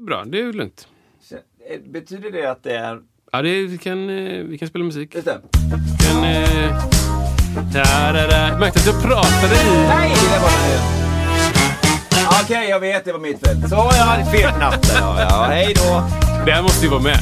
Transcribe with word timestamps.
Bra, 0.00 0.24
det 0.24 0.40
är 0.40 0.52
lugnt. 0.52 0.88
Eh, 1.70 1.80
Betyder 1.92 2.30
det 2.30 2.50
att 2.50 2.62
det 2.62 2.76
är... 2.76 2.98
Ja, 3.32 3.42
det, 3.42 3.66
vi, 3.66 3.78
kan, 3.78 4.10
eh, 4.10 4.44
vi 4.44 4.58
kan 4.58 4.68
spela 4.68 4.84
musik. 4.84 5.14
Just 5.14 5.26
det. 5.26 5.40
Kan, 6.06 6.24
eh, 6.24 6.76
da, 7.72 8.12
da, 8.12 8.26
da. 8.26 8.58
Märkte 8.58 8.80
att 8.80 8.86
jag 8.86 9.02
pratade 9.02 9.54
i... 9.54 9.86
Nej, 9.88 10.10
det 10.32 10.38
var 10.38 10.50
det. 10.50 10.80
Okej, 12.44 12.68
jag 12.70 12.80
vet, 12.80 13.04
det 13.04 13.12
var 13.12 13.18
mitt 13.20 13.46
fel. 13.46 13.68
Så, 13.68 13.74
jag 13.74 14.04
hade 14.04 14.24
fel 14.24 14.52
där. 14.58 14.78
Ja, 15.00 15.20
ja, 15.20 15.46
hej 15.48 15.74
då. 15.76 16.02
Det 16.46 16.52
här 16.52 16.62
måste 16.62 16.84
ju 16.84 16.90
vara 16.90 17.00
med. 17.02 17.18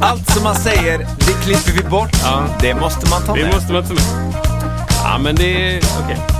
Allt 0.00 0.30
som 0.30 0.42
man 0.44 0.54
säger, 0.54 0.98
det 0.98 1.32
klipper 1.44 1.82
vi 1.82 1.88
bort. 1.90 2.10
Ja. 2.22 2.44
Det 2.60 2.74
måste 2.74 3.10
man 3.10 3.22
ta 3.22 3.34
Det 3.34 3.42
med. 3.42 3.54
måste 3.54 3.72
man 3.72 3.84
ta 3.84 3.94
med. 3.94 4.02
Ja, 5.04 5.18
men 5.22 5.34
det 5.34 5.74
är... 5.76 5.78
Okej. 6.04 6.37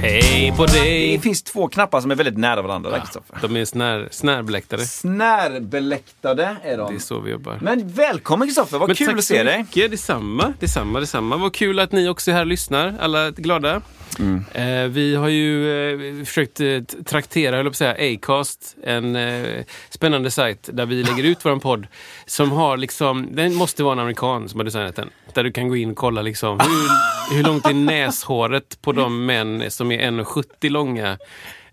Hej 0.00 0.52
på 0.56 0.66
Det 0.66 0.72
dig. 0.72 1.18
finns 1.18 1.42
två 1.42 1.68
knappar 1.68 2.00
som 2.00 2.10
är 2.10 2.14
väldigt 2.14 2.36
nära 2.38 2.62
varandra 2.62 2.90
där, 2.90 3.00
Kristoffer. 3.00 3.38
De 3.42 3.56
är 3.56 3.64
snär, 3.64 4.08
snärbläktade. 4.10 4.84
Snärbeläktade 4.86 6.56
är 6.64 6.76
de. 6.78 6.92
Det 6.92 6.98
är 6.98 7.00
så 7.00 7.20
vi 7.20 7.30
jobbar. 7.30 7.58
Men 7.62 7.88
välkommen 7.88 8.48
Kristoffer, 8.48 8.78
vad 8.78 8.88
Men 8.88 8.96
kul 8.96 9.06
tack 9.06 9.18
att 9.18 9.24
så 9.24 9.34
se 9.34 9.42
dig. 9.42 9.58
mycket. 9.58 9.90
Detsamma, 9.90 10.54
detsamma, 10.60 11.00
detsamma. 11.00 11.36
Vad 11.36 11.54
kul 11.54 11.78
att 11.78 11.92
ni 11.92 12.08
också 12.08 12.30
är 12.30 12.34
här 12.34 12.40
och 12.40 12.46
lyssnar. 12.46 12.94
Alla 13.00 13.30
glada. 13.30 13.82
Mm. 14.18 14.44
Eh, 14.52 14.90
vi 14.90 15.14
har 15.14 15.28
ju 15.28 16.18
eh, 16.20 16.24
försökt 16.24 16.60
eh, 16.60 16.80
traktera, 17.04 17.56
höll 17.56 17.64
på 17.64 17.70
att 17.70 17.76
säga, 17.76 18.14
Acast. 18.14 18.76
En 18.84 19.16
eh, 19.16 19.64
spännande 19.90 20.30
sajt 20.30 20.68
där 20.72 20.86
vi 20.86 21.02
lägger 21.04 21.24
ut 21.24 21.44
vår 21.44 21.56
podd. 21.56 21.86
Som 22.26 22.52
har 22.52 22.76
liksom, 22.76 23.28
den 23.32 23.54
måste 23.54 23.82
vara 23.82 23.92
en 23.92 23.98
amerikan 23.98 24.48
som 24.48 24.60
har 24.60 24.64
designat 24.64 24.96
den. 24.96 25.10
Där 25.34 25.44
du 25.44 25.52
kan 25.52 25.68
gå 25.68 25.76
in 25.76 25.90
och 25.90 25.96
kolla 25.96 26.22
liksom 26.22 26.60
hur, 26.60 27.36
hur 27.36 27.44
långt 27.44 27.66
är 27.66 27.74
näshåret 27.74 28.82
på 28.82 28.92
de 28.92 29.26
män 29.26 29.70
som 29.70 29.92
är 29.92 29.98
1,70 30.10 30.68
långa. 30.70 31.18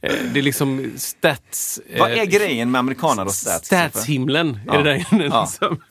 Eh, 0.02 0.14
det 0.34 0.40
är 0.40 0.44
liksom 0.44 0.92
stats... 0.98 1.80
eh, 1.90 2.00
Vad 2.00 2.12
är 2.12 2.26
grejen 2.26 2.72
med 2.72 2.80
amerikaner 2.80 3.26
och 3.26 3.32
stats? 3.34 3.66
Statshimlen 3.68 4.60
Ja. 4.68 4.74
är 4.74 4.84
det 4.84 4.92
där. 4.92 5.06
Ja. 5.12 5.42
Liksom. 5.42 5.82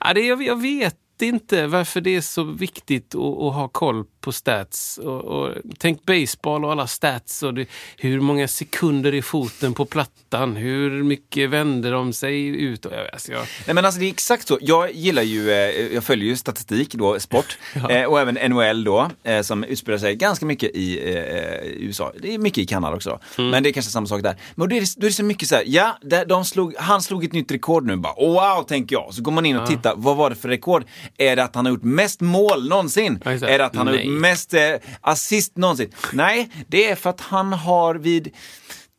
Ja, 0.00 0.14
det, 0.14 0.20
jag, 0.20 0.42
jag 0.42 0.62
vet 0.62 0.94
inte 1.26 1.66
varför 1.66 2.00
det 2.00 2.16
är 2.16 2.20
så 2.20 2.42
viktigt 2.42 3.14
att, 3.14 3.20
att 3.20 3.54
ha 3.54 3.68
koll 3.68 4.04
på 4.20 4.32
stats. 4.32 4.98
Och, 4.98 5.24
och, 5.24 5.54
tänk 5.78 6.04
baseball 6.04 6.64
och 6.64 6.72
alla 6.72 6.86
stats. 6.86 7.42
Och 7.42 7.54
det, 7.54 7.66
hur 7.96 8.20
många 8.20 8.48
sekunder 8.48 9.14
i 9.14 9.22
foten 9.22 9.74
på 9.74 9.84
plattan? 9.84 10.56
Hur 10.56 11.02
mycket 11.02 11.50
vänder 11.50 11.92
de 11.92 12.12
sig 12.12 12.46
ut? 12.46 12.86
Och, 12.86 12.92
alltså, 13.12 13.32
jag, 13.32 13.46
Nej 13.66 13.74
men 13.74 13.84
alltså 13.84 14.00
det 14.00 14.06
är 14.06 14.10
exakt 14.10 14.48
så. 14.48 14.58
Jag 14.60 14.92
gillar 14.92 15.22
ju, 15.22 15.50
eh, 15.50 15.94
jag 15.94 16.04
följer 16.04 16.28
ju 16.28 16.36
statistik 16.36 16.94
då, 16.94 17.20
sport. 17.20 17.58
eh, 17.90 18.04
och 18.04 18.20
även 18.20 18.50
NHL 18.50 18.84
då, 18.84 19.10
eh, 19.22 19.42
som 19.42 19.64
utspelar 19.64 19.98
sig 19.98 20.14
ganska 20.16 20.46
mycket 20.46 20.70
i 20.74 21.14
eh, 21.14 21.86
USA. 21.86 22.12
Det 22.22 22.34
är 22.34 22.38
mycket 22.38 22.58
i 22.58 22.66
Kanada 22.66 22.96
också. 22.96 23.20
Men 23.36 23.62
det 23.62 23.68
är 23.68 23.72
kanske 23.72 23.92
samma 23.92 24.06
sak 24.06 24.22
där. 24.22 24.36
Men 24.54 24.68
då 24.68 24.76
är 24.76 24.80
det, 24.80 24.94
då 24.96 25.06
är 25.06 25.10
det 25.10 25.14
så 25.14 25.24
mycket 25.24 25.48
så 25.48 25.54
här, 25.54 25.64
ja, 25.66 25.98
de 26.26 26.44
slog, 26.44 26.74
han 26.78 27.02
slog 27.02 27.24
ett 27.24 27.32
nytt 27.32 27.52
rekord 27.52 27.86
nu. 27.86 27.96
Bara, 27.96 28.14
wow, 28.14 28.62
tänker 28.62 28.96
jag. 28.96 29.14
Så 29.14 29.22
går 29.22 29.32
man 29.32 29.46
in 29.46 29.56
och 29.56 29.66
tittar, 29.68 29.94
vad 29.96 30.16
var 30.16 30.30
det 30.30 30.36
för 30.36 30.48
rekord? 30.48 30.84
Är 31.18 31.36
det 31.36 31.44
att 31.44 31.54
han 31.54 31.66
har 31.66 31.72
gjort 31.72 31.82
mest 31.82 32.20
mål 32.20 32.68
någonsin? 32.68 33.22
Ja, 33.24 33.30
är 33.30 33.58
det 33.58 33.64
att 33.64 33.76
han 33.76 33.86
har 33.86 33.94
Nej. 33.94 34.06
gjort 34.06 34.20
mest 34.20 34.54
eh, 34.54 34.60
assist 35.00 35.56
någonsin? 35.56 35.90
Nej, 36.12 36.50
det 36.68 36.90
är 36.90 36.94
för 36.96 37.10
att 37.10 37.20
han 37.20 37.52
har 37.52 37.94
vid 37.94 38.34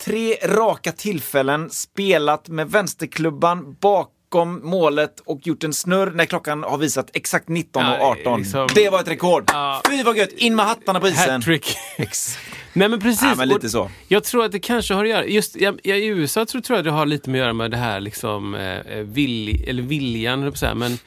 tre 0.03 0.36
raka 0.44 0.92
tillfällen 0.92 1.70
spelat 1.70 2.47
med 2.47 2.72
vänsterklubban 2.72 3.75
bakom 3.81 4.62
målet 4.70 5.20
och 5.25 5.40
gjort 5.47 5.64
en 5.64 5.74
snurr 5.74 6.12
när 6.12 6.25
klockan 6.25 6.64
har 6.64 6.78
visat 6.78 7.09
exakt 7.14 7.47
19 7.50 7.86
och 7.86 7.92
Ja, 7.92 8.16
18. 8.22 8.40
liksom- 8.40 8.68
Det 8.76 8.90
var 8.90 9.00
ett 9.00 9.08
rekord! 9.08 9.44
Ja. 9.47 9.81
Fy 9.90 10.03
vad 10.03 10.18
gött! 10.18 10.30
In 10.31 10.56
med 10.56 10.66
hattarna 10.66 11.00
på 11.00 11.08
isen! 11.08 11.30
Hattrick. 11.41 11.76
Nej 12.74 12.90
men 12.90 13.00
precis. 13.00 13.22
Ja, 13.24 13.36
men 13.38 13.47
lite 13.47 13.70
så. 13.70 13.91
Jag 14.08 14.24
tror 14.24 14.46
att 14.46 14.52
det 14.52 14.59
kanske 14.59 14.94
har 14.94 15.03
att 15.03 15.09
göra, 15.09 15.26
just 15.26 15.56
jag, 15.56 15.80
jag, 15.84 16.00
i 16.00 16.06
USA 16.06 16.46
tror, 16.46 16.62
tror 16.62 16.78
jag 16.78 16.86
det 16.86 16.91
har 16.91 17.06
lite 17.06 17.30
med 17.30 17.40
att 17.41 17.44
göra 17.46 17.53
med 17.53 17.72
det 17.72 17.78
här 17.78 18.00
liksom, 18.00 18.56
eh, 18.56 18.96
vill, 18.97 19.64
eller 19.70 19.84
viljan, 19.84 20.53
men 20.76 20.97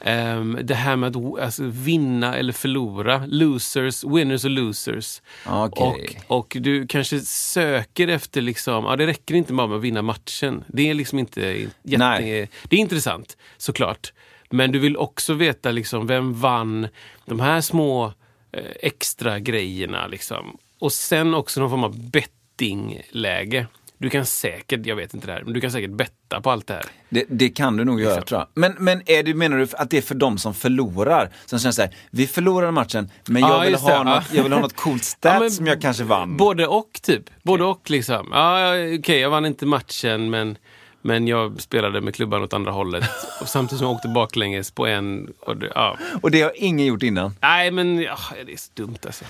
ehm, 0.00 0.58
det 0.62 0.74
här 0.74 0.96
med 0.96 1.16
att 1.16 1.40
alltså, 1.40 1.62
vinna 1.64 2.36
eller 2.36 2.52
förlora. 2.52 3.22
Losers, 3.26 4.04
winners 4.04 4.44
och 4.44 4.50
losers. 4.50 5.22
Okej. 5.46 6.20
Och, 6.26 6.36
och 6.38 6.56
du 6.60 6.86
kanske 6.86 7.20
söker 7.20 8.08
efter, 8.08 8.40
liksom, 8.40 8.84
ja, 8.84 8.96
det 8.96 9.06
räcker 9.06 9.34
inte 9.34 9.52
bara 9.52 9.66
med 9.66 9.76
att 9.76 9.82
vinna 9.82 10.02
matchen. 10.02 10.64
Det 10.66 10.90
är 10.90 10.94
liksom 10.94 11.18
inte 11.18 11.40
jätte, 11.82 11.98
Nej. 11.98 12.48
Det 12.68 12.76
är 12.76 12.80
intressant, 12.80 13.36
såklart. 13.56 14.12
Men 14.50 14.72
du 14.72 14.78
vill 14.78 14.96
också 14.96 15.34
veta 15.34 15.70
liksom, 15.70 16.06
vem 16.06 16.34
vann 16.34 16.88
de 17.24 17.40
här 17.40 17.60
små 17.60 18.12
eh, 18.52 18.64
extra 18.80 19.38
grejerna. 19.38 20.06
Liksom. 20.06 20.56
Och 20.78 20.92
sen 20.92 21.34
också 21.34 21.60
någon 21.60 21.70
form 21.70 21.84
av 21.84 22.10
bettingläge. 22.10 23.66
Du 24.00 24.10
kan 24.10 24.26
säkert, 24.26 24.86
jag 24.86 24.96
vet 24.96 25.14
inte 25.14 25.26
det 25.26 25.32
här, 25.32 25.42
men 25.44 25.52
du 25.52 25.60
kan 25.60 25.70
säkert 25.72 25.90
betta 25.90 26.40
på 26.40 26.50
allt 26.50 26.66
det 26.66 26.74
här. 26.74 26.84
Det, 27.08 27.24
det 27.28 27.48
kan 27.48 27.76
du 27.76 27.84
nog 27.84 28.00
göra 28.00 28.22
tror 28.22 28.40
jag. 28.40 28.48
Men, 28.54 28.74
men 28.78 29.02
är 29.06 29.22
det, 29.22 29.34
menar 29.34 29.56
du 29.58 29.66
att 29.72 29.90
det 29.90 29.98
är 29.98 30.02
för 30.02 30.14
dem 30.14 30.38
som 30.38 30.54
förlorar? 30.54 31.30
Som 31.46 31.58
känner 31.58 31.72
så 31.72 31.82
här, 31.82 31.94
vi 32.10 32.26
förlorade 32.26 32.72
matchen, 32.72 33.10
men 33.26 33.42
jag, 33.42 33.50
Ja, 33.50 33.60
vill 33.60 33.74
ha 33.74 33.98
det. 33.98 34.04
något, 34.04 34.24
Ja. 34.30 34.36
jag 34.36 34.42
vill 34.42 34.52
ha 34.52 34.60
något 34.60 34.76
coolt 34.76 35.04
stat 35.04 35.42
Ja, 35.42 35.50
som 35.50 35.66
jag 35.66 35.80
kanske 35.80 36.04
vann. 36.04 36.36
Både 36.36 36.66
och, 36.66 37.00
typ. 37.02 37.22
Både 37.42 37.64
och, 37.64 37.90
liksom. 37.90 38.28
Ja, 38.32 38.74
ja, 38.76 38.98
okej, 38.98 39.18
jag 39.20 39.30
vann 39.30 39.46
inte 39.46 39.66
matchen, 39.66 40.30
men, 40.30 40.58
men 41.02 41.26
jag 41.28 41.60
spelade 41.60 42.00
med 42.00 42.14
klubban 42.14 42.42
åt 42.42 42.52
andra 42.52 42.70
hållet. 42.72 43.04
Och 43.40 43.48
samtidigt 43.48 43.78
som 43.78 43.86
jag 43.86 43.94
åkte 43.96 44.08
baklänges 44.08 44.70
på 44.70 44.86
en... 44.86 45.28
Och 45.40 45.56
det, 45.56 45.72
ja. 45.74 45.96
Och 46.22 46.30
det 46.30 46.42
har 46.42 46.52
ingen 46.56 46.86
gjort 46.86 47.02
innan. 47.02 47.34
Nej, 47.40 47.70
men 47.70 48.00
ja, 48.00 48.18
det 48.46 48.52
är 48.52 48.56
så 48.56 48.70
dumt 48.74 48.98
alltså. 49.06 49.24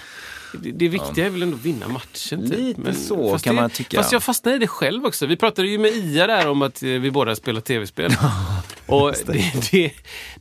Det, 0.53 0.71
det 0.71 0.89
viktiga 0.89 1.27
är 1.27 1.31
väl 1.31 1.43
ändå 1.43 1.57
att 1.57 1.63
vinna 1.65 1.89
matchen. 1.89 2.51
Typ. 2.51 2.79
Lite 2.79 2.95
så 2.95 3.31
fast 3.33 3.45
kan 3.45 3.55
det, 3.55 3.61
man 3.61 3.71
tycka. 3.71 3.97
Fast 3.97 4.13
jag 4.13 4.23
fastnade 4.23 4.57
i 4.57 4.59
det 4.59 4.67
själv 4.67 5.07
också. 5.07 5.27
Vi 5.27 5.37
pratade 5.37 5.69
ju 5.69 5.79
med 5.79 5.91
Ia 5.91 6.27
där 6.27 6.49
om 6.49 6.63
att 6.63 6.83
eh, 6.83 6.89
vi 6.89 7.11
båda 7.11 7.37
spelar 7.37 7.61
tv-spel. 7.61 8.13
Och 8.87 9.15
det, 9.27 9.71
det, 9.71 9.93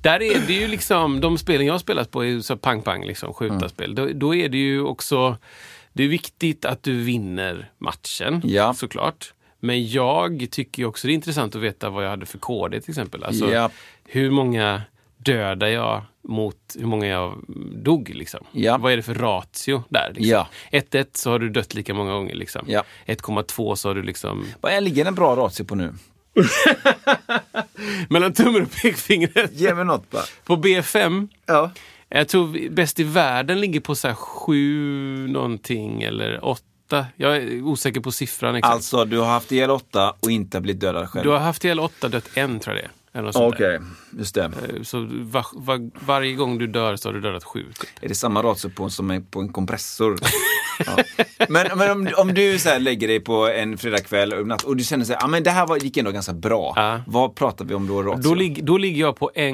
där 0.01 0.21
är 0.21 0.47
det 0.47 0.53
ju 0.53 0.67
liksom, 0.67 1.21
de 1.21 1.37
spelen 1.37 1.65
jag 1.67 1.79
spelat 1.81 2.11
på 2.11 2.25
är 2.25 2.39
så 2.41 2.57
pang-pang, 2.57 3.05
liksom, 3.05 3.33
skjutarspel. 3.33 3.95
Då, 3.95 4.07
då 4.13 4.35
är 4.35 4.49
det 4.49 4.57
ju 4.57 4.81
också, 4.83 5.37
det 5.93 6.03
är 6.03 6.07
viktigt 6.07 6.65
att 6.65 6.83
du 6.83 7.01
vinner 7.03 7.71
matchen, 7.77 8.41
Ja. 8.45 8.73
såklart. 8.73 9.33
Men 9.59 9.89
jag 9.89 10.47
tycker 10.51 10.85
också 10.85 11.07
det 11.07 11.13
är 11.13 11.15
intressant 11.15 11.55
att 11.55 11.61
veta 11.61 11.89
vad 11.89 12.05
jag 12.05 12.09
hade 12.09 12.25
för 12.25 12.37
KD 12.37 12.81
till 12.81 12.91
exempel. 12.91 13.23
Alltså, 13.23 13.51
Ja. 13.51 13.69
hur 14.05 14.31
många 14.31 14.81
dödade 15.17 15.71
jag 15.71 16.01
mot 16.29 16.75
hur 16.79 16.85
många 16.85 17.07
jag 17.07 17.43
dog? 17.83 18.09
Liksom. 18.15 18.39
Ja. 18.51 18.77
Vad 18.77 18.91
är 18.91 18.97
det 18.97 19.03
för 19.03 19.13
ratio 19.13 19.83
där? 19.89 20.11
Liksom? 20.15 20.29
Ja. 20.31 20.47
1-1 20.71 21.05
så 21.13 21.31
har 21.31 21.39
du 21.39 21.49
dött 21.49 21.73
lika 21.73 21.93
många 21.93 22.11
gånger. 22.11 22.35
Liksom. 22.35 22.65
Ja. 22.67 22.83
1,2 23.05 23.75
så 23.75 23.89
har 23.89 23.95
du 23.95 24.03
liksom... 24.03 24.45
Vad 24.61 24.83
ligger 24.83 25.05
en 25.05 25.15
bra 25.15 25.35
ratio 25.35 25.63
på 25.63 25.75
nu? 25.75 25.93
Mellan 28.09 28.33
tummen 28.33 28.61
och 28.61 28.71
pekfingret. 28.71 29.51
Ge 29.53 29.73
mig 29.73 29.85
något 29.85 30.09
bara. 30.11 30.23
På 30.45 30.55
B5, 30.55 31.27
Ja. 31.45 31.71
jag 32.09 32.27
tror 32.27 32.69
bäst 32.69 32.99
i 32.99 33.03
världen 33.03 33.61
ligger 33.61 33.79
på 33.79 33.95
så 33.95 34.07
här 34.07 34.15
7 34.15 35.27
någonting 35.27 36.03
eller 36.03 36.45
8. 36.45 37.05
Jag 37.15 37.37
är 37.37 37.61
osäker 37.61 38.01
på 38.01 38.11
siffran 38.11 38.55
exakt. 38.55 38.73
Alltså, 38.73 39.05
du 39.05 39.17
har 39.17 39.25
haft 39.27 39.51
ihjäl 39.51 39.71
åtta 39.71 40.13
och 40.19 40.31
inte 40.31 40.61
blivit 40.61 40.81
dödad 40.81 41.09
själv. 41.09 41.23
Du 41.23 41.29
har 41.29 41.39
haft 41.39 41.65
ihjäl 41.65 41.79
8, 41.79 42.07
dött 42.07 42.29
en 42.33 42.59
tror 42.59 42.75
jag 42.75 42.83
det 42.83 42.87
är. 42.87 42.91
Eller 43.13 43.37
Okej, 43.37 43.67
där. 43.67 43.81
just 44.19 44.35
det. 44.35 44.43
Eh, 44.43 44.83
Så 44.83 45.07
va, 45.11 45.45
va, 45.53 45.73
varje 45.93 46.33
gång 46.33 46.57
du 46.57 46.67
dör 46.67 46.95
så 46.95 47.09
har 47.09 47.13
du 47.13 47.21
dödat 47.21 47.43
sju. 47.43 47.63
Typ. 47.79 47.89
Är 48.01 48.07
det 48.09 48.15
samma 48.15 48.43
ratio 48.43 48.69
på 48.69 48.89
som 48.89 49.11
är 49.11 49.19
på 49.19 49.39
en 49.39 49.53
kompressor? 49.53 50.19
ja. 50.85 51.03
Men, 51.49 51.77
men 51.77 51.91
om, 51.91 52.09
om 52.17 52.33
du 52.33 52.59
så 52.59 52.77
lägger 52.77 53.07
dig 53.07 53.19
på 53.19 53.47
en 53.47 53.77
fredagkväll 53.77 54.33
och 54.33 54.63
och 54.65 54.75
du 54.77 54.83
känner 54.83 55.05
så 55.05 55.13
här, 55.13 55.23
ah, 55.23 55.27
men 55.27 55.43
det 55.43 55.51
här 55.51 55.67
var, 55.67 55.77
gick 55.77 55.97
ändå 55.97 56.11
ganska 56.11 56.33
bra. 56.33 56.73
Ja. 56.75 57.01
Vad 57.07 57.35
pratar 57.35 57.65
vi 57.65 57.73
om 57.73 57.87
då 57.87 58.03
ratio? 58.03 58.21
Då, 58.21 58.33
lig, 58.33 58.65
då 58.65 58.77
ligger 58.77 59.01
jag 59.01 59.15
på 59.17 59.31
1, 59.35 59.53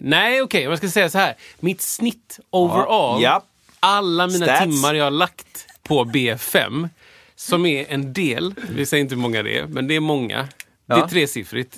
nej 0.00 0.42
okej, 0.42 0.66
om 0.66 0.70
jag 0.70 0.78
ska 0.78 0.88
säga 0.88 1.10
så 1.10 1.18
här. 1.18 1.34
Mitt 1.60 1.80
snitt 1.80 2.40
overall, 2.50 3.22
Ja. 3.22 3.42
alla 3.80 4.26
mina 4.26 4.46
Stats. 4.46 4.62
timmar 4.62 4.94
jag 4.94 5.04
har 5.04 5.10
lagt 5.10 5.66
på 5.82 6.04
B5, 6.04 6.88
som 7.36 7.66
är 7.66 7.86
en 7.88 8.12
del, 8.12 8.54
vi 8.70 8.86
säger 8.86 9.00
inte 9.02 9.14
hur 9.14 9.22
många 9.22 9.42
det 9.42 9.58
är, 9.58 9.66
men 9.66 9.86
det 9.88 9.96
är 9.96 10.00
många. 10.00 10.48
Det 10.88 10.94
är 10.94 10.98
Ja. 10.98 11.08
tresiffrigt. 11.08 11.76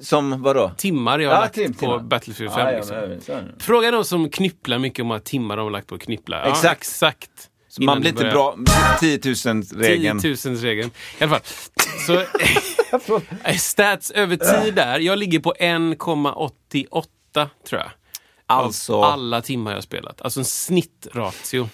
Som 0.00 0.42
vadå? 0.42 0.72
Timmar 0.76 1.18
jag 1.18 1.30
har 1.30 1.36
Ja, 1.36 1.40
lagt 1.40 1.54
tim- 1.54 1.74
på. 1.74 1.98
Battlefield 1.98 2.52
5. 2.52 2.60
Ja, 2.66 2.72
ja, 2.72 3.06
liksom. 3.06 3.34
men- 3.36 3.54
Fråga 3.58 3.90
de 3.90 4.04
som 4.04 4.30
knypplar 4.30 4.78
mycket 4.78 5.02
om 5.02 5.10
hur 5.10 5.18
timmar 5.18 5.56
de 5.56 5.62
har 5.62 5.70
lagt 5.70 5.86
på 5.86 5.94
att 5.94 6.00
knyppla. 6.00 6.36
Ja, 6.44 6.50
Exakt. 6.50 6.80
exakt. 6.80 7.30
Man 7.80 8.00
blir 8.00 8.10
inte 8.10 8.24
bra, 8.24 8.56
10 9.00 9.18
000-regeln. 9.18 10.20
10 10.20 10.36
000 10.46 10.56
regeln. 10.56 10.90
I 11.18 11.24
alla 11.24 11.30
fall. 11.30 11.40
Så, 12.06 12.14
eh, 13.44 13.56
stats 13.56 14.10
över 14.10 14.36
tid 14.62 14.74
där. 14.74 14.98
Jag 14.98 15.18
ligger 15.18 15.38
på 15.40 15.54
1,88 15.60 17.48
tror 17.68 17.80
jag. 17.80 17.90
Alltså, 18.46 18.94
Av 18.94 19.04
alla 19.04 19.40
timmar 19.42 19.70
jag 19.70 19.76
har 19.76 19.82
spelat. 19.82 20.22
Alltså 20.22 20.40
en 20.40 20.44
snittratio. 20.44 21.68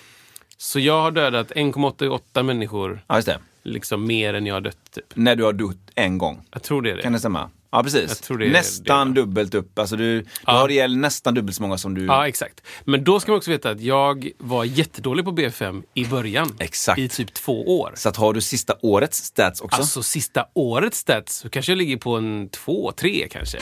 Så 0.56 0.80
jag 0.80 1.02
har 1.02 1.10
dödat 1.10 1.50
1,88 1.52 2.42
människor, 2.42 3.04
ja 3.06 3.14
just 3.16 3.26
det. 3.26 3.38
liksom 3.62 4.06
mer 4.06 4.34
än 4.34 4.46
jag 4.46 4.54
har 4.54 4.60
dött. 4.60 4.90
Typ. 4.94 5.04
När 5.14 5.36
du 5.36 5.44
har 5.44 5.52
dött 5.52 5.89
en 6.00 6.18
gång. 6.18 6.42
Jag 6.52 6.62
tror 6.62 6.82
det 6.82 6.90
är 6.90 6.96
det. 6.96 7.02
Kan 7.02 7.12
det 7.12 7.18
stämma? 7.18 7.50
Ja, 7.72 7.82
precis. 7.82 8.30
Nästan 8.30 9.14
det, 9.14 9.20
dubbelt 9.20 9.54
upp. 9.54 9.78
Alltså 9.78 9.96
du, 9.96 10.20
du 10.20 10.26
Ja. 10.46 10.52
har 10.52 10.68
ihjäl 10.68 10.96
nästan 10.96 11.34
dubbelt 11.34 11.56
så 11.56 11.62
många 11.62 11.78
som 11.78 11.94
du... 11.94 12.04
Ja, 12.06 12.28
exakt. 12.28 12.62
Men 12.84 13.04
då 13.04 13.20
ska 13.20 13.32
man 13.32 13.36
också 13.36 13.50
veta 13.50 13.70
att 13.70 13.80
jag 13.80 14.30
var 14.38 14.64
jättedålig 14.64 15.24
på 15.24 15.32
B5 15.32 15.82
i 15.94 16.04
början. 16.06 16.56
Exakt. 16.58 16.98
I 16.98 17.08
typ 17.08 17.34
två 17.34 17.80
år. 17.80 17.92
Så 17.96 18.08
att 18.08 18.16
har 18.16 18.32
du 18.32 18.40
sista 18.40 18.74
årets 18.82 19.18
stats 19.24 19.60
också. 19.60 19.80
Alltså 19.80 20.02
sista 20.02 20.46
årets 20.54 20.98
stats 20.98 21.36
så 21.36 21.48
kanske 21.50 21.72
jag 21.72 21.76
ligger 21.76 21.96
på 21.96 22.16
en 22.16 22.48
två, 22.48 22.92
tre 22.92 23.28
kanske. 23.30 23.58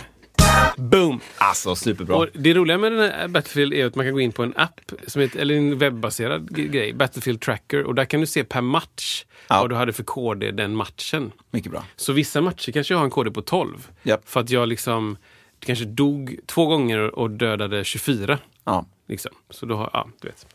Boom! 0.78 1.20
Alltså 1.38 1.76
superbra. 1.76 2.16
Och 2.16 2.26
det 2.32 2.54
roliga 2.54 2.78
med 2.78 2.92
den 2.92 3.00
här 3.00 3.28
Battlefield 3.28 3.74
är 3.74 3.86
att 3.86 3.94
man 3.94 4.06
kan 4.06 4.12
gå 4.14 4.20
in 4.20 4.32
på 4.32 4.42
en 4.42 4.52
app, 4.56 4.80
som 5.06 5.22
heter, 5.22 5.38
eller 5.40 5.54
en 5.54 5.78
webbaserad 5.78 6.56
grej, 6.72 6.92
Battlefield 6.92 7.40
Tracker, 7.40 7.84
och 7.84 7.94
där 7.94 8.04
kan 8.04 8.20
du 8.20 8.26
se 8.26 8.44
per 8.44 8.60
match 8.60 9.24
Ja. 9.48 9.60
vad 9.60 9.70
du 9.70 9.74
hade 9.76 9.92
för 9.92 10.02
KD 10.04 10.50
den 10.50 10.74
matchen. 10.76 11.32
Mycket 11.50 11.72
bra. 11.72 11.84
Så 11.96 12.12
vissa 12.12 12.40
matcher 12.40 12.72
kanske 12.72 12.94
jag 12.94 12.98
har 12.98 13.04
en 13.04 13.10
KD 13.10 13.30
på 13.30 13.42
12. 13.42 13.88
Japp. 14.02 14.28
För 14.28 14.40
att 14.40 14.50
jag 14.50 14.68
liksom 14.68 15.16
kanske 15.60 15.84
dog 15.84 16.36
två 16.46 16.66
gånger 16.66 16.98
och 17.18 17.30
dödade 17.30 17.84
24. 17.84 18.38
Ja. 18.64 18.86
Liksom. 19.08 19.30
Så 19.50 19.66
då 19.66 19.76
har, 19.76 19.90
ja, 19.92 20.08
du 20.20 20.28
vet. 20.28 20.46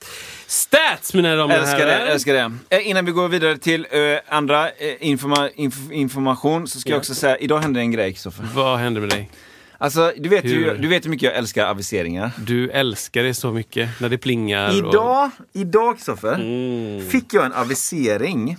Stats 0.47 1.13
mina 1.13 1.35
damer 1.35 1.61
och 1.61 1.67
herrar! 1.67 2.05
älskar 2.05 2.33
det. 2.33 2.51
Eh, 2.77 2.87
innan 2.89 3.05
vi 3.05 3.11
går 3.11 3.27
vidare 3.29 3.57
till 3.57 3.87
eh, 3.91 3.99
andra 4.35 4.69
eh, 4.69 4.95
informa 4.99 5.49
inf 5.55 5.91
information 5.91 6.67
så 6.67 6.79
ska 6.79 6.89
jag 6.89 6.95
Ja. 6.95 6.99
också 6.99 7.15
säga, 7.15 7.37
idag 7.37 7.59
hände 7.59 7.79
en 7.79 7.91
grej 7.91 8.11
Kristoffer. 8.13 8.45
Vad 8.55 8.79
händer 8.79 9.01
med 9.01 9.09
dig? 9.09 9.29
Alltså, 9.83 10.13
du 10.17 10.29
vet, 10.29 10.45
ju, 10.45 10.49
Hur? 10.63 10.75
du 10.75 10.87
vet 10.87 11.05
hur 11.05 11.09
mycket 11.09 11.25
jag 11.25 11.35
älskar 11.37 11.65
aviseringar. 11.65 12.31
Du 12.37 12.69
älskar 12.71 13.23
det 13.23 13.33
så 13.33 13.51
mycket 13.51 13.89
när 14.01 14.09
det 14.09 14.17
plingar. 14.17 14.69
och- 14.69 14.75
Idag, 14.93 15.29
idag 15.53 15.95
Kristoffer, 15.95 16.33
Mm. 16.33 17.09
fick 17.09 17.33
jag 17.33 17.45
en 17.45 17.53
avisering 17.53 18.57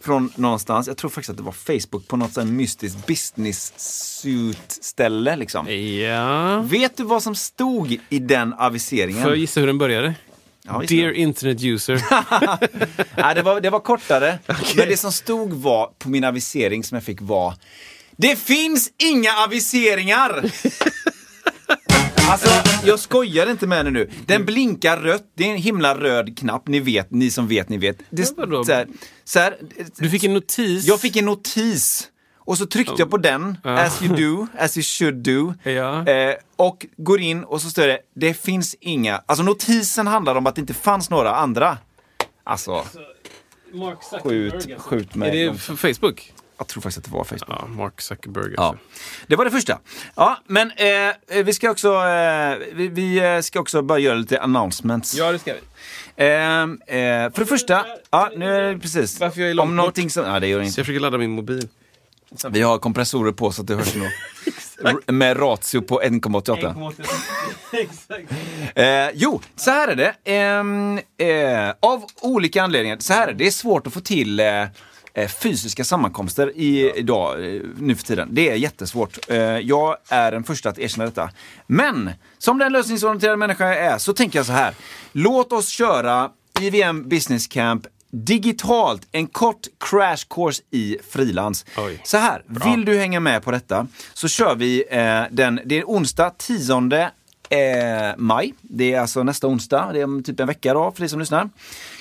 från 0.00 0.32
någonstans, 0.36 0.86
jag 0.86 0.96
tror 0.96 1.10
faktiskt 1.10 1.30
att 1.30 1.36
det 1.36 1.42
var 1.42 1.52
Facebook 1.52 2.08
på 2.08 2.16
något 2.16 2.32
sånt 2.32 2.50
mystiskt 2.50 3.06
business 3.06 3.72
suit 4.20 4.70
ställe 4.82 5.36
liksom. 5.36 5.68
Ja. 6.00 6.60
Vet 6.60 6.96
du 6.96 7.04
vad 7.04 7.22
som 7.22 7.34
stod 7.34 7.98
i 8.08 8.18
den 8.18 8.54
aviseringen? 8.58 9.22
Får 9.22 9.30
jag 9.30 9.38
gissa 9.38 9.60
hur 9.60 9.66
den 9.66 9.78
började? 9.78 10.14
Ja. 10.62 10.82
Dear 10.88 11.12
internet 11.12 11.62
user. 11.64 12.02
Nej, 13.22 13.34
det, 13.34 13.42
var, 13.42 13.60
det 13.60 13.70
var 13.70 13.80
kortare. 13.80 14.38
Men 14.76 14.88
det 14.88 14.96
som 14.96 15.12
stod 15.12 15.52
var, 15.52 15.90
på 15.98 16.10
min 16.10 16.24
avisering 16.24 16.84
som 16.84 16.96
jag 16.96 17.04
fick 17.04 17.20
var 17.20 17.54
Det 18.20 18.36
finns 18.36 18.90
inga 18.98 19.32
aviseringar! 19.32 20.50
Alltså, 22.30 22.50
jag 22.84 22.98
skojar 22.98 23.50
inte 23.50 23.66
med 23.66 23.84
det 23.84 23.90
nu. 23.90 24.10
Den 24.26 24.44
blinkar 24.44 24.96
rött, 24.96 25.22
det 25.36 25.44
är 25.44 25.50
en 25.50 25.56
himla 25.56 25.94
röd 25.98 26.38
knapp, 26.38 26.68
ni 26.68 26.80
vet, 26.80 27.10
ni 27.10 27.30
som 27.30 27.48
vet, 27.48 27.68
ni 27.68 27.78
vet. 27.78 27.98
Det, 28.10 28.26
så 28.26 28.72
här, 28.72 28.86
så 29.24 29.38
här, 29.38 29.56
Du 29.96 30.10
fick 30.10 30.24
en 30.24 30.34
notis. 30.34 30.84
jag 30.86 31.00
fick 31.00 31.16
en 31.16 31.24
notis. 31.24 32.08
Och 32.38 32.58
så 32.58 32.66
tryckte 32.66 32.94
jag 32.98 33.10
på 33.10 33.16
den, 33.16 33.56
as 33.64 34.02
you 34.02 34.16
do, 34.16 34.46
as 34.58 34.76
you 34.76 34.82
should 34.84 35.14
do. 35.14 35.54
Ja. 35.70 36.06
Eh, 36.06 36.34
och 36.56 36.86
går 36.96 37.20
in 37.20 37.44
och 37.44 37.60
så 37.62 37.70
står 37.70 37.86
det, 37.86 37.98
det 38.16 38.34
finns 38.34 38.76
inga, 38.80 39.22
alltså 39.26 39.42
notisen 39.42 40.06
handlar 40.06 40.34
om 40.34 40.46
att 40.46 40.54
det 40.54 40.60
inte 40.60 40.74
fanns 40.74 41.10
några 41.10 41.34
andra. 41.34 41.78
Alltså, 42.44 42.84
Mark 43.74 43.98
skjut, 44.22 44.52
Zuckerberg. 44.62 44.78
skjut 44.80 45.14
Är 45.14 45.18
mig. 45.18 45.30
det 45.30 45.54
f- 45.56 45.70
Facebook? 46.00 46.32
Jag 46.60 46.66
tror 46.68 46.80
faktiskt 46.82 46.98
att 46.98 47.04
det 47.04 47.10
var 47.16 47.24
Facebook. 47.24 47.44
Ja, 47.48 47.66
Mark 47.66 48.00
Zuckerberg 48.00 48.54
Ja. 48.56 48.62
alltså. 48.62 48.84
Det 49.26 49.36
var 49.36 49.44
det 49.44 49.50
första. 49.50 49.78
Ja, 50.14 50.38
men 50.46 50.70
eh, 50.70 51.42
vi 51.44 51.52
ska 51.52 51.70
också, 51.70 51.88
eh, 51.88 52.56
vi, 52.72 52.88
vi 52.88 53.18
eh, 53.18 53.40
ska 53.40 53.60
också 53.60 53.82
bara 53.82 53.98
göra 53.98 54.14
lite 54.14 54.40
announcements. 54.40 55.14
Ja, 55.14 55.32
det 55.32 55.38
ska 55.38 55.52
vi. 55.52 55.60
Eh, 56.24 56.26
eh, 56.62 57.32
för 57.32 57.38
det 57.38 57.46
första, 57.46 57.86
ja 58.10 58.30
nu 58.36 58.54
är 58.56 58.72
det 58.72 58.78
precis. 58.78 59.20
Varför 59.20 59.40
jag 59.40 59.50
är 59.50 59.54
långt 59.54 59.68
Om 59.68 59.76
någonting 59.76 60.10
som, 60.10 60.24
ja 60.26 60.40
det 60.40 60.46
gör 60.46 60.60
inte. 60.60 60.80
jag 60.80 60.86
försöker 60.86 61.00
ladda 61.00 61.18
min 61.18 61.30
mobil. 61.30 61.68
Vi 62.50 62.60
har 62.62 62.78
kompressorer 62.78 63.32
på 63.32 63.52
så 63.52 63.60
att 63.62 63.66
det 63.68 63.74
hörs 63.74 63.94
nog. 63.94 64.08
Med 65.14 65.40
ratio 65.40 65.80
på 65.80 66.02
1,88. 66.02 66.92
Exakt. 67.72 68.32
Eh, 68.74 69.10
jo, 69.14 69.40
så 69.56 69.70
här 69.70 69.88
är 69.88 69.96
det. 69.96 70.14
Ehm, 70.24 70.98
eh, 71.18 71.74
av 71.80 72.04
olika 72.20 72.62
anledningar, 72.62 72.96
så 73.00 73.12
här 73.12 73.22
är 73.28 73.32
det. 73.32 73.38
Det 73.38 73.46
är 73.46 73.50
svårt 73.50 73.86
att 73.86 73.92
få 73.92 74.00
till 74.00 74.40
eh, 74.40 74.46
eh, 74.46 74.68
fysiska 75.14 75.84
sammankomster 75.84 76.52
i, 76.56 76.92
idag, 76.96 77.54
eh, 77.54 77.62
nu 77.78 77.94
för 77.94 78.04
tiden. 78.04 78.28
Det 78.32 78.50
är 78.50 78.54
jättesvårt. 78.54 79.18
Eh, 79.28 79.38
jag 79.38 79.96
är 80.08 80.32
den 80.32 80.44
första 80.44 80.68
att 80.68 80.78
erkänna 80.78 81.04
detta. 81.04 81.30
Men, 81.66 82.10
som 82.38 82.58
den 82.58 82.72
lösningsorienterade 82.72 83.36
människa 83.36 83.68
jag 83.68 83.78
är, 83.78 83.98
så 83.98 84.12
tänker 84.12 84.38
jag 84.38 84.46
så 84.46 84.52
här. 84.52 84.74
Låt 85.12 85.52
oss 85.52 85.68
köra 85.68 86.30
IVM 86.60 87.08
Business 87.08 87.46
Camp 87.46 87.86
digitalt, 88.12 89.08
en 89.12 89.26
kort 89.26 89.66
crash 89.78 90.24
course 90.30 90.62
i 90.70 90.96
frilans. 91.10 91.64
Oj. 91.76 92.00
Så 92.04 92.16
här, 92.16 92.42
vill 92.46 92.84
du 92.84 92.98
hänga 92.98 93.20
med 93.20 93.42
på 93.42 93.50
detta 93.50 93.86
så 94.14 94.28
kör 94.28 94.54
vi 94.54 94.84
eh, 94.90 95.22
den, 95.30 95.60
det 95.64 95.78
är 95.78 95.84
onsdag 95.84 96.30
10 96.38 97.10
eh, 97.50 98.16
maj. 98.16 98.54
Det 98.60 98.94
är 98.94 99.00
alltså 99.00 99.22
nästa 99.22 99.46
onsdag, 99.46 99.90
det 99.92 100.00
är 100.00 100.04
om 100.04 100.22
typ 100.22 100.40
en 100.40 100.46
vecka 100.46 100.74
då 100.74 100.92
för 100.92 101.00
dig 101.00 101.08
som 101.08 101.20
lyssnar. 101.20 101.48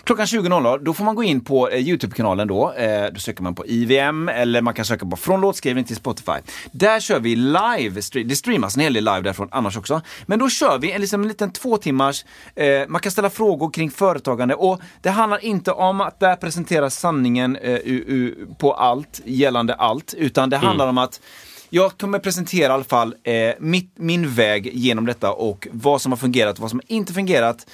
Klockan 0.04 0.25
20.00, 0.25 0.84
då 0.84 0.94
får 0.94 1.04
man 1.04 1.16
gå 1.16 1.24
in 1.24 1.42
på 1.42 1.69
eh, 1.69 1.88
Youtube-kanalen 1.88 2.48
då. 2.48 2.72
Eh, 2.72 3.06
då 3.13 3.19
söker 3.19 3.44
man 3.44 3.56
på 3.56 3.66
IVM 3.68 4.30
eller 4.30 4.62
man 4.62 4.74
kan 4.74 4.86
söka 4.86 5.06
på 5.06 5.18
från 5.18 5.42
låtskrivning 5.42 5.84
till 5.84 5.96
Spotify. 5.96 6.31
Där 6.72 7.00
kör 7.00 7.19
vi 7.19 7.36
live, 7.36 8.01
det 8.24 8.36
streamas 8.36 8.75
en 8.75 8.81
hel 8.81 8.94
del 8.94 9.04
live 9.04 9.22
därifrån 9.22 9.48
annars 9.51 9.78
också. 9.78 10.01
Men 10.25 10.40
då 10.40 10.50
kör 10.50 10.78
vi 10.78 10.92
en, 10.92 11.01
liksom, 11.01 11.22
en 11.22 11.28
liten 11.28 11.51
två 11.51 11.78
timmars, 11.78 12.25
eh, 12.56 12.88
man 12.88 13.01
kan 13.01 13.12
ställa 13.12 13.30
frågor 13.30 13.72
kring 13.72 13.92
företagande 13.92 14.56
och 14.56 14.81
det 15.01 15.10
handlar 15.10 15.46
inte 15.46 15.72
om 15.72 16.01
att 16.01 16.19
där 16.19 16.36
presentera 16.36 16.90
sanningen 16.90 17.57
på 18.57 18.74
allt, 18.74 19.22
gällande 19.25 19.74
allt, 19.74 20.13
utan 20.18 20.50
det 20.50 20.57
handlar 20.57 20.88
om 20.88 20.98
att 20.98 21.19
jag 21.69 21.98
kommer 21.98 22.19
presentera 22.19 22.72
i 22.72 22.74
alla 22.74 22.84
fall 22.84 23.16
eh, 23.24 23.54
mitt, 23.60 23.94
min 23.96 24.30
väg 24.30 24.72
genom 24.74 25.06
detta 25.06 25.31
och 25.31 25.68
vad 25.72 26.01
som 26.01 26.12
har 26.12 26.18
fungerat 26.18 26.56
och 26.56 26.62
vad 26.62 26.69
som 26.69 26.81
inte 26.88 27.13
fungerat 27.13 27.68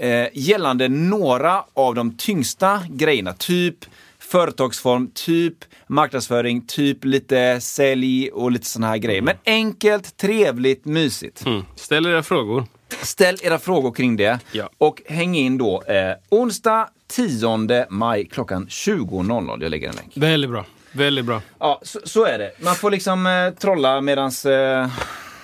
eh, 0.00 0.26
gällande 0.32 0.88
några 0.88 1.64
av 1.74 1.94
de 1.94 2.16
tyngsta 2.16 2.80
grejerna. 2.88 3.32
Typ 3.32 3.76
företagsform, 4.18 5.10
typ 5.14 5.54
marknadsföring, 5.86 6.66
typ 6.66 7.04
lite 7.04 7.60
sälj 7.60 8.30
och 8.30 8.50
lite 8.50 8.66
sådana 8.66 8.86
här 8.88 8.96
grejer. 8.96 9.22
Men 9.22 9.36
enkelt, 9.46 10.16
trevligt, 10.16 10.84
mysigt. 10.84 11.46
Mm. 11.46 11.62
Ställ 11.76 12.06
era 12.06 12.22
frågor. 12.22 12.64
Ställ 13.02 13.36
era 13.42 13.58
frågor 13.58 13.92
kring 13.92 14.16
det 14.16 14.38
Ja. 14.52 14.70
och 14.78 15.02
häng 15.08 15.34
in 15.36 15.58
då 15.58 15.82
eh, 15.82 16.12
onsdag 16.28 16.88
10 17.08 17.86
maj 17.90 18.26
klockan 18.26 18.66
20.00. 18.66 19.62
Jag 19.62 19.70
lägger 19.70 19.88
en 19.88 19.94
länk. 19.94 20.12
Väldigt 20.14 20.50
bra. 20.50 20.64
Väldigt 20.92 21.24
bra. 21.24 21.42
Ja, 21.58 21.80
så, 21.82 22.00
så 22.04 22.24
är 22.24 22.38
det. 22.38 22.52
Man 22.58 22.74
får 22.74 22.90
liksom 22.90 23.26
eh, 23.26 23.50
trolla 23.60 24.00
medans... 24.00 24.46
Eh, 24.46 24.88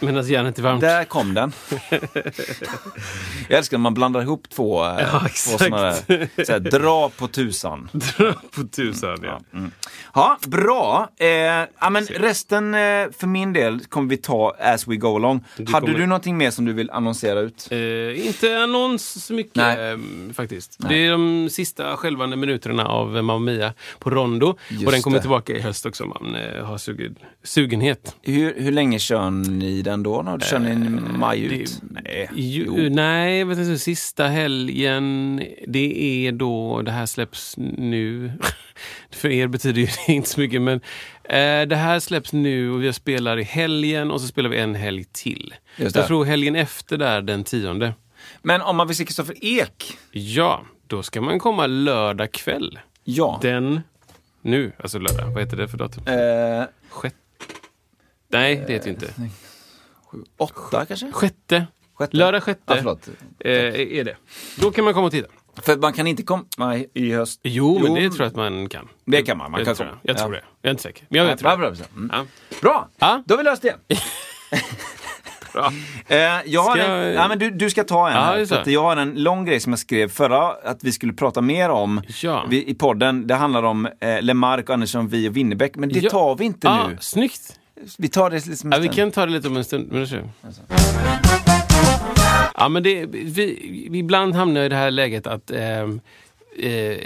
Medan 0.00 0.26
järnet 0.28 0.58
är 0.58 0.62
varmt. 0.62 0.80
där 0.80 1.04
kom 1.04 1.34
den. 1.34 1.52
Jag 3.48 3.58
älskar 3.58 3.78
när 3.78 3.82
man 3.82 3.94
blandar 3.94 4.22
ihop 4.22 4.48
två, 4.50 4.84
eh, 4.84 4.90
Ja, 5.12 5.20
två 5.20 5.58
såna 5.58 5.82
där. 5.82 6.44
Så 6.44 6.52
här, 6.52 6.58
dra 6.60 7.08
på 7.08 7.28
tusan. 7.28 7.88
på 8.54 8.62
tusan, 8.72 9.18
ja. 9.22 9.40
Ja, 10.14 10.38
bra. 10.46 11.08
Eh, 11.18 11.28
ja, 11.80 11.90
men 11.90 12.04
resten 12.06 12.74
eh, 12.74 12.80
för 13.18 13.26
min 13.26 13.52
del 13.52 13.80
kommer 13.80 14.08
vi 14.10 14.16
ta 14.16 14.54
as 14.60 14.88
we 14.88 14.96
go 14.96 15.16
along. 15.16 15.44
Hade 15.56 15.66
kommer- 15.86 15.98
du 15.98 16.06
någonting 16.06 16.36
mer 16.36 16.50
som 16.50 16.64
du 16.64 16.72
vill 16.72 16.90
annonsera 16.90 17.40
ut? 17.40 17.68
Eh, 17.70 18.26
inte 18.26 18.58
annons 18.62 19.24
så 19.26 19.32
mycket 19.32 19.56
Nej. 19.56 19.90
eh, 19.92 19.98
faktiskt. 20.34 20.76
Det 20.88 21.06
är 21.06 21.10
de 21.10 21.48
sista 21.50 21.96
skälvande 21.96 22.36
minuterna 22.36 22.86
av 22.86 23.08
Mamma 23.12 23.38
Mia 23.38 23.72
på 23.98 24.10
Rondo. 24.10 24.46
och 24.86 24.92
den 24.92 25.02
kommer 25.02 25.16
det. 25.16 25.20
tillbaka 25.20 25.52
i 25.56 25.60
höst 25.60 25.86
också 25.86 26.04
om 26.04 26.08
man 26.20 26.34
eh, 26.34 26.64
har 26.64 26.78
sugid, 26.78 27.16
sugenhet. 27.44 28.16
Hur, 28.22 28.54
hur 28.60 28.72
länge 28.72 28.98
kör 28.98 29.30
ni 29.30 29.82
den 29.82 29.95
då? 30.02 30.22
då? 30.22 30.38
Kör 30.40 30.58
ni 30.58 30.70
en 30.70 31.18
maj 31.18 31.48
Det- 31.48 31.54
ut? 31.56 31.80
Nej. 31.90 32.28
Ju, 32.34 32.90
nej, 32.90 33.44
vet 33.44 33.58
inte, 33.58 33.78
sista 33.78 34.26
helgen, 34.26 35.36
det 35.66 36.26
är 36.26 36.32
då 36.32 36.82
det 36.82 36.90
här 36.90 37.06
släpps 37.06 37.54
nu. 37.56 38.32
För 39.10 39.28
er 39.28 39.46
betyder 39.46 39.80
ju 39.80 39.86
det 40.06 40.12
inte 40.12 40.28
så 40.28 40.40
mycket, 40.40 40.62
men 40.62 40.80
eh, 41.24 41.68
det 41.68 41.76
här 41.76 42.00
släpps 42.00 42.32
nu 42.32 42.70
och 42.70 42.82
vi 42.82 42.92
spelar 42.92 43.38
i 43.38 43.42
helgen 43.42 44.10
och 44.10 44.20
så 44.20 44.26
spelar 44.26 44.50
vi 44.50 44.58
en 44.58 44.74
helg 44.74 45.04
till. 45.04 45.54
Det. 45.76 45.94
Jag 45.96 46.06
tror 46.06 46.24
helgen 46.24 46.56
efter 46.56 46.96
där, 46.96 47.22
den 47.22 47.44
tionde. 47.44 47.94
Men 48.42 48.60
om 48.62 48.76
man 48.76 48.86
vill 48.86 48.96
se 48.96 49.04
Kristoffer 49.04 49.34
Ek? 49.44 49.84
Ja, 50.12 50.62
då 50.86 51.02
ska 51.02 51.20
man 51.20 51.38
komma 51.38 51.66
lördag 51.66 52.32
kväll. 52.32 52.78
Ja. 53.04 53.38
Den, 53.42 53.80
nu, 54.42 54.72
alltså 54.78 54.98
lördag, 54.98 55.30
vad 55.30 55.42
heter 55.42 55.56
det 55.56 55.68
för 55.68 55.78
datum? 55.78 56.06
Eh, 56.06 56.64
Sjätte? 56.90 57.16
Nej, 58.28 58.64
det 58.66 58.72
heter 58.72 58.90
ju 58.90 58.96
åtta 60.38 60.84
kanske? 60.86 61.12
Sjätte. 61.12 61.66
Sjätte? 61.94 62.16
Lördag 62.16 62.42
sjätte 62.42 62.82
Ja, 62.84 62.96
eh, 63.50 63.52
är 63.98 64.04
det. 64.04 64.16
Då 64.60 64.70
kan 64.70 64.84
man 64.84 64.94
komma 64.94 65.06
och 65.06 65.12
titta. 65.12 65.28
För 65.62 65.76
man 65.76 65.92
kan 65.92 66.06
inte 66.06 66.22
komma 66.22 66.76
i 66.94 67.12
höst. 67.12 67.40
Jo, 67.42 67.78
men 67.82 67.94
det 67.94 68.00
tror 68.10 68.20
jag 68.20 68.26
att 68.28 68.36
man 68.36 68.68
kan. 68.68 68.88
Det 69.04 69.22
kan 69.22 69.38
man. 69.38 69.50
man 69.50 69.58
det 69.60 69.64
kan 69.64 69.74
tror 69.74 69.86
jag. 69.88 69.92
komma. 69.92 70.00
jag 70.02 70.16
tror 70.18 70.34
Ja. 70.34 70.40
det. 70.40 70.46
Jag 70.62 70.68
är 70.68 70.70
inte 70.70 70.82
säker. 70.82 71.06
Men 71.08 71.18
jag 71.18 71.26
vet 71.26 71.40
Bra, 71.40 71.50
det. 71.50 71.56
bra, 71.56 71.70
bra. 71.70 71.84
Mm. 71.96 72.10
Ja. 72.12 72.24
Bra, 72.62 72.88
Ja. 72.98 73.22
då 73.26 73.34
har 73.34 73.38
vi 73.38 73.44
löst 73.44 73.62
det. 73.62 73.74
Bra. 75.52 75.72
Eh, 76.06 76.18
jag 76.46 76.62
har 76.62 76.76
en, 76.76 76.90
jag- 76.90 77.14
ja, 77.14 77.28
men 77.28 77.38
du, 77.38 77.50
du 77.50 77.70
ska 77.70 77.84
ta 77.84 78.08
en 78.08 78.14
Ja, 78.14 78.20
här. 78.22 78.44
För 78.46 78.70
jag 78.70 78.82
har 78.82 78.96
en 78.96 79.22
lång 79.22 79.44
grej 79.44 79.60
som 79.60 79.72
jag 79.72 79.78
skrev 79.78 80.08
förra, 80.08 80.48
att 80.52 80.84
vi 80.84 80.92
skulle 80.92 81.12
prata 81.12 81.40
mer 81.40 81.68
om 81.70 82.02
Ja. 82.22 82.44
vi, 82.48 82.70
i 82.70 82.74
podden. 82.74 83.26
Det 83.26 83.34
handlar 83.34 83.62
om 83.62 83.86
eh, 84.00 84.22
Lemark, 84.22 84.70
Andersson, 84.70 85.08
Vi 85.08 85.28
och 85.28 85.36
Winnerbäck. 85.36 85.76
Men 85.76 85.88
det 85.88 85.98
Ja. 85.98 86.10
tar 86.10 86.36
vi 86.36 86.44
inte 86.44 86.66
Ja, 86.66 86.88
nu. 86.88 86.96
snyggt. 87.00 87.60
Vi 87.98 88.08
tar 88.08 88.30
det 88.30 88.46
liksom 88.46 88.72
Ja, 88.72 88.78
vi 88.78 88.88
kan 88.88 89.10
ta 89.10 89.26
det 89.26 89.32
lite 89.32 89.48
om 89.48 89.56
en 89.56 89.64
stund. 89.64 89.88
Men 89.92 90.00
det 90.00 90.06
kör. 90.06 90.28
Ja, 92.54 92.68
men 92.68 92.82
det, 92.82 93.06
vi, 93.06 93.86
vi 93.90 93.98
ibland 93.98 94.34
hamnar 94.34 94.60
i 94.60 94.68
det 94.68 94.76
här 94.76 94.90
läget 94.90 95.26
att 95.26 95.50
ehm, 95.50 96.00
eh, 96.58 96.96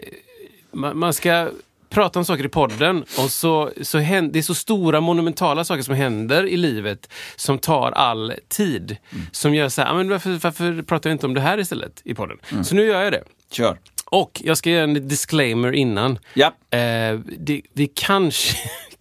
man, 0.73 0.99
man 0.99 1.13
ska 1.15 1.49
prata 1.89 2.19
om 2.19 2.25
saker 2.25 2.45
i 2.45 2.49
podden 2.49 3.05
och 3.19 3.31
så, 3.31 3.71
så 3.83 3.99
händer, 3.99 4.33
det 4.33 4.39
är 4.39 4.43
så 4.43 4.55
stora 4.55 5.01
monumentala 5.01 5.65
saker 5.65 5.83
som 5.83 5.95
händer 5.95 6.47
i 6.47 6.57
livet 6.57 7.13
som 7.37 7.59
tar 7.59 7.93
all 7.93 8.35
tid. 8.49 8.97
Som 9.33 9.55
gör 9.55 9.69
så 9.69 9.83
här, 9.83 9.89
"Ja, 9.89 9.95
men 9.95 10.09
varför, 10.09 10.31
varför 10.31 10.83
pratar 10.83 11.11
jag 11.11 11.15
inte 11.15 11.27
om 11.27 11.35
det 11.35 11.41
här 11.41 11.59
istället 11.59 12.01
i 12.05 12.15
podden? 12.15 12.39
Så 12.65 12.75
nu 12.75 12.85
gör 12.85 13.03
jag 13.03 13.13
det. 13.13 13.23
Kör. 13.51 13.79
Och 14.05 14.41
jag 14.45 14.57
ska 14.57 14.71
göra 14.71 14.85
en 14.85 15.09
disclaimer 15.09 15.73
innan. 15.73 16.19
Ja. 16.35 16.47
Eh, 16.79 17.19
det, 17.39 17.63
vi 17.73 17.91
kanske, 17.95 18.57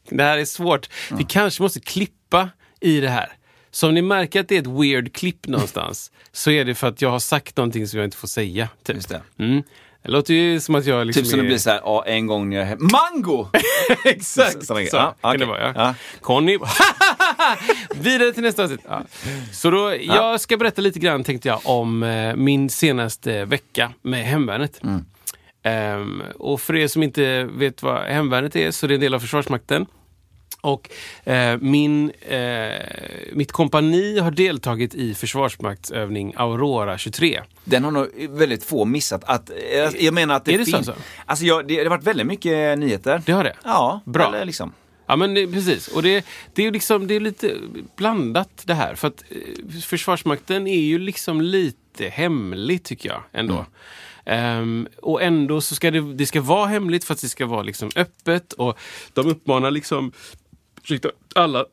det 0.10 0.24
här 0.24 0.38
är 0.38 0.46
svårt, 0.46 0.90
vi 1.12 1.24
kanske 1.24 1.64
måste 1.64 1.80
klippa 1.80 2.50
i 2.80 3.00
det 3.00 3.10
här. 3.10 3.34
Så 3.72 3.88
om 3.88 3.94
ni 3.94 4.02
märker 4.02 4.40
att 4.40 4.48
det 4.48 4.56
är 4.56 4.62
ett 4.62 4.82
weird 4.82 5.14
klipp 5.14 5.48
någonstans 5.48 6.12
så 6.32 6.52
är 6.52 6.66
det 6.66 6.76
för 6.76 6.88
att 6.88 7.02
jag 7.02 7.10
har 7.10 7.20
sagt 7.20 7.58
någonting 7.58 7.88
som 7.88 8.00
jag 8.00 8.08
inte 8.08 8.18
får 8.18 8.28
säga. 8.28 8.70
Typ. 8.84 8.96
Just 8.96 9.10
det. 9.10 9.22
Mm. 9.40 9.64
Det 10.04 10.12
låter 10.12 10.34
ju 10.34 10.60
som 10.60 10.76
att 10.76 10.86
jag 10.86 11.08
liksom 11.08 11.24
Typ 11.24 11.30
som 11.30 11.40
är... 11.40 11.44
det 11.44 11.48
blir 11.48 11.58
så 11.58 11.70
här, 11.70 11.82
ja, 11.84 12.06
en 12.06 12.28
gång 12.28 12.50
när 12.50 12.58
jag 12.58 12.68
är. 12.68 12.78
Mango! 12.78 13.48
Exakt! 14.06 14.66
Så 14.66 14.76
grejer. 14.76 14.90
Ja, 14.94 15.16
kan 15.22 15.40
det 15.40 15.46
vara, 15.46 15.62
ja. 15.62 15.74
Ja. 15.76 15.96
Conny... 16.22 16.58
Vidare 17.96 18.34
till 18.34 18.44
nästa 18.44 18.64
avsnitt. 18.64 18.80
Ja. 18.88 19.02
Så 19.52 19.72
då, 19.72 19.96
jag 20.02 20.42
ska 20.42 20.58
berätta 20.58 20.82
lite 20.82 21.00
grann, 21.00 21.24
tänkte 21.24 21.48
jag, 21.48 21.60
om 21.64 22.04
eh, 22.04 22.36
min 22.36 22.70
senaste 22.70 23.46
vecka 23.46 23.92
med 24.02 24.26
Hemvärnet. 24.26 24.84
Mm. 24.84 25.06
Ehm, 25.64 26.24
och 26.40 26.62
för 26.62 26.76
er 26.76 26.88
som 26.88 27.04
inte 27.04 27.44
vet 27.44 27.84
vad 27.84 28.02
Hemvärnet 28.02 28.56
är, 28.56 28.72
så 28.72 28.88
det 28.88 28.94
är 28.94 28.96
en 28.96 29.02
del 29.02 29.14
av 29.14 29.20
Försvarsmakten. 29.20 29.86
Och 30.62 30.90
eh, 31.24 31.58
min, 31.62 32.12
eh, 32.22 32.72
mitt 33.34 33.52
kompani 33.52 34.20
har 34.20 34.32
deltagit 34.32 34.96
i 34.96 35.14
Försvarsmaktsövning 35.14 36.34
Aurora 36.38 36.98
23. 36.98 37.42
Den 37.64 37.84
har 37.84 37.92
nog 37.92 38.08
väldigt 38.30 38.64
få 38.64 38.86
missat. 38.86 39.24
Att, 39.24 39.50
eh, 39.50 39.56
jag 40.06 40.14
menar 40.14 40.36
att 40.36 40.46
det, 40.46 40.54
Är 40.54 40.58
det 40.58 40.66
så 40.66 40.78
finns... 40.78 40.90
alltså? 40.90 41.04
Alltså, 41.26 41.46
jag, 41.46 41.68
det, 41.68 41.76
det 41.76 41.84
har 41.84 41.90
varit 41.90 42.04
väldigt 42.04 42.28
mycket 42.28 42.80
nyheter. 42.80 43.22
Det 43.26 43.32
har 43.32 43.44
det? 43.44 43.56
Ja, 43.64 44.02
Bra. 44.06 44.28
Eller 44.28 44.46
liksom. 44.46 44.74
Ja 45.08 45.16
men 45.16 45.34
det, 45.34 45.48
precis. 45.48 45.88
Och 45.88 46.04
det, 46.04 46.26
det, 46.54 46.66
är 46.66 46.72
liksom, 46.72 47.08
det 47.08 47.16
är 47.16 47.20
lite 47.20 47.56
blandat 47.96 48.64
det 48.66 48.74
här. 48.74 48.96
För 48.96 49.08
att 49.08 49.24
eh, 49.30 49.82
Försvarsmakten 49.82 50.68
är 50.68 50.80
ju 50.82 51.00
liksom 51.00 51.42
lite 51.42 52.08
hemlig 52.10 52.84
tycker 52.84 53.10
jag 53.10 53.22
ändå. 53.32 53.66
Ehm, 54.26 54.88
och 55.02 55.22
ändå 55.22 55.62
så 55.62 55.76
ska 55.76 55.92
det, 55.92 56.14
det 56.14 56.26
ska 56.26 56.42
vara 56.42 56.66
hemligt 56.66 57.04
för 57.04 57.14
att 57.14 57.22
det 57.22 57.30
ska 57.30 57.46
vara 57.46 57.62
liksom 57.62 57.90
öppet. 57.96 58.54
Och 58.54 58.78
de 59.14 59.28
uppmanar 59.28 59.72
liksom 59.72 60.12
ursäkta, 60.84 61.10
alla 61.36 61.66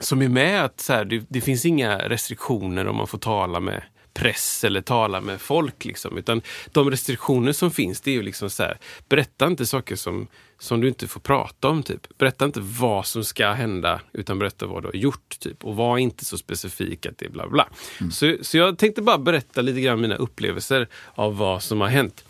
som 0.00 0.22
är 0.22 0.28
med 0.28 0.64
att 0.64 0.80
så 0.80 0.92
här, 0.92 1.04
det, 1.04 1.26
det 1.28 1.40
finns 1.40 1.64
inga 1.64 1.98
restriktioner 1.98 2.86
om 2.86 2.96
man 2.96 3.06
får 3.06 3.18
tala 3.18 3.60
med 3.60 3.82
press 4.16 4.64
eller 4.64 4.80
tala 4.80 5.20
med 5.20 5.40
folk. 5.40 5.84
Liksom. 5.84 6.18
Utan 6.18 6.42
de 6.72 6.90
restriktioner 6.90 7.52
som 7.52 7.70
finns, 7.70 8.00
det 8.00 8.10
är 8.10 8.14
ju 8.14 8.22
liksom 8.22 8.50
så 8.50 8.62
här, 8.62 8.78
berätta 9.08 9.46
inte 9.46 9.66
saker 9.66 9.96
som, 9.96 10.28
som 10.58 10.80
du 10.80 10.88
inte 10.88 11.08
får 11.08 11.20
prata 11.20 11.68
om. 11.68 11.82
Typ. 11.82 12.18
Berätta 12.18 12.44
inte 12.44 12.60
vad 12.60 13.06
som 13.06 13.24
ska 13.24 13.52
hända, 13.52 14.00
utan 14.12 14.38
berätta 14.38 14.66
vad 14.66 14.82
du 14.82 14.88
har 14.88 14.94
gjort. 14.94 15.38
Typ. 15.38 15.64
Och 15.64 15.76
var 15.76 15.98
inte 15.98 16.24
så 16.24 16.38
specifik 16.38 17.06
att 17.06 17.18
det 17.18 17.26
är 17.26 17.30
bla 17.30 17.48
bla. 17.48 17.68
Så, 18.12 18.36
så 18.42 18.56
jag 18.58 18.78
tänkte 18.78 19.02
bara 19.02 19.18
berätta 19.18 19.62
lite 19.62 19.80
grann 19.80 20.00
mina 20.00 20.16
upplevelser 20.16 20.88
av 21.14 21.36
vad 21.36 21.62
som 21.62 21.80
har 21.80 21.88
hänt. 21.88 22.24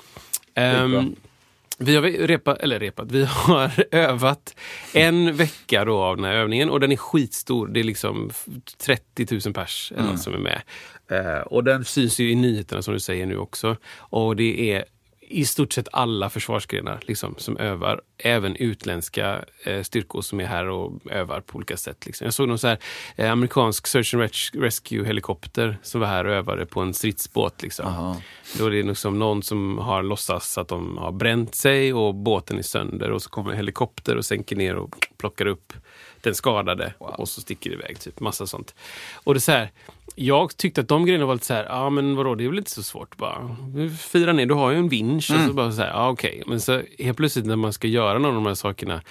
Vi 1.78 1.96
har 1.96 2.02
repat, 2.02 2.58
eller 2.58 2.80
repat, 2.80 3.12
vi 3.12 3.24
har 3.24 3.70
övat 3.94 4.56
en 4.92 5.36
vecka 5.36 5.84
då 5.84 6.02
av 6.02 6.16
den 6.16 6.24
här 6.24 6.34
övningen 6.34 6.70
och 6.70 6.80
den 6.80 6.92
är 6.92 6.96
skitstor. 6.96 7.66
Det 7.66 7.80
är 7.80 7.84
liksom 7.84 8.30
30 8.78 9.26
000 9.44 9.54
pers 9.54 9.92
något 9.96 10.20
som 10.20 10.34
är 10.34 10.38
med. 10.38 10.62
Eh, 11.10 11.40
och 11.40 11.64
den 11.64 11.84
syns 11.84 12.18
ju 12.20 12.30
i 12.30 12.34
nyheterna 12.34 12.82
som 12.82 12.94
du 12.94 13.00
säger 13.00 13.26
nu 13.26 13.36
också. 13.36 13.76
Och 13.98 14.36
det 14.36 14.72
är 14.72 14.84
i 15.28 15.44
stort 15.44 15.72
sett 15.72 15.88
alla 15.92 16.30
försvarsgrenar 16.30 17.00
liksom, 17.02 17.34
som 17.38 17.56
övar. 17.56 18.00
Även 18.18 18.56
utländska 18.56 19.44
eh, 19.64 19.82
styrkor 19.82 20.22
som 20.22 20.40
är 20.40 20.44
här 20.44 20.68
och 20.68 20.92
övar 21.10 21.40
på 21.40 21.56
olika 21.56 21.76
sätt. 21.76 22.06
Liksom. 22.06 22.24
Jag 22.24 22.34
såg 22.34 22.48
någon 22.48 22.58
så 22.58 22.68
här, 22.68 22.78
eh, 23.16 23.32
amerikansk 23.32 23.86
search 23.86 24.14
and 24.14 24.22
res- 24.22 24.54
rescue 24.54 25.06
helikopter 25.06 25.78
som 25.82 26.00
var 26.00 26.08
här 26.08 26.24
och 26.24 26.34
övade 26.34 26.66
på 26.66 26.80
en 26.80 26.94
stridsbåt. 26.94 27.62
Liksom. 27.62 28.16
Då 28.58 28.66
är 28.66 28.70
det 28.70 28.82
liksom 28.82 29.18
någon 29.18 29.42
som 29.42 29.78
har 29.78 30.02
låtsats 30.02 30.58
att 30.58 30.68
de 30.68 30.98
har 30.98 31.12
bränt 31.12 31.54
sig 31.54 31.94
och 31.94 32.14
båten 32.14 32.58
är 32.58 32.62
sönder 32.62 33.10
och 33.10 33.22
så 33.22 33.30
kommer 33.30 33.50
en 33.50 33.56
helikopter 33.56 34.16
och 34.16 34.24
sänker 34.24 34.56
ner 34.56 34.76
och 34.76 35.08
plockar 35.16 35.46
upp 35.46 35.72
den 36.20 36.34
skadade 36.34 36.94
och 36.98 37.28
så 37.28 37.40
sticker 37.40 37.70
det 37.70 37.76
iväg. 37.76 38.00
Typ. 38.00 38.20
Massa 38.20 38.46
sånt. 38.46 38.74
Och 39.14 39.34
det 39.34 39.38
är 39.38 39.40
så 39.40 39.52
här, 39.52 39.70
jag 40.18 40.56
tyckte 40.56 40.80
att 40.80 40.88
de 40.88 41.06
grejerna 41.06 41.26
var 41.26 41.34
lite 41.34 41.46
så 41.46 41.54
här, 41.54 41.64
ja 41.64 41.90
men 41.90 42.16
vadå, 42.16 42.34
det 42.34 42.44
är 42.44 42.48
väl 42.48 42.58
inte 42.58 42.70
så 42.70 42.82
svårt 42.82 43.16
bara. 43.16 43.56
Fira 43.98 44.32
ner, 44.32 44.46
du 44.46 44.54
har 44.54 44.70
ju 44.70 44.78
en 44.78 44.88
vinsch. 44.88 45.30
Och 45.30 45.40
så 45.40 45.52
bara 45.52 45.72
så 45.72 45.82
här, 45.82 45.88
ja 45.88 46.10
okej. 46.10 46.42
Men 46.46 46.60
så 46.60 46.82
helt 46.98 47.16
plötsligt 47.16 47.46
när 47.46 47.56
man 47.56 47.72
ska 47.72 47.88
göra 47.88 48.18
någon 48.18 48.28
av 48.28 48.34
de 48.34 48.46
här 48.46 48.54
sakerna, 48.54 49.02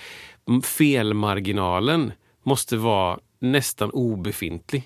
felmarginalen 0.63 2.11
måste 2.43 2.77
vara 2.77 3.19
nästan 3.39 3.89
obefintlig. 3.89 4.83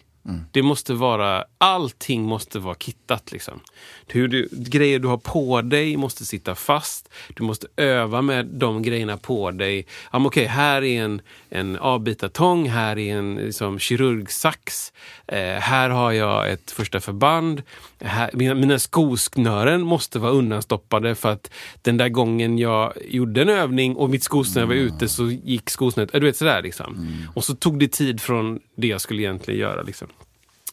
Det 0.51 0.63
måste 0.63 0.93
vara, 0.93 1.43
allting 1.57 2.23
måste 2.23 2.59
vara 2.59 2.75
kittat. 2.75 3.31
Liksom. 3.31 3.59
Hur 4.07 4.27
du, 4.27 4.49
grejer 4.51 4.99
du 4.99 5.07
har 5.07 5.17
på 5.17 5.61
dig 5.61 5.97
måste 5.97 6.25
sitta 6.25 6.55
fast. 6.55 7.09
Du 7.33 7.43
måste 7.43 7.67
öva 7.75 8.21
med 8.21 8.45
de 8.45 8.81
grejerna 8.81 9.17
på 9.17 9.51
dig. 9.51 9.85
Okej, 10.11 10.45
här 10.45 10.83
är 10.83 11.03
en, 11.03 11.21
en 11.49 11.77
avbitartång, 11.77 12.69
här 12.69 12.97
är 12.97 13.17
en 13.17 13.35
liksom, 13.35 13.79
kirurgsax. 13.79 14.93
Eh, 15.27 15.37
här 15.39 15.89
har 15.89 16.11
jag 16.11 16.51
ett 16.51 16.71
första 16.71 16.99
förband. 16.99 17.63
Här, 17.99 18.29
mina, 18.33 18.55
mina 18.55 18.79
skosnören 18.79 19.81
måste 19.81 20.19
vara 20.19 20.31
undanstoppade 20.31 21.15
för 21.15 21.31
att 21.31 21.51
den 21.81 21.97
där 21.97 22.09
gången 22.09 22.57
jag 22.57 22.93
gjorde 23.09 23.41
en 23.41 23.49
övning 23.49 23.95
och 23.95 24.09
mitt 24.09 24.23
skosnöre 24.23 24.65
var 24.65 24.73
ute 24.73 25.09
så 25.09 25.25
gick 25.25 25.69
skosnöret, 25.69 26.11
du 26.11 26.19
vet 26.19 26.37
sådär 26.37 26.61
liksom. 26.61 27.07
Och 27.35 27.43
så 27.43 27.55
tog 27.55 27.79
det 27.79 27.87
tid 27.87 28.21
från 28.21 28.59
det 28.75 28.87
jag 28.87 29.01
skulle 29.01 29.21
egentligen 29.21 29.59
göra. 29.59 29.81
Liksom. 29.81 30.07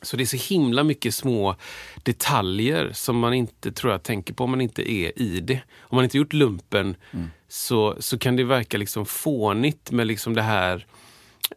Så 0.06 0.16
det 0.16 0.24
är 0.24 0.38
så 0.38 0.54
himla 0.54 0.84
mycket 0.84 1.14
små 1.14 1.56
detaljer 2.02 2.90
som 2.92 3.18
man 3.18 3.34
inte 3.34 3.72
tror 3.72 3.92
jag 3.92 4.02
tänker 4.02 4.34
på 4.34 4.44
om 4.44 4.50
man 4.50 4.60
inte 4.60 4.92
är 4.92 5.22
i 5.22 5.40
det. 5.40 5.60
Om 5.80 5.96
man 5.96 6.04
inte 6.04 6.18
gjort 6.18 6.32
lumpen 6.32 6.96
så, 7.48 7.96
så 8.00 8.18
kan 8.18 8.36
det 8.36 8.44
verka 8.44 8.78
liksom 8.78 9.06
fånigt 9.06 9.90
med 9.90 10.06
liksom 10.06 10.34
det 10.34 10.42
här 10.42 10.86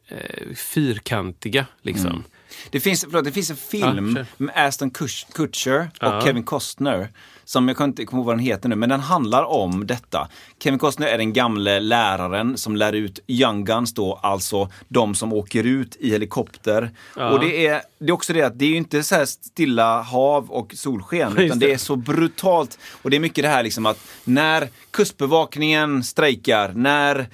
eh, 0.07 0.55
fyrkantiga. 0.55 1.65
Liksom. 1.81 2.23
Det 2.69 2.79
finns, 2.79 3.01
förlåt, 3.03 3.25
det 3.25 3.31
finns 3.31 3.49
en 3.49 3.55
film 3.57 4.17
Ja, 4.17 4.25
med 4.37 4.67
Aston 4.67 4.91
Kutch- 4.91 5.25
Kutcher 5.33 5.89
och 6.01 6.07
Ja. 6.07 6.21
Kevin 6.25 6.43
Costner. 6.43 7.09
Som 7.45 7.67
jag 7.67 7.77
kan 7.77 7.89
inte 7.89 8.05
komma 8.05 8.19
ihåg 8.19 8.25
vad 8.25 8.35
den 8.35 8.45
heter 8.45 8.69
nu, 8.69 8.75
men 8.75 8.89
den 8.89 8.99
handlar 8.99 9.43
om 9.43 9.87
detta. 9.87 10.27
Kevin 10.63 10.79
Costner 10.79 11.07
är 11.07 11.17
den 11.17 11.33
gamle 11.33 11.79
läraren 11.79 12.57
som 12.57 12.75
lär 12.75 12.93
ut 12.93 13.19
Young 13.27 13.65
Guns 13.65 13.93
då, 13.93 14.19
alltså 14.23 14.69
de 14.87 15.15
som 15.15 15.33
åker 15.33 15.63
ut 15.63 15.95
i 15.99 16.09
helikopter. 16.09 16.91
Ja. 17.15 17.29
Och 17.29 17.39
det 17.39 17.67
är, 17.67 17.81
det 17.99 18.05
är 18.07 18.11
också 18.11 18.33
det 18.33 18.41
att 18.41 18.59
det 18.59 18.65
är 18.65 18.69
ju 18.69 18.75
inte 18.75 19.03
så 19.03 19.15
här 19.15 19.25
stilla 19.25 20.01
hav 20.01 20.51
och 20.51 20.73
solsken, 20.75 21.29
Just 21.29 21.39
utan 21.39 21.59
det 21.59 21.65
det. 21.65 21.73
är 21.73 21.77
så 21.77 21.95
brutalt. 21.95 22.79
Och 23.01 23.09
det 23.09 23.15
är 23.15 23.19
mycket 23.19 23.43
det 23.43 23.49
här 23.49 23.63
liksom 23.63 23.85
att 23.85 23.99
när 24.23 24.69
kustbevakningen 24.91 26.03
strejkar, 26.03 26.71
när 26.75 27.27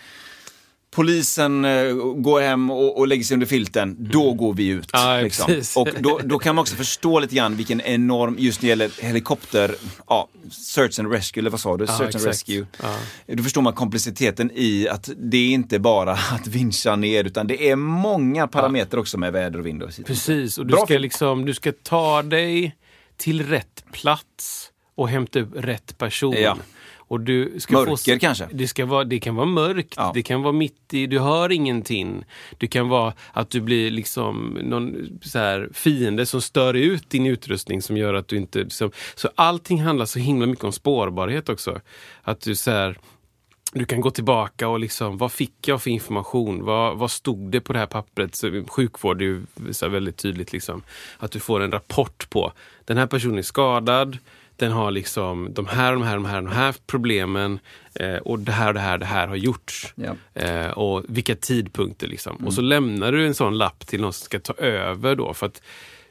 polisen 0.96 1.66
eh, 1.66 1.94
går 2.16 2.42
hem 2.42 2.70
och, 2.70 2.98
och 2.98 3.08
lägger 3.08 3.24
sig 3.24 3.36
under 3.36 3.48
filten, 3.48 3.96
då 4.00 4.34
går 4.34 4.54
vi 4.54 4.68
ut. 4.68 4.90
Ja, 4.94 5.20
liksom. 5.22 5.62
Och 5.75 5.88
då, 6.00 6.20
då 6.24 6.40
kan 6.40 6.56
man 6.56 6.62
också 6.62 6.75
förstå 6.75 7.20
lite 7.20 7.36
grann 7.36 7.56
vilken 7.56 7.82
enorm, 7.82 8.36
just 8.40 8.62
när 8.62 8.68
det 8.68 8.70
gäller 8.70 9.02
helikopter, 9.02 9.75
ja, 10.08 10.28
search 10.52 11.00
and 11.00 11.12
rescue, 11.12 11.42
eller 11.42 11.50
vad 11.50 11.60
sa 11.60 11.78
du? 11.78 11.86
Ja, 11.86 11.98
search 11.98 12.16
and 12.16 12.25
rescue. 12.25 12.66
Då 13.28 13.44
förstår 13.44 13.62
man 13.62 13.74
komplexiteten 13.74 14.52
i 14.54 14.88
att 14.88 15.10
det 15.18 15.38
är 15.38 15.50
inte 15.50 15.80
bara 15.80 16.12
att 16.32 16.48
vincha 16.48 16.96
ner, 16.96 17.24
utan 17.24 17.48
det 17.48 17.70
är 17.70 17.75
många 17.75 18.48
parametrar 18.48 19.00
också 19.00 19.18
med 19.18 19.34
väder 19.34 19.60
och 19.60 19.66
vind. 19.66 19.84
Och. 19.84 19.90
Precis, 20.06 20.58
och 20.58 20.66
du 20.66 20.72
Bra 20.72 20.78
ska, 20.78 20.88
film. 20.88 21.02
liksom, 21.02 21.46
du 21.46 21.54
ska 21.54 21.72
ta 21.84 22.22
dig 22.22 22.75
till 23.18 23.48
rätt 23.48 23.84
plats 23.92 24.72
och 24.96 25.10
hämta 25.10 25.40
upp 25.40 25.52
rätt 25.56 25.98
person. 25.98 26.36
Ja. 26.38 26.58
Och 27.08 27.20
du 27.22 27.60
ska 27.60 27.74
Mörker 27.74 28.14
få, 28.14 28.20
kanske? 28.20 28.48
Det, 28.52 28.68
ska 28.68 28.86
vara, 28.86 29.04
det 29.04 29.20
kan 29.20 29.36
vara 29.36 29.46
mörkt, 29.46 29.94
Ja. 29.98 30.12
det 30.14 30.24
kan 30.24 30.42
vara 30.42 30.54
mitt 30.54 30.94
i, 30.94 31.08
du 31.08 31.20
hör 31.20 31.52
ingenting. 31.52 32.26
Det 32.58 32.68
kan 32.68 32.90
vara 32.90 33.14
att 33.34 33.50
du 33.50 33.62
blir 33.62 33.92
liksom 33.92 34.60
någon 34.64 35.20
så 35.22 35.40
här 35.40 35.70
fiende 35.74 36.26
som 36.26 36.42
stör 36.42 36.74
ut 36.74 37.10
din 37.10 37.26
utrustning 37.26 37.82
som 37.82 37.98
gör 37.98 38.14
att 38.14 38.28
du 38.28 38.38
inte... 38.38 38.60
Liksom, 38.60 38.92
så 39.16 39.30
allting 39.36 39.82
handlar 39.82 40.06
så 40.06 40.20
himla 40.20 40.46
mycket 40.46 40.64
om 40.66 40.72
spårbarhet 40.72 41.50
också. 41.50 41.82
Att 42.22 42.42
du 42.42 42.56
så 42.56 42.72
här, 42.72 42.98
du 43.74 43.86
kan 43.86 44.02
gå 44.02 44.12
tillbaka 44.12 44.68
och 44.68 44.80
liksom, 44.80 45.18
vad 45.18 45.32
fick 45.32 45.68
jag 45.68 45.82
för 45.82 45.90
information? 45.90 46.66
Vad, 46.66 46.98
vad 46.98 47.12
stod 47.12 47.52
det 47.52 47.62
på 47.62 47.74
det 47.74 47.80
här 47.80 47.86
pappret? 47.86 48.36
Så, 48.36 48.64
sjukvård 48.68 49.22
är 49.22 49.26
ju 49.26 49.46
väldigt 49.82 50.18
tydligt. 50.18 50.54
Liksom, 50.54 50.84
att 51.18 51.32
du 51.32 51.40
får 51.40 51.60
en 51.62 51.72
rapport 51.72 52.30
på, 52.30 52.52
den 52.86 52.98
här 52.98 53.08
personen 53.08 53.38
är 53.38 53.42
skadad, 53.42 54.18
den 54.58 54.72
har 54.72 54.92
liksom 54.92 55.54
de 55.54 55.68
här, 55.68 55.94
de 55.94 56.04
här, 56.04 56.16
de 56.16 56.26
här, 56.26 56.42
de 56.42 56.52
här 56.52 56.76
problemen 56.88 57.60
eh, 57.96 58.16
och 58.16 58.40
det 58.40 58.52
här 58.52 58.68
och 58.68 58.74
det 58.74 58.80
här, 58.80 58.98
det 58.98 59.06
här 59.06 59.28
har 59.28 59.36
gjorts. 59.36 59.94
Ja. 59.96 60.42
Eh, 60.42 60.68
och 60.68 61.04
vilka 61.08 61.36
tidpunkter 61.36 62.08
liksom. 62.08 62.36
Och 62.46 62.54
så 62.54 62.62
lämnar 62.62 63.12
du 63.12 63.26
en 63.26 63.34
sån 63.34 63.58
lapp 63.58 63.88
till 63.88 64.02
någon 64.02 64.14
som 64.14 64.26
ska 64.26 64.40
ta 64.40 64.54
över 64.54 65.16
då. 65.16 65.34
För 65.34 65.46
att 65.46 65.62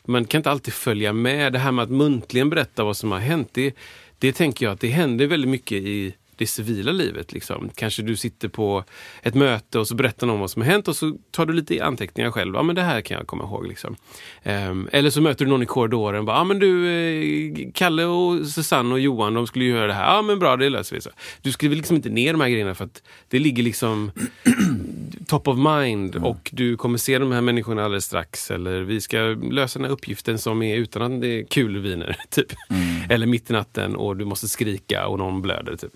man 0.05 0.25
kan 0.25 0.39
inte 0.39 0.51
alltid 0.51 0.75
följa 0.75 1.13
med. 1.13 1.53
Det 1.53 1.59
här 1.59 1.73
med 1.73 1.83
att 1.83 1.91
muntligen 1.91 2.51
berätta 2.51 2.85
vad 2.85 2.97
som 2.97 3.13
har 3.13 3.19
hänt, 3.19 3.49
det, 3.53 3.75
det 4.19 4.33
tänker 4.33 4.67
jag 4.67 4.73
att 4.73 4.81
det 4.81 4.89
händer 4.89 5.27
väldigt 5.27 5.51
mycket 5.51 5.79
i 5.79 6.15
det 6.37 6.47
civila 6.47 6.93
livet. 6.93 7.33
Liksom. 7.33 7.71
Kanske 7.75 8.03
du 8.03 8.17
sitter 8.17 8.49
på 8.49 8.85
ett 9.23 9.35
möte 9.35 9.79
och 9.79 9.89
så 9.89 9.95
berättar 9.95 10.27
någon 10.27 10.41
vad 10.41 10.51
som 10.51 10.63
har 10.63 10.71
hänt 10.71 10.89
och 10.89 10.97
så 10.97 11.17
tar 11.31 11.47
du 11.47 11.53
lite 11.53 11.85
anteckningar 11.85 12.31
själv. 12.31 12.55
Ja, 12.55 12.63
men 12.63 12.77
det 12.77 12.83
här 12.83 13.01
kan 13.01 13.17
jag 13.19 13.27
komma 13.27 13.45
ihåg. 13.45 13.67
Liksom. 13.67 13.97
Ehm, 14.43 14.89
eller 14.93 15.11
så 15.11 15.21
möter 15.21 15.45
du 15.45 15.51
någon 15.51 15.63
i 15.63 15.67
korridoren. 15.67 16.27
Ja, 16.27 16.45
men 16.45 16.59
du, 16.59 16.89
eh, 16.89 17.71
Kalle 17.75 18.05
och 18.05 18.47
Susanne 18.47 18.93
och 18.95 19.01
Johan, 19.01 19.35
de 19.35 19.47
skulle 19.47 19.65
ju 19.65 19.71
göra 19.71 19.87
det 19.87 19.95
här. 19.95 20.15
Ja, 20.15 20.23
men 20.23 20.39
bra, 20.39 20.57
det 20.57 20.71
löser 20.71 20.97
vi. 20.97 21.03
Så. 21.03 21.11
Du 21.43 21.53
skriver 21.53 21.77
liksom 21.77 21.97
inte 21.97 22.09
ner 22.09 22.33
de 22.33 22.41
här 22.41 22.49
grejerna 22.49 22.75
för 22.75 22.85
att 22.85 23.03
det 23.29 23.39
ligger 23.39 23.63
liksom 23.63 24.11
top 25.27 25.49
of 25.49 25.59
mind 25.59 26.17
och 26.17 26.51
du 26.53 26.77
kommer 26.77 26.99
se 26.99 27.19
de 27.19 27.33
här 27.33 27.41
människorna 27.41 27.85
alldeles 27.85 28.05
strax. 28.05 28.51
Eller 28.51 28.81
vi 28.81 29.01
ska 29.01 29.19
lösa 29.51 29.79
den 29.79 29.85
här 29.85 29.93
uppgiften 29.93 30.39
som 30.39 30.63
är 30.63 30.77
utan 30.77 31.03
att 31.03 31.21
det 31.21 31.41
är 31.41 31.45
kulviner. 31.45 32.17
Typ. 32.31 32.53
Eller 33.09 33.27
mitt 33.27 33.51
i 33.51 33.53
natten 33.53 33.97
och 33.97 34.17
du 34.17 34.25
måste 34.25 34.49
skrika 34.49 35.07
och 35.07 35.19
någon 35.19 35.43
blöder. 35.43 35.77
Typ. 35.77 35.93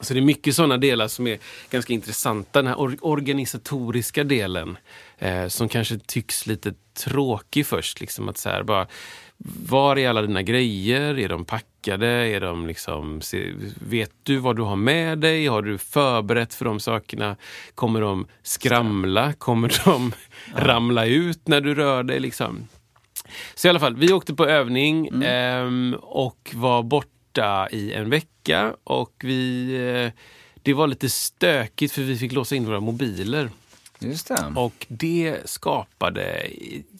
Så 0.00 0.14
det 0.14 0.20
är 0.20 0.24
mycket 0.24 0.54
sådana 0.54 0.76
delar 0.76 1.08
som 1.08 1.26
är 1.26 1.38
ganska 1.70 1.92
intressanta. 1.92 2.62
Den 2.62 2.66
här 2.66 2.76
or 2.76 2.96
organisatoriska 3.00 4.24
delen 4.24 4.78
eh, 5.18 5.48
som 5.48 5.68
kanske 5.68 5.98
tycks 5.98 6.46
lite 6.46 6.74
tråkig 7.04 7.66
först. 7.66 8.00
Liksom 8.00 8.28
att 8.28 8.38
så 8.38 8.48
här, 8.48 8.62
bara, 8.62 8.86
var 9.68 9.98
är 9.98 10.08
alla 10.08 10.22
dina 10.22 10.42
grejer? 10.42 11.18
Är 11.18 11.28
de 11.28 11.44
packade? 11.44 12.06
Är 12.06 12.40
de 12.40 12.66
liksom, 12.66 13.20
vet 13.80 14.12
du 14.22 14.36
vad 14.36 14.56
du 14.56 14.62
har 14.62 14.76
med 14.76 15.18
dig? 15.18 15.46
Har 15.46 15.62
du 15.62 15.78
förberett 15.78 16.54
för 16.54 16.64
de 16.64 16.80
sakerna? 16.80 17.36
Kommer 17.74 18.00
de 18.00 18.26
skramla? 18.42 19.32
Kommer 19.32 19.80
de 19.84 20.12
ramla 20.54 21.06
ut 21.06 21.48
när 21.48 21.60
du 21.60 21.74
rör 21.74 22.02
dig? 22.02 22.20
Liksom? 22.20 22.68
Så 23.54 23.68
i 23.68 23.70
alla 23.70 23.80
fall, 23.80 23.96
vi 23.96 24.12
åkte 24.12 24.34
på 24.34 24.46
övning 24.46 25.22
ehm, 25.24 25.96
och 26.00 26.50
var 26.54 26.82
borta 26.82 27.17
i 27.70 27.92
en 27.92 28.10
vecka. 28.10 28.76
Och 28.84 29.14
vi, 29.24 29.74
eh, 29.74 30.22
det 30.62 30.74
var 30.74 30.86
lite 30.86 31.08
stökigt 31.08 31.92
för 31.92 32.02
vi 32.02 32.16
fick 32.16 32.32
låsa 32.32 32.56
in 32.56 32.66
våra 32.66 32.80
mobiler. 32.80 33.50
Just 33.98 34.28
det. 34.28 34.52
Och 34.56 34.86
det 34.88 35.50
skapade 35.50 36.46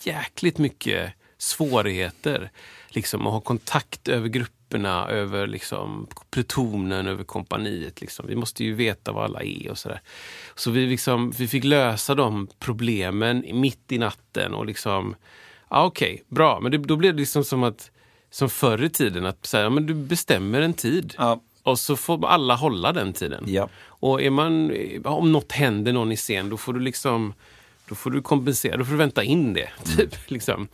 jäkligt 0.02 0.58
mycket 0.58 1.12
svårigheter. 1.38 2.50
Liksom 2.88 3.26
att 3.26 3.32
ha 3.32 3.40
kontakt 3.40 4.08
över 4.08 4.28
grupperna, 4.28 5.08
över 5.08 5.46
liksom 5.46 6.06
plutonen, 6.30 7.06
över 7.06 7.24
kompaniet. 7.24 8.00
Liksom. 8.00 8.26
Vi 8.26 8.36
måste 8.36 8.64
ju 8.64 8.74
veta 8.74 9.12
vad 9.12 9.24
alla 9.24 9.42
är 9.42 9.70
och 9.70 9.78
sådär. 9.78 10.00
Så 10.54 10.70
vi, 10.70 10.86
liksom, 10.86 11.30
vi 11.30 11.48
fick 11.48 11.64
lösa 11.64 12.14
de 12.14 12.48
problemen 12.58 13.44
mitt 13.52 13.92
i 13.92 13.98
natten 13.98 14.54
och 14.54 14.66
liksom, 14.66 15.14
ja 15.70 15.84
okej, 15.84 16.22
bra. 16.28 16.60
Men 16.60 16.72
det, 16.72 16.78
då 16.78 16.96
blev 16.96 17.14
det 17.14 17.20
liksom 17.20 17.44
som 17.44 17.62
att, 17.62 17.90
som 18.30 18.50
förr 18.50 18.84
i 18.84 18.90
tiden, 18.90 19.26
att 19.26 19.46
så 19.46 19.56
här, 19.56 19.70
men 19.70 19.86
du 19.86 19.94
bestämmer 19.94 20.60
en 20.60 20.74
tid. 20.74 21.14
Ja. 21.18 21.40
Och 21.62 21.78
så 21.78 21.96
får 21.96 22.26
alla 22.26 22.54
hålla 22.54 22.92
den 22.92 23.12
tiden. 23.12 23.44
Ja. 23.46 23.68
Och 23.86 24.22
är 24.22 24.30
man, 24.30 24.72
om 25.04 25.32
något 25.32 25.52
händer 25.52 25.92
någon 25.92 26.12
i 26.12 26.16
scen, 26.16 26.50
då 26.50 26.56
får 26.56 26.72
du 26.72 26.80
liksom 26.80 27.34
då 27.88 27.94
får 27.94 28.10
du 28.10 28.22
kompensera, 28.22 28.76
då 28.76 28.84
får 28.84 28.92
du 28.92 28.98
vänta 28.98 29.24
in 29.24 29.52
det. 29.52 29.68
Typ, 29.96 30.30
liksom. 30.30 30.68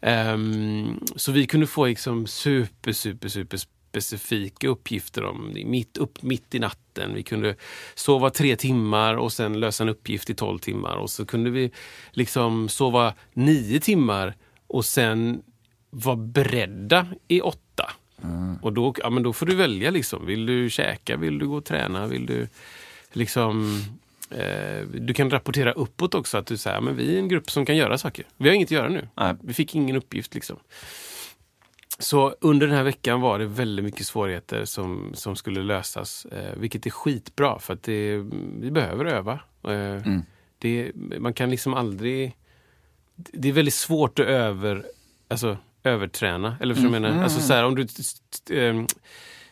Ehm, 0.00 1.00
så 1.16 1.32
vi 1.32 1.46
kunde 1.46 1.66
få 1.66 1.86
liksom 1.86 2.26
super, 2.26 2.92
super, 2.92 3.28
super 3.28 3.56
specifika 3.56 4.68
uppgifter 4.68 5.24
om 5.24 5.52
mitt, 5.64 5.96
upp, 5.96 6.22
mitt 6.22 6.54
i 6.54 6.58
natten. 6.58 7.14
Vi 7.14 7.22
kunde 7.22 7.56
sova 7.94 8.30
tre 8.30 8.56
timmar 8.56 9.14
och 9.14 9.32
sen 9.32 9.60
lösa 9.60 9.84
en 9.84 9.88
uppgift 9.88 10.30
i 10.30 10.34
tolv 10.34 10.58
timmar. 10.58 10.96
Och 10.96 11.10
så 11.10 11.26
kunde 11.26 11.50
vi 11.50 11.70
liksom 12.10 12.68
sova 12.68 13.14
nio 13.32 13.80
timmar 13.80 14.34
och 14.66 14.84
sen 14.84 15.42
vara 15.94 16.16
beredda 16.16 17.06
i 17.28 17.40
åtta. 17.40 17.90
Och 18.62 18.72
då, 18.72 18.94
ja, 18.98 19.10
men 19.10 19.22
då 19.22 19.32
får 19.32 19.46
du 19.46 19.54
välja. 19.54 19.90
Liksom. 19.90 20.26
Vill 20.26 20.46
du 20.46 20.70
käka? 20.70 21.16
Vill 21.16 21.38
du 21.38 21.48
gå 21.48 21.56
och 21.56 21.64
träna? 21.64 22.06
Vill 22.06 22.26
du 22.26 22.48
liksom... 23.12 23.82
Eh, 24.30 24.86
du 24.94 25.14
kan 25.14 25.30
rapportera 25.30 25.72
uppåt 25.72 26.14
också. 26.14 26.38
att 26.38 26.46
du 26.46 26.56
säger, 26.56 26.80
men 26.80 26.96
Vi 26.96 27.14
är 27.14 27.18
en 27.18 27.28
grupp 27.28 27.50
som 27.50 27.66
kan 27.66 27.76
göra 27.76 27.98
saker. 27.98 28.26
Vi 28.36 28.48
har 28.48 28.56
inget 28.56 28.66
att 28.66 28.70
göra 28.70 28.88
nu. 28.88 29.08
Nej. 29.14 29.34
Vi 29.40 29.54
fick 29.54 29.74
ingen 29.74 29.96
uppgift. 29.96 30.34
liksom. 30.34 30.56
Så 31.98 32.34
under 32.40 32.66
den 32.66 32.76
här 32.76 32.84
veckan 32.84 33.20
var 33.20 33.38
det 33.38 33.46
väldigt 33.46 33.84
mycket 33.84 34.06
svårigheter 34.06 34.64
som, 34.64 35.10
som 35.14 35.36
skulle 35.36 35.62
lösas. 35.62 36.24
Eh, 36.24 36.56
vilket 36.56 36.86
är 36.86 36.90
skitbra 36.90 37.58
för 37.58 37.74
att 37.74 37.82
det, 37.82 38.16
vi 38.60 38.70
behöver 38.70 39.04
öva. 39.04 39.40
Eh, 39.68 40.18
det, 40.58 40.92
man 40.94 41.34
kan 41.34 41.50
liksom 41.50 41.74
aldrig... 41.74 42.36
Det 43.16 43.48
är 43.48 43.52
väldigt 43.52 43.74
svårt 43.74 44.18
att 44.18 44.26
över, 44.26 44.84
alltså, 45.28 45.58
överträna. 45.84 46.56
Eller 46.60 46.74
för 46.74 46.82
jag 46.82 46.90
menar, 46.90 47.22
alltså, 47.22 47.40
så 47.40 47.52
här, 47.52 47.64
om 47.64 47.74
du... 47.74 47.86
ehm, 48.50 48.86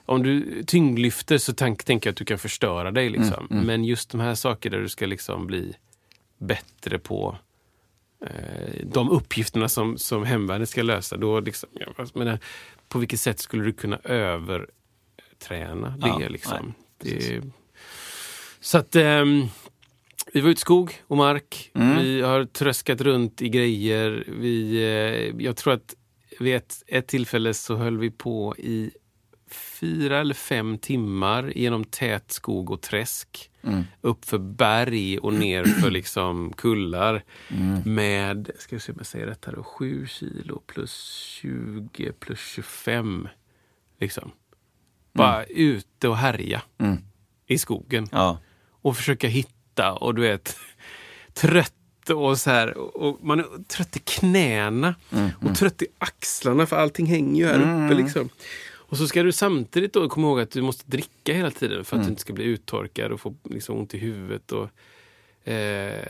om 0.06 0.22
du 0.22 0.62
tyngdlyfter 0.62 1.38
så 1.38 1.52
tänk, 1.52 1.84
tänker 1.84 2.08
jag 2.08 2.12
att 2.12 2.18
du 2.18 2.24
kan 2.24 2.38
förstöra 2.38 2.90
dig. 2.90 3.08
Liksom. 3.10 3.46
Men 3.50 3.84
just 3.84 4.10
de 4.10 4.20
här 4.20 4.34
sakerna 4.34 4.76
där 4.76 4.82
du 4.82 4.88
ska 4.88 5.06
liksom 5.06 5.46
bli 5.46 5.74
bättre 6.38 6.98
på 6.98 7.36
eh, 8.26 8.86
de 8.92 9.10
uppgifterna 9.10 9.68
som, 9.68 9.98
som 9.98 10.24
hemvärnet 10.24 10.68
ska 10.68 10.82
lösa. 10.82 11.16
Då 11.16 11.40
liksom, 11.40 11.68
ja, 11.72 11.86
jag 11.96 12.16
menar, 12.16 12.38
på 12.88 12.98
vilket 12.98 13.20
sätt 13.20 13.38
skulle 13.38 13.64
du 13.64 13.72
kunna 13.72 13.98
överträna 14.04 15.94
det? 15.98 16.08
Ja, 16.08 16.28
liksom? 16.28 16.74
nej, 17.02 17.18
det 17.18 17.42
så 18.60 18.78
att 18.78 18.96
ehm, 18.96 19.46
vi 20.32 20.40
var 20.40 20.50
ute 20.50 20.58
i 20.58 20.60
skog 20.60 21.02
och 21.06 21.16
mark. 21.16 21.70
Vi 21.74 22.20
har 22.20 22.44
tröskat 22.44 23.00
runt 23.00 23.42
i 23.42 23.48
grejer. 23.48 24.24
Vi, 24.28 24.82
eh, 24.82 25.44
jag 25.44 25.56
tror 25.56 25.72
att 25.72 25.94
vid 26.40 26.56
ett, 26.56 26.82
ett 26.86 27.06
tillfälle 27.06 27.54
så 27.54 27.76
höll 27.76 27.98
vi 27.98 28.10
på 28.10 28.56
i 28.58 28.90
fyra 29.50 30.18
eller 30.20 30.34
fem 30.34 30.78
timmar 30.78 31.52
genom 31.56 31.84
tät 31.84 32.32
skog 32.32 32.70
och 32.70 32.80
träsk. 32.80 33.50
Upp 34.00 34.24
för 34.24 34.38
berg 34.38 35.18
och 35.18 35.34
ner 35.34 35.64
för 35.64 35.90
liksom 36.00 36.52
kullar. 36.52 37.24
Med, 37.84 38.50
ska 38.58 38.76
vi 38.76 38.80
se 38.80 38.92
om 38.92 38.98
jag 38.98 39.06
säger 39.06 39.26
rätt 39.26 39.44
här 39.44 39.52
då, 39.52 39.62
7 39.62 40.06
kilo 40.06 40.62
plus 40.66 41.12
20 41.40 42.12
plus 42.12 42.38
25. 42.40 43.28
Liksom. 44.00 44.30
Bara 45.12 45.44
ute 45.44 46.08
och 46.08 46.16
härja 46.16 46.62
i 47.46 47.58
skogen 47.58 48.06
Ja. 48.12 48.38
och 48.70 48.96
försöka 48.96 49.28
hitta 49.28 49.92
och 49.92 50.14
du 50.14 50.22
vet 50.22 50.56
trött 51.32 51.74
och 52.10 52.38
så 52.38 52.50
här. 52.50 52.76
Och 52.78 53.24
man 53.24 53.40
är 53.40 53.64
trött 53.68 53.96
i 53.96 53.98
knäna 53.98 54.94
och 55.40 55.56
trött 55.56 55.82
i 55.82 55.86
axlarna 55.98 56.66
för 56.66 56.76
allting 56.76 57.06
hänger 57.06 57.42
ju 57.42 57.46
här 57.46 57.86
uppe. 57.86 58.02
Liksom. 58.02 58.28
Och 58.92 58.98
så 58.98 59.08
ska 59.08 59.22
du 59.22 59.32
samtidigt 59.32 59.92
då 59.92 60.08
komma 60.08 60.26
ihåg 60.26 60.40
att 60.40 60.50
du 60.50 60.62
måste 60.62 60.84
dricka 60.86 61.32
hela 61.32 61.50
tiden 61.50 61.84
för 61.84 61.96
att 61.96 62.02
du 62.02 62.08
inte 62.08 62.20
ska 62.20 62.32
bli 62.32 62.44
uttorkad 62.44 63.12
och 63.12 63.20
få 63.20 63.34
liksom 63.44 63.76
ont 63.76 63.94
i 63.94 63.98
huvudet. 63.98 64.52
Och, 64.52 64.68
eh, 65.48 66.04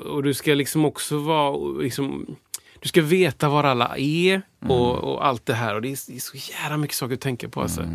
och 0.00 0.22
du 0.22 0.34
ska 0.34 0.54
liksom 0.54 0.84
också 0.84 1.18
vara... 1.18 1.80
Liksom, 1.82 2.36
du 2.80 2.88
ska 2.88 3.02
veta 3.02 3.48
var 3.48 3.64
alla 3.64 3.98
är 3.98 4.42
och, 4.60 4.94
och 4.94 5.26
allt 5.26 5.46
det 5.46 5.54
här. 5.54 5.74
Och 5.74 5.82
det 5.82 5.88
är, 5.88 5.98
det 6.06 6.16
är 6.16 6.20
så 6.20 6.36
jävla 6.36 6.76
mycket 6.76 6.96
saker 6.96 7.14
att 7.14 7.20
tänka 7.20 7.48
på. 7.48 7.62
Alltså. 7.62 7.94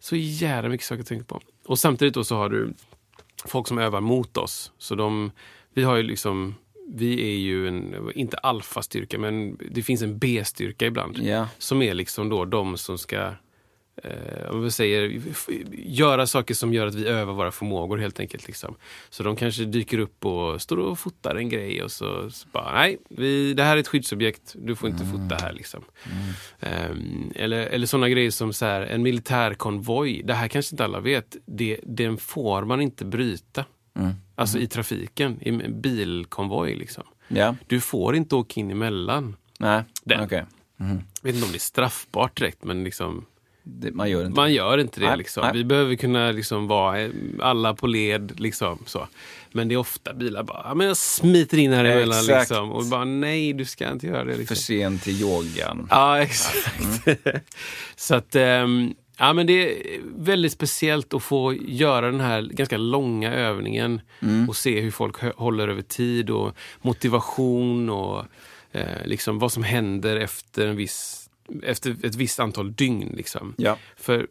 Så 0.00 0.16
jävla 0.16 0.68
mycket 0.68 0.86
saker 0.86 1.00
att 1.00 1.08
tänka 1.08 1.24
på. 1.24 1.40
Och 1.66 1.78
samtidigt 1.78 2.14
då 2.14 2.24
så 2.24 2.36
har 2.36 2.48
du 2.48 2.74
folk 3.44 3.68
som 3.68 3.78
övar 3.78 4.00
mot 4.00 4.36
oss. 4.36 4.72
Så 4.78 4.94
de, 4.94 5.30
vi 5.74 5.82
har 5.82 5.96
ju 5.96 6.02
liksom, 6.02 6.54
vi 6.88 7.20
är 7.22 7.38
ju 7.38 7.68
en, 7.68 8.10
inte 8.14 8.36
alfastyrka, 8.36 9.18
men 9.18 9.58
det 9.70 9.82
finns 9.82 10.02
en 10.02 10.18
B-styrka 10.18 10.86
ibland. 10.86 11.18
Ja. 11.18 11.48
Som 11.58 11.82
är 11.82 11.94
liksom 11.94 12.28
då 12.28 12.44
de 12.44 12.76
som 12.76 12.98
ska 12.98 13.32
eh, 13.96 14.50
om 14.50 14.62
vi 14.62 14.70
säger, 14.70 15.22
göra 15.72 16.26
saker 16.26 16.54
som 16.54 16.74
gör 16.74 16.86
att 16.86 16.94
vi 16.94 17.06
övar 17.06 17.32
våra 17.32 17.52
förmågor 17.52 17.98
helt 17.98 18.20
enkelt. 18.20 18.46
Liksom. 18.46 18.74
Så 19.10 19.22
de 19.22 19.36
kanske 19.36 19.64
dyker 19.64 19.98
upp 19.98 20.24
och 20.24 20.62
står 20.62 20.76
och 20.76 20.98
fotar 20.98 21.36
en 21.36 21.48
grej 21.48 21.82
och 21.82 21.92
så, 21.92 22.30
så 22.30 22.48
bara, 22.48 22.74
nej, 22.74 22.98
vi, 23.08 23.54
det 23.54 23.62
här 23.62 23.76
är 23.76 23.80
ett 23.80 23.88
skyddsobjekt, 23.88 24.54
du 24.58 24.76
får 24.76 24.88
inte 24.88 25.04
fota 25.04 25.34
här. 25.44 25.52
Liksom. 25.52 25.84
Ehm, 26.60 27.32
eller 27.34 27.66
eller 27.66 27.86
sådana 27.86 28.08
grejer 28.08 28.30
som 28.30 28.52
så 28.52 28.64
här, 28.64 28.82
en 28.82 29.02
militärkonvoj, 29.02 30.22
det 30.24 30.34
här 30.34 30.48
kanske 30.48 30.74
inte 30.74 30.84
alla 30.84 31.00
vet, 31.00 31.36
det, 31.46 31.80
den 31.82 32.16
får 32.16 32.64
man 32.64 32.80
inte 32.80 33.04
bryta. 33.04 33.64
Alltså 34.34 34.58
i 34.58 34.66
trafiken, 34.66 35.38
i 35.42 35.52
bilkonvoj. 35.68 36.74
Liksom. 36.74 37.04
Ja, 37.28 37.56
Du 37.66 37.80
får 37.80 38.16
inte 38.16 38.34
åka 38.34 38.60
in 38.60 38.70
emellan. 38.70 39.36
nej, 39.58 39.82
okej. 40.22 40.44
Jag 40.76 40.86
vet 41.22 41.34
inte 41.34 41.46
om 41.46 41.52
det 41.52 41.56
är 41.56 41.58
straffbart 41.58 42.36
direkt, 42.38 42.64
men 42.64 42.84
liksom, 42.84 43.26
Det- 43.66 43.92
Man 43.94 44.10
gör 44.10 44.20
inte 44.26 44.40
man 44.40 44.52
gör 44.52 44.78
inte 44.78 45.00
det. 45.00 45.06
Nej, 45.08 45.18
Liksom. 45.18 45.42
nej. 45.42 45.52
Vi 45.52 45.64
behöver 45.64 45.94
kunna 45.94 46.30
liksom 46.32 46.66
vara 46.66 47.00
eh, 47.00 47.10
alla 47.40 47.74
på 47.74 47.86
led. 47.86 48.40
Liksom, 48.40 48.78
så. 48.86 49.08
Men 49.52 49.68
det 49.68 49.74
är 49.74 49.76
ofta 49.76 50.14
bilar 50.14 50.42
bara, 50.42 50.62
"Ja, 50.64 50.74
men 50.74 50.86
jag 50.86 50.96
smiter 50.96 51.58
in 51.58 51.72
här 51.72 51.84
emellan. 51.84 52.24
Liksom. 52.26 52.72
Och 52.72 52.84
bara, 52.84 53.04
nej, 53.04 53.52
du 53.52 53.64
ska 53.64 53.92
inte 53.92 54.06
göra 54.06 54.24
det. 54.24 54.32
för 54.32 54.38
Liksom. 54.38 54.56
sent 54.56 55.02
till 55.02 55.20
yogan. 55.20 55.86
Ja, 55.90 56.18
exakt. 56.18 56.80
så 57.96 58.14
att, 58.14 58.34
ehm, 58.36 58.94
ja, 59.16 59.32
men 59.32 59.46
det 59.46 59.52
är 59.52 60.00
väldigt 60.16 60.52
speciellt 60.52 61.14
att 61.14 61.22
få 61.22 61.54
göra 61.54 62.10
den 62.10 62.20
här 62.20 62.42
ganska 62.42 62.76
långa 62.76 63.32
övningen 63.32 64.00
och 64.48 64.56
se 64.56 64.80
hur 64.80 64.90
folk 64.90 65.36
håller 65.36 65.68
över 65.68 65.82
tid 65.82 66.30
och 66.30 66.56
motivation 66.82 67.90
och 67.90 68.24
eh, 68.72 69.06
liksom 69.06 69.38
vad 69.38 69.52
som 69.52 69.62
händer 69.62 70.16
efter, 70.16 70.66
en 70.66 70.76
viss, 70.76 71.30
efter 71.62 71.96
ett 72.02 72.14
visst 72.14 72.40
antal 72.40 72.74
dygn. 72.74 73.14
Liksom. 73.16 73.54
Ja. 73.56 73.78
För 73.96 74.26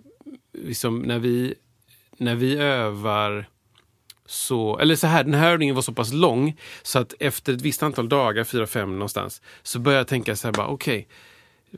liksom, 0.54 1.00
när, 1.00 1.20
vi, 1.20 1.54
när 2.18 2.36
vi 2.36 2.58
övar 2.58 3.50
så, 4.26 4.80
eller 4.80 4.96
så 4.96 5.08
här, 5.08 5.24
den 5.24 5.34
här 5.34 5.52
övningen 5.52 5.76
var 5.76 5.82
så 5.82 5.94
pass 5.94 6.14
lång 6.14 6.58
så 6.82 7.00
att 7.00 7.14
efter 7.20 7.54
ett 7.54 7.62
visst 7.62 7.84
antal 7.84 8.10
dagar, 8.10 8.44
fyra, 8.44 8.68
fem 8.68 8.94
någonstans, 8.94 9.42
så 9.64 9.80
började 9.80 10.00
jag 10.00 10.08
tänka 10.08 10.36
så 10.36 10.48
här 10.48 10.54
bara, 10.54 10.68
okej, 10.68 11.08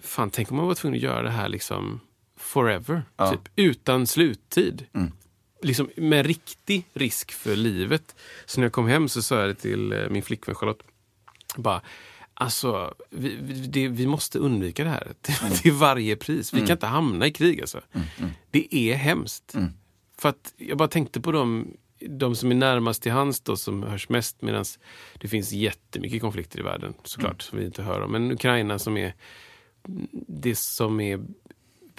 fan 0.01 0.29
tänk 0.29 0.51
om 0.51 0.57
man 0.57 0.67
var 0.67 0.75
tvungen 0.75 0.97
att 0.97 1.03
göra 1.03 1.21
det 1.21 1.29
här 1.29 1.49
liksom 1.49 1.99
forever, 2.45 3.03
Ja. 3.17 3.31
typ, 3.31 3.41
utan 3.55 4.07
sluttid. 4.07 4.85
Liksom 5.61 5.89
med 5.97 6.25
riktig 6.25 6.85
risk 6.93 7.31
för 7.31 7.55
livet. 7.55 8.15
Så 8.45 8.59
när 8.59 8.65
jag 8.65 8.73
kom 8.73 8.87
hem 8.87 9.09
så 9.09 9.21
sa 9.21 9.39
jag 9.39 9.49
det 9.49 9.55
till 9.55 9.91
eh, 9.91 10.09
min 10.09 10.23
flickvän 10.23 10.55
Charlotte. 10.55 10.83
Bara, 11.57 11.81
alltså, 12.33 12.93
vi, 13.09 13.35
det, 13.67 13.87
vi 13.87 14.07
måste 14.07 14.39
undvika 14.39 14.83
det 14.83 14.89
här 14.89 15.13
till, 15.21 15.57
till 15.61 15.71
varje 15.71 16.15
pris. 16.15 16.53
Vi 16.53 16.59
kan 16.59 16.71
inte 16.71 16.87
hamna 16.87 17.27
i 17.27 17.31
krig 17.31 17.61
alltså. 17.61 17.81
Det 18.51 18.75
är 18.75 18.95
hemskt. 18.95 19.55
För 20.17 20.29
att 20.29 20.53
jag 20.57 20.77
bara 20.77 20.87
tänkte 20.87 21.21
på 21.21 21.31
dem, 21.31 21.77
de 22.09 22.35
som 22.35 22.51
är 22.51 22.55
närmast 22.55 23.03
till 23.03 23.11
hands 23.11 23.41
då, 23.41 23.57
som 23.57 23.83
hörs 23.83 24.09
mest 24.09 24.41
medan 24.41 24.65
det 25.21 25.27
finns 25.27 25.51
jättemycket 25.51 26.21
konflikter 26.21 26.59
i 26.59 26.63
världen 26.63 26.93
såklart 27.03 27.41
som 27.41 27.59
vi 27.59 27.65
inte 27.65 27.83
hör 27.83 28.01
om. 28.01 28.11
Men 28.11 28.31
Ukraina 28.31 28.79
som 28.79 28.97
är 28.97 29.13
det 30.27 30.55
som 30.55 30.99
är 31.01 31.19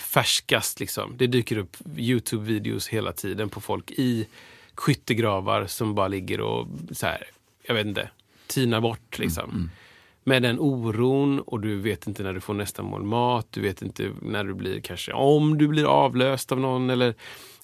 färskast. 0.01 0.81
Liksom. 0.81 1.15
Det 1.17 1.27
dyker 1.27 1.59
upp 1.59 1.77
Youtube-videos 1.97 2.89
hela 2.89 3.13
tiden 3.13 3.49
på 3.49 3.61
folk 3.61 3.91
i 3.91 4.27
skyttegravar 4.75 5.67
som 5.67 5.95
bara 5.95 6.09
ligger 6.09 6.41
och 6.41 6.67
så 6.91 7.07
här, 7.07 7.25
jag 7.63 7.75
vet 7.75 7.87
inte, 7.87 8.11
tinar 8.47 8.81
bort. 8.81 9.19
Liksom. 9.19 9.71
Med 10.25 10.43
den 10.43 10.59
oron 10.61 11.41
och 11.41 11.61
du 11.61 11.77
vet 11.77 12.07
inte 12.07 12.23
när 12.23 12.33
du 12.33 12.41
får 12.41 12.55
nästa 12.55 12.83
mål 12.83 13.03
mat. 13.03 13.47
Du 13.51 13.61
vet 13.61 13.83
inte 13.83 14.11
när 14.23 14.45
du 14.45 14.55
blir 14.55 14.81
kanske, 14.81 15.13
om 15.13 15.59
du 15.59 15.69
blir 15.69 15.85
avlöst 15.85 16.53
av 16.53 16.61
någon 16.61 16.91
eller 16.91 17.15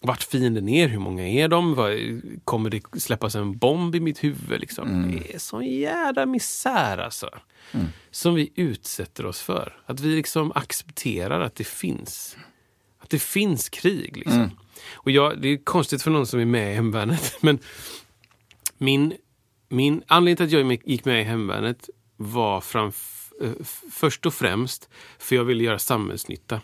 vart 0.03 0.23
fienden 0.23 0.69
är, 0.69 0.88
hur 0.88 0.99
många 0.99 1.29
är 1.29 1.49
de? 1.49 1.75
Vad- 1.75 2.23
Kommer 2.45 2.71
det 2.71 3.01
släppas 3.01 3.35
en 3.35 3.59
bomb 3.59 3.95
i 3.95 4.01
mitt 4.01 4.25
huvud? 4.25 4.61
Liksom? 4.61 5.12
Det 5.12 5.35
är 5.35 5.38
sån 5.38 5.67
jävla 5.67 6.27
misär 6.27 6.99
alltså. 6.99 7.31
Som 8.11 8.35
vi 8.35 8.53
utsätter 8.55 9.27
oss 9.27 9.41
för. 9.41 9.77
Att 9.87 10.01
vi 10.01 10.17
liksom 10.17 10.53
accepterar 10.55 11.41
att 11.41 11.55
det 11.55 11.65
finns. 11.67 12.37
Att 12.99 13.11
det 13.11 13.19
finns 13.23 13.69
krig. 13.69 14.17
Liksom. 14.17 14.51
Och 14.93 15.11
jag, 15.11 15.43
det 15.43 15.49
är 15.49 15.57
konstigt 15.65 16.03
för 16.03 16.11
någon 16.11 16.27
som 16.27 16.41
är 16.41 16.45
med 16.45 16.73
i 16.73 16.75
hemvärnet. 16.75 17.37
Men 17.41 17.59
min, 18.79 19.12
min 19.69 20.03
anledning 20.07 20.37
till 20.37 20.47
att 20.59 20.67
jag 20.67 20.79
gick 20.85 21.05
med 21.05 21.21
i 21.21 21.25
hemvärnet 21.25 21.91
var 22.17 22.61
framf, 22.61 23.29
eh, 23.43 23.51
först 23.93 24.27
och 24.27 24.35
främst 24.35 24.88
för 25.19 25.37
jag 25.37 25.45
ville 25.45 25.65
göra 25.65 25.79
samhällsnytta. 25.79 26.61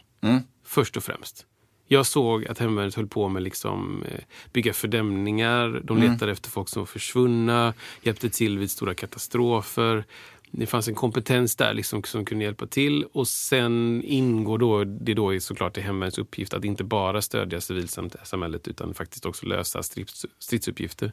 Först 0.64 0.96
och 0.96 1.05
främst. 1.05 1.46
Jag 1.90 2.07
såg 2.07 2.46
att 2.46 2.59
hemvärnet 2.59 2.94
höll 2.94 3.07
på 3.07 3.29
med 3.29 3.42
liksom, 3.42 4.03
eh, 4.03 4.20
bygga 4.53 4.72
fördämningar. 4.72 5.81
De 5.85 5.98
letade 5.98 6.33
efter 6.33 6.51
folk 6.51 6.68
som 6.68 6.81
var 6.81 6.87
försvunna, 6.87 7.74
hjälpte 8.03 8.31
till 8.31 8.59
vid 8.59 8.70
stora 8.70 8.94
katastrofer. 8.94 10.05
Det 10.51 10.66
fanns 10.66 10.88
en 10.88 10.94
kompetens 10.94 11.57
där 11.57 11.74
liksom 11.74 12.03
som 12.03 12.24
kunde 12.24 12.44
hjälpa 12.44 12.66
till. 12.66 13.05
Och 13.12 13.29
sen 13.29 14.03
ingår 14.05 14.59
då, 14.59 14.85
det 14.85 15.14
då 15.14 15.35
är 15.35 15.38
såklart 15.38 15.79
i 15.79 15.81
hemvärnets 15.81 16.18
uppgift 16.18 16.55
att 16.55 16.64
inte 16.64 16.85
bara 16.85 17.22
stödja 17.22 17.61
civilsamhället 17.61 18.68
utan 18.68 18.94
faktiskt 18.94 19.27
också 19.27 19.46
lösa 19.46 19.83
strids, 19.83 20.27
stridsuppgifter. 20.38 21.12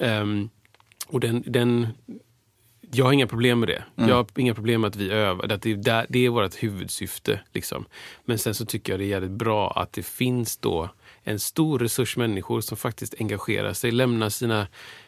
Ehm, 0.00 0.48
och 1.06 1.20
den, 1.20 1.44
den, 1.46 1.88
jag 2.94 3.04
har 3.04 3.12
inga 3.12 3.26
problem 3.26 3.60
med 3.60 3.68
det. 3.68 3.84
Jag 3.94 4.14
har 4.14 4.26
inga 4.36 4.54
problem 4.54 4.80
med 4.80 4.88
att 4.88 4.96
vi 4.96 5.10
övar. 5.10 5.52
Att 5.52 5.62
det, 5.62 5.70
är 5.70 6.06
det 6.08 6.26
är 6.26 6.28
vårt 6.28 6.62
huvudsyfte. 6.62 7.40
Liksom. 7.52 7.84
Men 8.24 8.38
sen 8.38 8.54
så 8.54 8.66
tycker 8.66 8.92
jag 8.92 9.00
det 9.00 9.04
är 9.04 9.08
jävligt 9.08 9.30
bra 9.30 9.70
att 9.70 9.92
det 9.92 10.06
finns 10.06 10.56
då 10.56 10.88
en 11.22 11.40
stor 11.40 11.78
resurs 11.78 12.16
människor 12.16 12.60
som 12.60 12.76
faktiskt 12.76 13.14
engagerar 13.18 13.72
sig, 13.72 13.90
lämnar 13.90 14.28
sina 14.28 14.66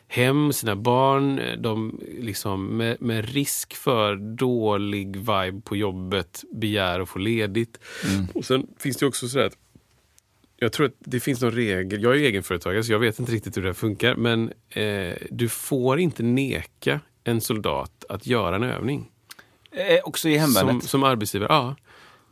hem, 0.08 0.52
sina 0.52 0.76
barn, 0.76 1.40
de 1.58 2.00
liksom 2.20 2.76
med, 2.76 3.02
med 3.02 3.28
risk 3.28 3.74
för 3.74 4.16
dålig 4.16 5.16
vibe 5.16 5.60
på 5.64 5.76
jobbet 5.76 6.44
begär 6.52 7.00
att 7.00 7.08
få 7.08 7.18
ledigt. 7.18 7.78
Och 8.34 8.44
sen 8.44 8.66
finns 8.78 8.96
det 8.96 9.06
också 9.06 9.28
så 9.28 9.40
att 9.40 9.56
jag 10.58 10.72
tror 10.72 10.86
att 10.86 10.94
det 10.98 11.20
finns 11.20 11.40
någon 11.40 11.52
regel. 11.52 12.02
Jag 12.02 12.16
är 12.16 12.20
egenföretagare 12.20 12.84
så 12.84 12.92
jag 12.92 12.98
vet 12.98 13.18
inte 13.18 13.32
riktigt 13.32 13.56
hur 13.56 13.62
det 13.62 13.68
här 13.68 13.74
funkar. 13.74 14.16
Men 14.16 14.52
eh, 14.70 15.14
du 15.30 15.48
får 15.48 15.98
inte 16.00 16.22
neka 16.22 17.00
en 17.28 17.40
soldat 17.40 18.04
att 18.08 18.26
göra 18.26 18.56
en 18.56 18.62
övning. 18.62 19.10
Eh, 19.70 19.98
också 20.04 20.28
i 20.28 20.32
Som, 20.34 20.40
hemvärnet? 20.40 20.84
som 20.84 21.02
arbetsgivare, 21.02 21.48
ja. 21.52 21.76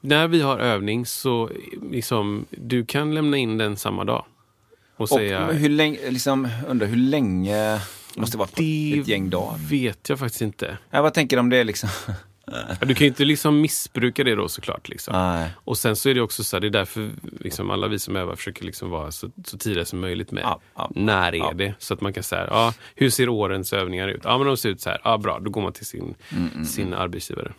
När 0.00 0.28
vi 0.28 0.40
har 0.40 0.58
övning 0.58 1.06
så 1.06 1.50
liksom, 1.90 2.46
du 2.50 2.84
kan 2.84 3.14
lämna 3.14 3.36
in 3.36 3.58
den 3.58 3.76
samma 3.76 4.04
dag. 4.04 4.24
Och 4.96 5.00
Och 5.00 5.08
säga, 5.08 5.46
hur 5.52 5.68
länge, 5.68 6.10
liksom, 6.10 6.48
undrar 6.68 6.86
hur 6.86 6.96
länge, 6.96 7.80
måste 8.16 8.38
vara 8.38 8.48
det 8.56 8.98
ett 9.00 9.08
gäng 9.08 9.30
dagar? 9.30 9.58
vet 9.70 10.08
jag 10.08 10.18
faktiskt 10.18 10.42
inte. 10.42 10.78
Jag 10.90 11.02
vad 11.02 11.14
tänker 11.14 11.38
om 11.38 11.50
det 11.50 11.64
liksom? 11.64 11.88
Du 12.80 12.94
kan 12.94 13.04
ju 13.04 13.06
inte 13.06 13.24
liksom 13.24 13.60
missbruka 13.60 14.24
det 14.24 14.34
då 14.34 14.48
såklart. 14.48 14.88
Liksom. 14.88 15.14
Nej. 15.14 15.50
Och 15.64 15.78
sen 15.78 15.96
så 15.96 16.08
är 16.08 16.14
det 16.14 16.20
också 16.20 16.44
så 16.44 16.56
här, 16.56 16.60
det 16.60 16.66
är 16.66 16.70
därför 16.70 17.10
liksom 17.40 17.70
alla 17.70 17.88
vi 17.88 17.98
som 17.98 18.16
övar 18.16 18.36
försöker 18.36 18.64
liksom 18.64 18.90
vara 18.90 19.10
så, 19.10 19.30
så 19.44 19.58
tidiga 19.58 19.84
som 19.84 20.00
möjligt 20.00 20.30
med 20.30 20.42
Ja, 20.42 20.60
ja, 20.76 20.90
när 20.94 21.32
är 21.34 21.38
ja. 21.38 21.52
det. 21.54 21.74
Så 21.78 21.94
att 21.94 22.00
man 22.00 22.12
kan 22.12 22.22
säga, 22.22 22.46
ja, 22.50 22.74
hur 22.94 23.10
ser 23.10 23.28
årens 23.28 23.72
övningar 23.72 24.08
ut? 24.08 24.20
Ja, 24.24 24.38
men 24.38 24.46
de 24.46 24.56
ser 24.56 24.68
ut 24.68 24.80
så 24.80 24.90
här. 24.90 25.00
Ja, 25.04 25.18
bra, 25.18 25.38
då 25.38 25.50
går 25.50 25.62
man 25.62 25.72
till 25.72 25.86
sin, 25.86 26.14
Mm, 26.28 26.64
sin 26.64 26.94
arbetsgivare. 26.94 27.52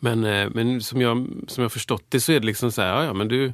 Men, 0.00 0.24
eh, 0.24 0.48
men 0.50 0.80
som 0.80 1.00
jag 1.00 1.26
som 1.48 1.62
jag 1.62 1.72
förstått 1.72 2.04
det 2.08 2.20
så 2.20 2.32
är 2.32 2.40
det 2.40 2.46
liksom 2.46 2.72
så 2.72 2.82
här, 2.82 2.88
ja, 2.88 3.04
ja 3.04 3.12
men 3.12 3.28
du, 3.28 3.52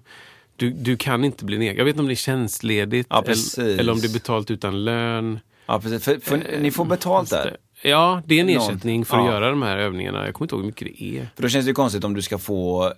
du, 0.56 0.70
du 0.70 0.96
kan 0.96 1.24
inte 1.24 1.44
bli 1.44 1.58
nekad. 1.58 1.78
Jag 1.78 1.84
vet 1.84 1.92
inte 1.92 2.00
om 2.00 2.06
det 2.06 2.14
är 2.14 2.16
tjänstledigt 2.16 3.12
eller, 3.12 3.80
eller 3.80 3.92
om 3.92 4.00
det 4.00 4.06
är 4.06 4.12
betalt 4.12 4.50
utan 4.50 4.84
lön. 4.84 5.40
Ja, 5.66 5.80
precis. 5.80 6.04
För, 6.04 6.18
för 6.18 6.58
ni 6.58 6.70
får 6.70 6.84
betalt 6.84 7.30
där. 7.30 7.56
Ja, 7.82 8.22
det 8.26 8.34
är 8.34 8.40
en 8.40 8.48
ersättning 8.48 9.04
för 9.04 9.16
ja. 9.16 9.22
att 9.22 9.28
göra 9.32 9.50
de 9.50 9.62
här 9.62 9.76
övningarna. 9.76 10.24
Jag 10.26 10.34
kommer 10.34 10.44
inte 10.44 10.54
ihåg 10.54 10.62
hur 10.62 10.66
mycket 10.66 10.88
det 10.98 11.02
är. 11.18 11.28
För 11.36 11.42
då 11.42 11.48
känns 11.48 11.64
det 11.64 11.68
ju 11.70 11.74
konstigt 11.74 12.04
om 12.04 12.14
du 12.14 12.22
ska 12.22 12.38
få 12.38 12.92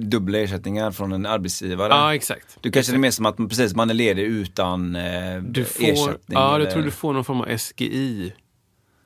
dubbla 0.00 0.38
ersättningar 0.38 0.90
från 0.90 1.12
en 1.12 1.26
arbetsgivare. 1.26 1.88
Ja, 1.92 2.14
exakt. 2.14 2.58
Du 2.60 2.70
kanske 2.70 2.92
det 2.92 2.96
är 2.96 2.98
mer 2.98 3.10
som 3.10 3.26
att 3.26 3.38
man, 3.38 3.48
precis, 3.48 3.74
man 3.74 3.90
är 3.90 3.94
ledig 3.94 4.22
utan 4.22 4.96
eh, 4.96 5.02
Du 5.42 5.64
får, 5.64 5.84
ersättning. 5.84 6.18
ja, 6.38 6.54
eller- 6.54 6.64
jag 6.64 6.74
tror 6.74 6.82
du 6.82 6.90
får 6.90 7.12
någon 7.12 7.24
form 7.24 7.40
av 7.40 7.56
SGI. 7.58 8.32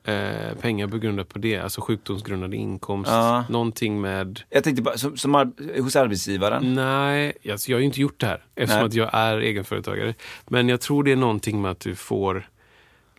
Eh, 0.07 0.55
pengar 0.61 0.87
begrundat 0.87 1.29
på 1.29 1.39
det, 1.39 1.57
alltså 1.57 1.81
sjukdomsgrundande 1.81 2.57
inkomst. 2.57 3.11
Ja. 3.11 3.43
Någonting 3.49 4.01
med... 4.01 4.41
Jag 4.49 4.63
tänkte 4.63 4.81
bara, 4.81 4.97
som, 4.97 5.17
som 5.17 5.35
ar- 5.35 5.81
hos 5.81 5.95
arbetsgivaren. 5.95 6.73
Nej, 6.73 7.33
alltså 7.51 7.71
jag 7.71 7.75
har 7.75 7.79
ju 7.79 7.85
inte 7.85 8.01
gjort 8.01 8.19
det 8.19 8.25
här 8.27 8.43
eftersom 8.55 8.79
Nej. 8.79 8.87
att 8.87 8.93
jag 8.93 9.09
är 9.13 9.37
egenföretagare. 9.37 10.13
Men 10.47 10.69
jag 10.69 10.81
tror 10.81 11.03
det 11.03 11.11
är 11.11 11.15
någonting 11.15 11.61
med 11.61 11.71
att 11.71 11.79
du 11.79 11.95
får, 11.95 12.49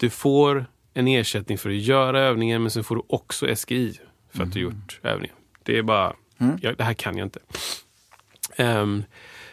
du 0.01 0.11
får 0.11 0.67
en 0.97 1.09
ersättning 1.09 1.59
för 1.59 1.71
att 1.71 1.77
göra 1.77 2.21
övningen 2.21 2.63
men 2.63 2.71
sen 2.71 2.85
får 2.85 2.97
du 2.97 3.03
också 3.07 3.47
SGI 3.57 3.99
för 4.33 4.43
att 4.43 4.53
du 4.53 4.61
Mm. 4.61 4.73
gjort 4.75 5.01
övningen. 5.03 5.37
Det 5.63 5.79
är 5.79 5.83
bara, 5.83 6.17
ja, 6.61 6.73
det 6.79 6.85
här 6.85 6.95
kan 6.95 7.17
jag 7.19 7.27
inte. 7.27 7.41
Ehm, 8.57 9.05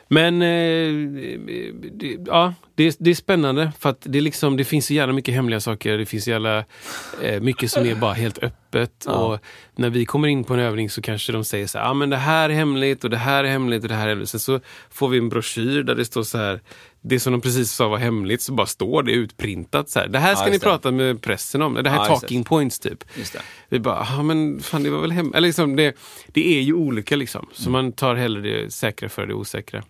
Men 0.08 0.42
eh, 0.42 0.94
det, 1.92 2.18
ja, 2.26 2.54
det, 2.76 2.84
är- 2.84 2.94
det 3.00 3.10
är 3.10 3.16
spännande 3.16 3.72
för 3.80 3.90
att 3.90 3.98
det, 4.02 4.22
liksom, 4.22 4.58
det 4.58 4.64
finns 4.64 4.86
så 4.86 4.94
jävla 4.94 5.14
mycket 5.14 5.34
hemliga 5.34 5.60
saker. 5.60 5.98
Det 5.98 6.06
finns 6.06 6.24
så 6.24 6.30
jävla 6.30 6.66
eh, 7.22 7.42
mycket 7.42 7.72
som 7.72 7.86
är 7.86 7.96
bara 7.96 8.14
helt 8.14 8.38
öppet. 8.44 9.06
Och 9.06 9.40
när 9.76 9.90
vi 9.90 10.06
kommer 10.06 10.28
in 10.28 10.44
på 10.44 10.54
en 10.54 10.60
övning 10.60 10.90
så 10.90 11.02
kanske 11.02 11.32
de 11.32 11.44
säger 11.46 11.68
så 11.68 11.78
här, 11.78 11.86
ah, 11.90 11.94
men 11.94 12.10
det 12.10 12.18
här 12.18 12.50
är 12.50 12.54
hemligt 12.54 13.04
och 13.04 13.10
det 13.10 13.18
här 13.18 13.44
är 13.44 13.50
hemligt 13.50 13.84
och 13.84 13.90
det 13.90 13.96
här 13.96 14.06
är 14.06 14.10
hemligt. 14.10 14.30
Sen 14.30 14.40
så 14.40 14.60
får 14.90 15.08
vi 15.10 15.18
en 15.18 15.30
broschyr 15.30 15.84
där 15.84 15.96
det 15.96 16.06
står 16.06 16.24
så 16.24 16.38
här, 16.38 16.62
det 17.02 17.20
som 17.20 17.32
de 17.32 17.42
precis 17.42 17.72
sa 17.72 17.88
var 17.88 17.98
hemligt 17.98 18.42
så 18.42 18.54
bara 18.54 18.68
står 18.68 19.04
det 19.04 19.12
utprintat 19.12 19.90
så 19.90 20.00
här. 20.00 20.08
Det 20.08 20.20
här 20.20 20.36
ska 20.36 20.46
Ja, 20.46 20.52
ni 20.52 20.58
det. 20.58 20.64
prata 20.64 20.92
med 20.92 21.22
pressen 21.22 21.62
om. 21.62 21.74
Det 21.74 21.90
här 21.90 21.98
är 22.06 22.10
Ja, 22.10 22.20
talking 22.20 22.44
points 22.44 22.80
typ. 22.80 23.04
Vi 23.70 23.80
bara, 23.80 24.08
ja 24.10 24.24
men 24.24 24.60
fan 24.60 24.84
det 24.84 24.90
var 24.90 25.02
väl 25.02 25.12
hem... 25.12 25.34
Eller 25.36 25.48
liksom, 25.48 25.76
det, 25.76 25.96
det 26.28 26.58
är 26.58 26.62
ju 26.62 26.74
olika 26.74 27.16
liksom. 27.16 27.48
Så 27.54 27.70
man 27.70 27.92
tar 27.92 28.16
hellre 28.16 28.42
det 28.42 28.74
säkra 28.74 29.10
för 29.10 29.26
det 29.26 29.34
osäkra. 29.34 29.84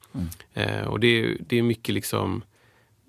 Eh, 0.54 0.82
och 0.88 1.00
det, 1.00 1.38
det 1.48 1.58
är 1.60 1.63
mycket 1.63 1.96
liksom 1.96 2.41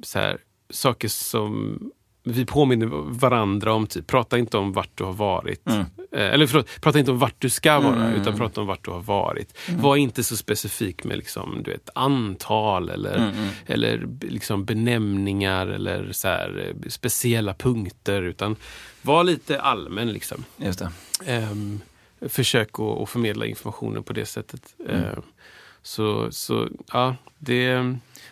så 0.04 0.18
här, 0.18 0.38
saker 0.70 1.08
som 1.08 1.80
vi 2.26 2.44
påminner 2.46 2.86
varandra 3.20 3.72
om. 3.72 3.86
Typ. 3.86 4.06
Prata 4.06 4.38
inte 4.38 4.56
om 4.58 4.72
vart 4.72 4.90
du 4.94 5.04
har 5.04 5.12
varit. 5.12 5.66
Eh, 5.66 5.84
eller 6.12 6.46
förlåt, 6.46 6.80
prata 6.80 6.98
inte 6.98 7.10
om 7.10 7.18
vart 7.18 7.34
du 7.38 7.50
ska 7.50 7.80
vara, 7.80 8.14
utan 8.14 8.36
prata 8.36 8.60
om 8.60 8.66
vart 8.66 8.84
du 8.84 8.90
har 8.90 9.00
varit. 9.02 9.58
Var 9.68 9.96
inte 9.96 10.24
så 10.24 10.36
specifik 10.36 11.04
med 11.04 11.16
liksom, 11.18 11.62
du 11.62 11.70
vet, 11.70 11.90
antal 11.94 12.88
eller, 12.88 13.32
eller 13.66 14.06
b- 14.06 14.26
liksom 14.30 14.64
benämningar 14.64 15.66
eller 15.66 16.12
så 16.12 16.28
här, 16.28 16.74
speciella 16.88 17.54
punkter. 17.54 18.22
Utan 18.22 18.56
var 19.02 19.24
lite 19.24 19.60
allmän. 19.60 20.12
Liksom. 20.12 20.44
Just 20.56 20.78
det. 20.78 20.90
Ehm, 21.26 21.80
försök 22.28 22.68
att, 22.80 22.80
att 23.00 23.08
förmedla 23.10 23.46
informationen 23.46 24.02
på 24.02 24.12
det 24.12 24.26
sättet. 24.26 24.74
Ehm, 24.88 25.22
så, 25.84 26.32
så 26.32 26.68
ja, 26.92 27.16
det... 27.38 27.74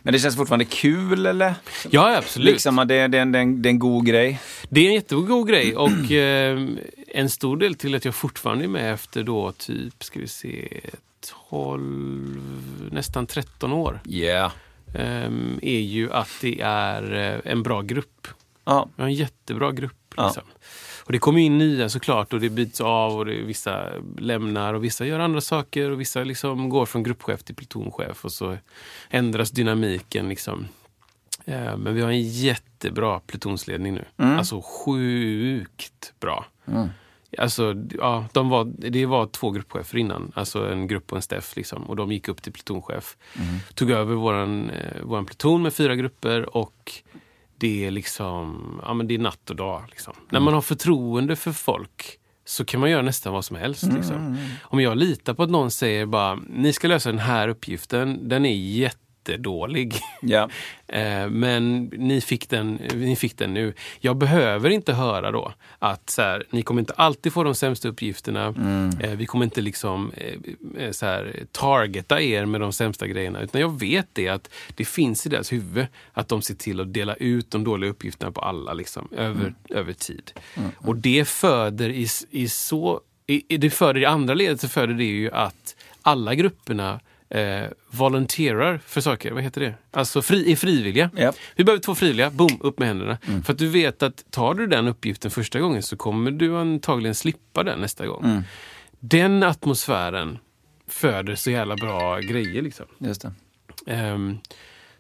Men 0.04 0.12
det 0.12 0.18
känns 0.18 0.36
fortfarande 0.36 0.64
kul 0.64 1.26
eller? 1.26 1.54
Ja, 1.90 2.16
absolut. 2.16 2.52
Liksom 2.52 2.76
det, 2.76 2.84
det, 2.84 3.06
det, 3.06 3.24
det, 3.24 3.68
är 3.68 3.70
en 3.70 3.78
god 3.78 4.06
grej. 4.06 4.40
Det 4.68 4.80
är 4.80 4.88
en 4.88 4.94
jättegod 4.94 5.48
grej 5.48 5.76
och 5.76 6.10
ehm, 6.10 6.78
en 7.06 7.30
stor 7.30 7.56
del 7.56 7.74
till 7.74 7.94
att 7.94 8.04
jag 8.04 8.14
fortfarande 8.14 8.64
är 8.64 8.68
med 8.68 8.94
efter 8.94 9.22
då 9.22 9.52
typ, 9.52 10.04
ska 10.04 10.20
vi 10.20 10.28
se, 10.28 10.80
12, 11.50 12.88
nästan 12.92 13.26
13 13.26 13.72
år. 13.72 14.00
Yeah. 14.08 14.52
ehm, 14.94 15.58
är 15.62 15.80
ju 15.80 16.12
att 16.12 16.30
det 16.40 16.60
är 16.60 17.14
eh, 17.14 17.52
en 17.52 17.62
bra 17.62 17.82
grupp. 17.82 18.28
Ja. 18.64 18.88
Har 18.96 19.04
en 19.04 19.14
jättebra 19.14 19.72
grupp. 19.72 20.14
Ja. 20.16 20.34
Och 21.04 21.12
det 21.12 21.18
kommer 21.18 21.40
in 21.40 21.58
nya 21.58 21.88
såklart 21.88 22.32
och 22.32 22.40
det 22.40 22.50
byts 22.50 22.80
av 22.80 23.12
och 23.18 23.26
det, 23.26 23.34
vissa 23.34 23.88
lämnar 24.18 24.74
och 24.74 24.84
vissa 24.84 25.06
gör 25.06 25.18
andra 25.18 25.40
saker 25.40 25.90
och 25.90 26.00
vissa 26.00 26.24
liksom 26.24 26.68
går 26.68 26.86
från 26.86 27.02
gruppchef 27.02 27.42
till 27.42 27.54
plutonchef 27.54 28.24
och 28.24 28.32
så 28.32 28.56
ändras 29.10 29.50
dynamiken. 29.50 30.28
Liksom. 30.28 30.66
Eh, 31.44 31.76
Men 31.76 31.94
vi 31.94 32.00
har 32.02 32.10
en 32.10 32.22
jättebra 32.22 33.20
plutonsledning 33.20 33.94
nu. 33.94 34.04
Alltså 34.16 34.62
sjukt 34.62 36.12
bra. 36.20 36.44
Alltså, 37.38 37.74
ja, 37.98 38.26
de 38.32 38.48
var, 38.48 38.64
det 38.78 39.06
var 39.06 39.26
två 39.26 39.50
gruppchefer 39.50 39.98
innan, 39.98 40.32
alltså 40.34 40.72
en 40.72 40.86
grupp 40.86 41.12
och 41.12 41.16
en 41.16 41.22
Steff. 41.22 41.56
Liksom, 41.56 41.82
och 41.82 41.96
de 41.96 42.12
gick 42.12 42.28
upp 42.28 42.42
till 42.42 42.52
plutonchef. 42.52 43.16
Tog 43.74 43.90
över 43.90 44.14
våran, 44.14 44.70
eh, 44.70 45.02
våran 45.02 45.26
pluton 45.26 45.62
med 45.62 45.72
fyra 45.74 45.96
grupper 45.96 46.56
och 46.56 46.92
det 47.62 47.84
är 47.86 47.90
liksom, 47.90 48.80
ja 48.82 48.94
men 48.94 49.08
det 49.08 49.14
är 49.14 49.18
natt 49.18 49.50
och 49.50 49.56
dag. 49.56 49.84
Liksom. 49.90 50.14
När 50.30 50.40
man 50.40 50.54
har 50.54 50.60
förtroende 50.60 51.36
för 51.36 51.52
folk 51.52 52.18
så 52.44 52.64
kan 52.64 52.80
man 52.80 52.90
göra 52.90 53.02
nästan 53.02 53.32
vad 53.32 53.44
som 53.44 53.56
helst. 53.56 53.82
Liksom. 53.82 54.38
Om 54.62 54.80
jag 54.80 54.96
litar 54.96 55.34
på 55.34 55.42
att 55.42 55.50
någon 55.50 55.70
säger 55.70 56.06
bara, 56.06 56.34
ni 56.34 56.72
ska 56.72 56.88
lösa 56.88 57.10
den 57.10 57.18
här 57.18 57.48
uppgiften, 57.48 58.28
den 58.28 58.44
är 58.46 58.54
jättedålig. 59.26 59.94
Ja. 60.22 60.48
Eh, 60.92 61.28
Men 61.30 61.84
ni 61.84 62.20
fick, 62.20 62.48
den, 62.48 62.74
ni 62.94 63.16
fick 63.16 63.38
den 63.38 63.54
nu. 63.54 63.74
Jag 64.00 64.16
behöver 64.16 64.70
inte 64.70 64.92
höra 64.92 65.30
då 65.30 65.52
att 65.78 66.10
så 66.10 66.22
här, 66.22 66.44
ni 66.50 66.62
kommer 66.62 66.80
inte 66.80 66.92
alltid 66.92 67.32
få 67.32 67.44
de 67.44 67.54
sämsta 67.54 67.88
uppgifterna. 67.88 68.46
Eh, 69.00 69.10
Vi 69.10 69.26
kommer 69.26 69.44
inte 69.44 69.60
liksom 69.60 70.12
eh, 70.78 70.90
så 70.90 71.06
här, 71.06 71.44
targeta 71.52 72.20
er 72.20 72.44
med 72.46 72.60
de 72.60 72.72
sämsta 72.72 73.06
grejerna. 73.06 73.40
Utan 73.40 73.60
jag 73.60 73.80
vet 73.80 74.06
det 74.12 74.28
att 74.28 74.50
det 74.76 74.84
finns 74.84 75.26
i 75.26 75.28
deras 75.28 75.52
huvud 75.52 75.86
att 76.12 76.28
de 76.28 76.42
ser 76.42 76.54
till 76.54 76.80
att 76.80 76.92
dela 76.94 77.14
ut 77.14 77.50
de 77.50 77.64
dåliga 77.64 77.90
uppgifterna 77.90 78.32
på 78.32 78.40
alla 78.40 78.72
liksom, 78.72 79.08
över, 79.16 79.54
över 79.70 79.92
tid. 79.92 80.32
Och 80.76 80.96
det 80.96 81.28
föder 81.28 81.88
i, 81.90 82.06
i 82.30 82.48
så... 82.48 83.00
I- 83.26 83.56
det 83.56 83.70
föder 83.70 84.00
i 84.00 84.04
andra 84.04 84.34
ledet 84.34 84.60
så 84.60 84.68
föder 84.68 84.94
det 84.94 85.04
ju 85.04 85.30
att 85.30 85.76
alla 86.02 86.34
grupperna 86.34 87.00
eh, 87.40 87.66
volunteerar 87.90 88.78
för 88.86 89.00
saker. 89.00 89.32
Vad 89.32 89.42
heter 89.42 89.60
det? 89.60 89.74
Alltså 89.90 90.22
fri, 90.22 90.52
är 90.52 90.56
frivilliga. 90.56 91.10
Ja. 91.16 91.32
Vi 91.56 91.64
behöver 91.64 91.82
två 91.82 91.94
frivilliga. 91.94 92.30
Boom, 92.30 92.58
upp 92.60 92.78
med 92.78 92.88
händerna. 92.88 93.18
För 93.44 93.52
att 93.52 93.58
du 93.58 93.68
vet 93.68 94.02
att 94.02 94.24
tar 94.30 94.54
du 94.54 94.66
den 94.66 94.88
uppgiften 94.88 95.30
första 95.30 95.60
gången 95.60 95.82
så 95.82 95.96
kommer 95.96 96.30
du 96.30 96.56
antagligen 96.58 97.14
slippa 97.14 97.62
den 97.62 97.78
nästa 97.80 98.06
gång. 98.06 98.42
Den 99.00 99.42
atmosfären 99.42 100.38
föder 100.86 101.34
så 101.34 101.50
jävla 101.50 101.76
bra 101.76 102.18
grejer. 102.20 102.62
Liksom. 102.62 102.86
Just. 102.98 103.24
Ehm, 103.86 104.38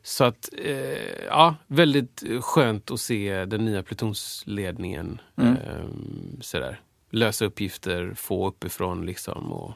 så 0.02 0.24
att, 0.24 0.48
eh, 0.64 1.24
ja, 1.28 1.54
väldigt 1.66 2.22
skönt 2.40 2.90
att 2.90 3.00
se 3.00 3.44
den 3.44 3.64
nya 3.64 3.82
plutonsledningen 3.82 5.20
Mm. 5.36 5.56
ehm, 5.56 6.36
sådär, 6.40 6.80
lösa 7.10 7.44
uppgifter, 7.44 8.12
få 8.16 8.48
uppifrån 8.48 9.06
liksom. 9.06 9.52
Och, 9.52 9.74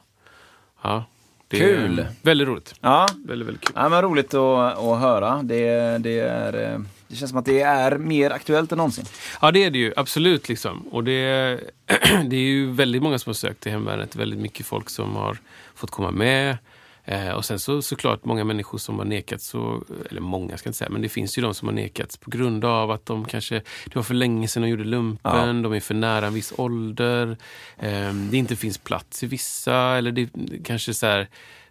ja, 0.83 1.05
det 1.49 1.59
Kul. 1.59 1.99
Är 1.99 2.07
väldigt 2.23 2.49
roligt. 2.49 2.75
Ja, 2.81 3.07
Väldigt, 3.25 3.49
väldigt 3.49 3.65
kul. 3.65 3.73
ja 3.77 3.89
men 3.89 4.03
roligt 4.03 4.35
att, 4.35 4.79
att 4.79 5.01
höra. 5.01 5.43
Det, 5.43 5.99
det, 5.99 6.19
är, 6.19 6.73
eh, 6.73 6.79
det 7.09 7.17
känns 7.17 7.31
som 7.31 7.39
att 7.39 7.45
det 7.45 7.61
är 7.61 7.99
mer 7.99 8.31
aktuellt 8.31 8.73
än 8.73 8.79
någonsin. 8.79 9.05
Ja, 9.41 9.51
det 9.51 9.65
är 9.65 9.71
det 9.71 9.79
ju. 9.79 9.93
Absolut. 9.97 10.49
Liksom. 10.49 10.81
Och 10.89 11.05
det, 11.05 11.61
det 12.27 12.37
är 12.37 12.41
ju 12.41 12.71
väldigt 12.73 13.03
många 13.03 13.19
som 13.19 13.31
har 13.31 13.35
sökt 13.35 13.61
till 13.61 13.73
hemvärnet. 13.73 14.17
Väldigt 14.17 14.39
mycket 14.41 14.67
folk 14.67 14.91
som 14.91 15.17
har 15.17 15.39
fått 15.75 15.91
komma 15.91 16.11
med. 16.11 16.57
Eh, 17.09 17.31
och 17.31 17.45
sen 17.45 17.59
så 17.59 17.83
såklart 17.83 18.25
många 18.25 18.45
människor 18.45 18.79
som 18.79 18.99
har 18.99 19.05
nekats, 19.05 19.47
så, 19.47 19.83
eller 20.11 20.21
många 20.21 20.57
ska 20.57 20.67
jag 20.67 20.71
inte 20.71 20.79
säga, 20.79 20.91
men 20.91 21.03
det 21.03 21.09
finns 21.09 21.39
ju 21.39 21.43
de 21.43 21.55
som 21.55 21.69
har 21.69 21.75
nekats 21.75 22.17
på 22.17 22.31
grund 22.31 22.65
av 22.65 22.91
att 22.91 23.07
de 23.07 23.25
kanske, 23.25 23.55
det 23.85 23.95
var 23.97 24.03
för 24.03 24.15
länge 24.15 24.49
sedan 24.49 24.63
de 24.63 24.69
gjorde 24.69 24.85
lumpen, 24.85 25.63
de 25.63 25.73
är 25.73 25.81
för 25.81 25.95
nära 25.95 26.27
en 26.27 26.35
viss 26.35 26.53
ålder, 26.57 27.37
eh, 27.79 28.13
det 28.13 28.37
inte 28.37 28.57
finns 28.57 28.79
plats 28.79 29.23
i 29.23 29.27
vissa, 29.27 29.75
eller 29.77 30.13
det 30.13 30.29
kanske 30.65 30.95
så 30.95 31.07
här 31.07 31.29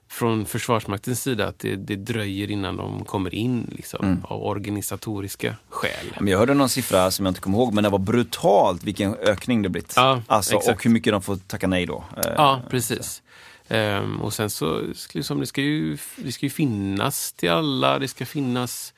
från 0.07 0.45
Försvarsmaktens 0.45 1.21
sida 1.21 1.47
att 1.47 1.59
det, 1.59 1.75
det 1.75 1.95
dröjer 1.95 2.51
innan 2.51 2.77
de 2.77 3.05
kommer 3.05 3.35
in 3.35 3.69
liksom, 3.75 4.25
av 4.27 4.43
organisatoriska 4.43 5.55
skäl. 5.69 6.15
Men 6.19 6.27
jag 6.27 6.39
hörde 6.39 6.53
någon 6.53 6.69
siffra 6.69 7.11
som 7.11 7.25
jag 7.25 7.31
inte 7.31 7.41
kommer 7.41 7.57
ihåg, 7.57 7.73
men 7.73 7.83
det 7.83 7.89
var 7.89 7.99
brutalt 7.99 8.83
vilken 8.83 9.15
ökning 9.15 9.61
det 9.61 9.69
blivit. 9.69 9.93
Ja, 9.95 10.21
alltså, 10.27 10.55
exakt. 10.55 10.77
och 10.77 10.83
hur 10.83 10.91
mycket 10.91 11.13
de 11.13 11.21
får 11.21 11.35
tacka 11.35 11.67
nej 11.67 11.85
då. 11.85 12.03
Eh, 12.17 12.31
Ja, 12.37 12.61
precis. 12.69 13.21
Ehm, 13.67 14.21
och 14.21 14.33
sen 14.33 14.49
så, 14.49 14.81
liksom, 15.13 15.39
det, 15.39 15.45
ska 15.45 15.61
ju, 15.61 15.97
det 16.15 16.31
ska 16.31 16.45
ju 16.45 16.49
finnas 16.49 17.33
till 17.33 17.49
alla. 17.49 17.99
Det 17.99 18.07
ska 18.07 18.25
finnas 18.25 18.93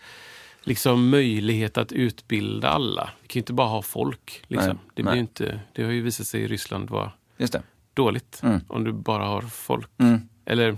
liksom, 0.64 1.10
möjlighet 1.10 1.78
att 1.78 1.92
utbilda 1.92 2.70
alla. 2.70 3.10
Vi 3.22 3.28
kan 3.28 3.40
ju 3.40 3.42
inte 3.42 3.54
bara 3.54 3.68
ha 3.68 3.82
folk. 3.82 4.44
Liksom. 4.48 4.68
Nej, 4.70 4.78
det, 4.96 5.04
blir 5.04 5.12
nej. 5.12 5.20
inte, 5.20 5.60
det 5.74 5.84
har 5.84 5.92
ju 5.92 6.02
visat 6.02 6.28
sig 6.28 6.42
i 6.42 6.48
Ryssland 6.48 6.90
vara 6.90 7.12
dåligt 7.94 8.40
Mm. 8.44 8.60
om 8.68 8.84
du 8.84 8.92
bara 8.94 9.24
har 9.26 9.42
folk. 9.42 9.90
Mm. 9.98 10.22
Eller, 10.46 10.78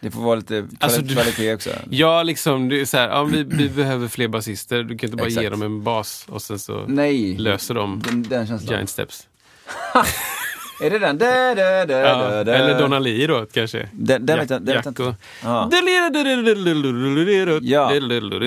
Det 0.00 0.10
får 0.10 0.20
vara 0.22 0.34
lite 0.36 0.60
kvali- 0.62 0.76
Alltså, 0.80 1.02
du- 1.02 1.14
kvalitet 1.14 1.54
också. 1.54 1.70
ja, 1.90 2.22
liksom, 2.22 2.68
det 2.68 2.80
är 2.80 2.84
så 2.84 2.96
här, 2.96 3.08
ja, 3.08 3.24
vi, 3.24 3.42
vi 3.44 3.68
behöver 3.68 4.08
fler 4.08 4.28
basister. 4.28 4.82
Du 4.82 4.98
kan 4.98 5.06
inte 5.10 5.16
bara 5.16 5.28
ge 5.28 5.38
Exakt. 5.38 5.50
dem 5.50 5.62
en 5.62 5.82
bas 5.82 6.26
och 6.28 6.42
sen 6.42 6.58
så 6.58 6.84
Nej, 6.88 7.36
löser 7.38 7.74
de 7.74 8.02
den, 8.02 8.22
den 8.22 8.58
giant 8.58 8.90
steps. 8.90 9.28
Är 10.80 10.90
det 10.90 10.98
den? 10.98 11.18
Da, 11.18 11.54
da, 11.54 11.86
da, 11.86 11.98
Ja, 11.98 12.44
da, 12.44 12.54
eller 12.54 12.78
Donna 12.78 12.98
Lee 12.98 13.26
då 13.26 13.46
kanske. 13.52 13.88
Den, 13.92 14.26
den 14.26 14.38
vet 14.38 14.50
jag, 14.50 14.60
inte. 14.86 15.14
Ja. 15.42 15.70
Var 15.70 15.80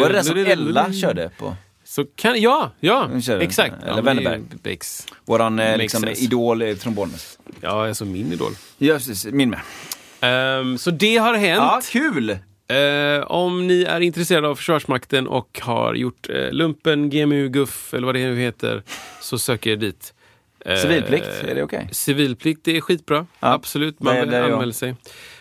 det 0.08 0.14
den 0.14 0.24
som 0.24 0.38
Ella 0.38 0.94
körde 0.94 1.30
på? 1.38 1.56
Så 1.84 2.06
kan, 2.16 2.42
ja, 2.42 2.72
ja, 2.80 3.10
exakt. 3.40 3.84
Eller 3.84 3.96
ja, 3.96 4.02
Wennerberg. 4.02 4.42
Våran 5.26 5.60
eh, 5.60 5.78
liksom, 5.78 6.08
idol 6.08 6.62
eh, 6.62 6.76
trombonist. 6.76 7.40
Ja, 7.62 7.88
alltså 7.88 8.06
min 8.06 8.34
idol. 8.34 8.52
Ja, 8.78 8.94
precis. 8.94 9.26
Min 9.26 9.50
med. 9.50 9.60
Ehm, 10.22 10.78
så 10.78 10.92
det 10.92 11.18
har 11.18 11.34
hänt. 11.34 11.58
Ja, 11.58 11.82
kul! 11.92 12.30
Eh, 12.30 12.38
om 13.28 13.68
ni 13.68 13.84
är 13.84 14.02
intresserade 14.02 14.48
av 14.48 14.56
Försvarsmakten 14.56 15.28
och 15.28 15.60
har 15.64 15.94
gjort 15.94 16.30
eh, 16.30 16.52
lumpen, 16.52 17.10
GMU, 17.10 17.50
GUF 17.50 17.94
eller 17.94 18.06
vad 18.06 18.16
det 18.16 18.28
nu 18.28 18.40
heter, 18.40 18.84
så 19.22 19.40
söker 19.40 19.72
er 19.72 19.76
dit. 19.76 20.14
Eh, 20.66 20.76
Civilplikt, 20.78 21.28
är 21.28 21.56
det 21.56 21.64
okej? 21.64 21.90
Civilplikt, 21.92 22.62
det 22.64 22.78
är 22.78 22.82
skitbra. 22.82 23.28
Ja, 23.40 23.48
Absolut, 23.54 24.00
man 24.00 24.16
det 24.16 24.26
det 24.26 24.38
jag. 24.38 24.52
anmäler 24.52 24.74
sig. 24.74 24.96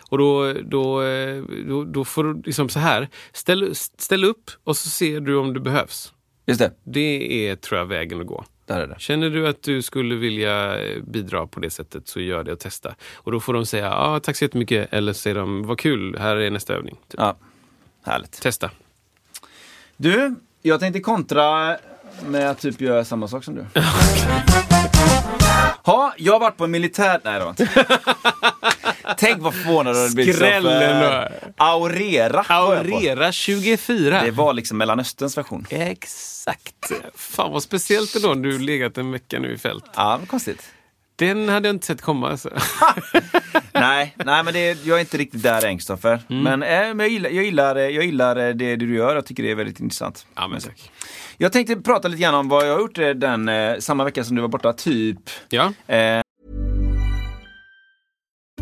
Och 0.09 0.19
då, 0.19 0.53
då, 0.53 1.03
eh, 1.03 1.43
då, 1.69 1.85
då 1.85 2.05
får 2.05 2.25
du 2.25 2.43
liksom 2.45 2.69
så 2.69 2.79
här, 2.79 3.09
ställ, 3.33 3.75
ställ 3.75 4.25
upp 4.25 4.51
och 4.65 4.77
så 4.77 4.89
ser 4.89 5.21
du 5.21 5.37
om 5.37 5.53
du 5.55 5.61
behövs. 5.61 6.13
Just 6.47 6.61
det, 6.61 6.73
Det 6.85 7.49
är, 7.49 7.57
tror 7.57 7.79
jag, 7.79 7.87
vägen 7.87 8.21
att 8.21 8.27
gå. 8.27 8.45
där 8.67 8.81
är 8.81 8.87
det. 8.87 8.95
Känner 9.01 9.31
du 9.31 9.49
att 9.49 9.63
du 9.63 9.83
skulle 9.83 10.15
vilja 10.15 10.79
eh, 10.83 11.03
bidra 11.03 11.47
på 11.47 11.61
det 11.61 11.71
sättet 11.71 12.09
så 12.09 12.21
gör 12.21 12.45
det 12.45 12.53
och 12.53 12.59
testa. 12.61 12.95
Och 13.15 13.33
då 13.33 13.41
får 13.41 13.55
de 13.55 13.67
säga 13.67 13.93
ah, 13.95 14.21
tack 14.21 14.37
så 14.37 14.45
jättemycket 14.45 14.93
eller 14.93 15.13
säger 15.13 15.37
de 15.37 15.63
vad 15.67 15.79
kul, 15.79 16.19
här 16.19 16.37
är 16.37 16.51
nästa 16.51 16.75
övning. 16.75 16.95
Typ. 17.09 17.21
Ja. 17.21 17.37
Härligt. 18.05 18.43
Testa. 18.43 18.71
Du, 19.97 20.35
jag 20.63 20.81
tänkte 20.81 21.01
kontra 21.01 21.77
med 22.27 22.51
att 22.51 22.59
typ 22.61 22.81
göra 22.81 23.05
samma 23.05 23.29
sak 23.29 23.45
som 23.45 23.55
du. 23.55 23.65
Ja, 25.85 26.15
jag 26.17 26.33
har 26.33 26.41
varit 26.41 26.57
på 26.57 26.65
en 26.65 26.71
militär... 26.71 27.21
Nej, 27.25 27.39
det 27.39 27.45
var 27.45 27.51
inte. 27.51 27.69
Tänk 29.17 29.43
vad 29.43 29.55
förvånad 29.55 29.95
du 29.95 30.01
hade 30.01 30.15
blivit 30.15 30.35
så 30.35 30.41
Skrällen 30.41 31.29
Aurera. 31.57 32.45
Aurera 32.49 33.33
24. 33.33 34.23
Det 34.25 34.31
var 34.31 34.55
liksom 34.55 34.79
Mellanösterns 34.79 35.39
version. 35.39 35.67
Exakt. 35.71 36.93
Fan 37.15 37.53
vad 37.53 37.63
speciellt 37.63 38.17
ändå 38.17 38.33
om 38.33 38.43
du 38.43 38.59
legat 38.59 38.99
en 38.99 39.13
vecka 39.13 39.39
nu 39.39 39.53
i 39.53 39.59
fält. 39.59 39.85
Ja, 39.95 40.17
vad 40.21 40.29
konstigt. 40.29 40.71
Den 41.17 41.49
hade 41.49 41.69
jag 41.69 41.75
inte 41.75 41.87
sett 41.87 42.03
komma. 42.03 42.31
Alltså. 42.31 42.51
nej, 43.73 44.15
nej, 44.17 44.45
men 44.45 44.55
det, 44.55 44.87
jag 44.87 44.97
är 44.97 45.01
inte 45.01 45.19
riktigt 45.19 45.43
där 45.43 45.67
än. 45.67 45.79
Mm. 46.29 46.43
Men, 46.43 46.63
äh, 46.63 46.95
men 46.95 46.99
jag, 46.99 47.09
gillar, 47.09 47.31
jag, 47.31 47.45
gillar, 47.45 47.77
jag 47.77 48.05
gillar 48.05 48.35
det, 48.35 48.53
det 48.53 48.77
du 48.77 48.95
gör. 48.95 49.15
Jag 49.15 49.27
tycker 49.27 49.43
det 49.43 49.51
är 49.51 49.55
väldigt 49.55 49.81
intressant. 49.81 50.27
Ja, 50.35 50.49
men 50.49 50.61
tack. 50.61 50.91
Jag 51.43 51.53
tänkte 51.53 51.77
prata 51.77 52.09
lite 52.09 52.23
grann 52.23 52.35
om 52.35 52.49
vad 52.49 52.69
jag 52.69 52.73
har 52.73 52.81
gjort 52.81 52.99
eh, 52.99 53.09
den 53.09 53.49
eh, 53.49 53.79
samma 53.79 54.05
vecka 54.05 54.25
som 54.25 54.37
du 54.37 54.43
var 54.43 54.49
borta, 54.49 54.73
typ. 54.73 55.31
Ja. 55.49 55.73
Eh, 55.87 56.21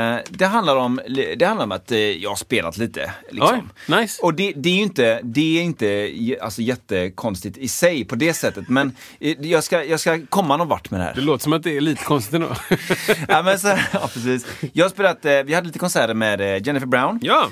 Eh, 0.00 0.16
Det 0.30 0.46
handlar 0.46 0.76
om, 0.76 1.00
det 1.36 1.46
handlar 1.46 1.64
om 1.64 1.72
att 1.72 1.92
eh, 1.92 1.98
jag 1.98 2.30
har 2.30 2.36
spelat 2.36 2.76
lite. 2.78 3.12
Liksom. 3.30 3.70
Oj, 3.88 4.00
nice. 4.00 4.22
Och 4.22 4.34
det, 4.34 4.52
det 4.56 4.68
är 4.68 4.74
ju 4.74 4.82
inte, 4.82 5.20
det 5.22 5.58
är 5.58 5.62
inte 5.62 6.16
alltså, 6.42 6.62
jättekonstigt 6.62 7.56
i 7.58 7.68
sig 7.68 8.04
på 8.04 8.14
det 8.14 8.34
sättet. 8.34 8.68
Men 8.68 8.96
eh, 9.20 9.36
jag 9.40 9.64
ska, 9.64 9.84
jag 9.84 10.00
ska 10.00 10.20
komma 10.28 10.56
någon 10.56 10.68
vart 10.68 10.90
med 10.90 11.00
det 11.00 11.04
här. 11.04 11.14
Det 11.14 11.20
låter 11.20 11.42
som 11.42 11.52
att 11.52 11.62
det 11.62 11.76
är 11.76 11.80
lite 11.80 12.04
konstigt 12.04 12.34
ändå. 12.34 12.48
ja, 13.28 13.42
men 13.42 13.58
så, 13.58 13.68
ja, 13.92 14.10
precis. 14.14 14.46
Jag 14.72 14.84
har 14.84 14.90
spelat, 14.90 15.18
vi 15.22 15.54
hade 15.54 15.66
lite 15.66 15.78
konserter 15.78 16.14
med 16.14 16.66
Jennifer 16.66 16.86
Brown. 16.86 17.18
Ja. 17.22 17.48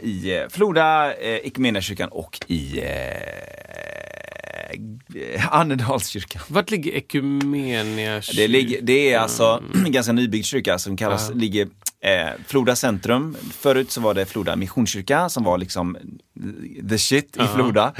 I 0.00 0.46
Floda, 0.50 1.14
eh, 1.14 1.34
Equmeniakyrkan 1.34 2.08
och 2.08 2.40
i 2.46 2.80
Annedalskyrkan. 5.50 6.42
Vart 6.48 6.70
ligger 6.70 6.92
Ekumenia 6.92 8.20
Det, 8.36 8.48
ligger, 8.48 8.82
det 8.82 9.12
är 9.12 9.18
alltså 9.18 9.62
en 9.86 9.92
ganska 9.92 10.12
nybyggd 10.12 10.44
kyrka 10.44 10.78
som 10.78 10.96
kallas, 10.96 11.30
ligger 11.34 11.68
eh, 12.00 12.30
Floda 12.46 12.76
centrum. 12.76 13.36
Förut 13.52 13.90
så 13.90 14.00
var 14.00 14.14
det 14.14 14.26
Floda 14.26 14.56
missionskyrka 14.56 15.28
som 15.28 15.44
var 15.44 15.58
liksom 15.58 15.96
the 16.90 16.98
shit 16.98 17.36
i 17.36 17.46
Floda. 17.54 17.94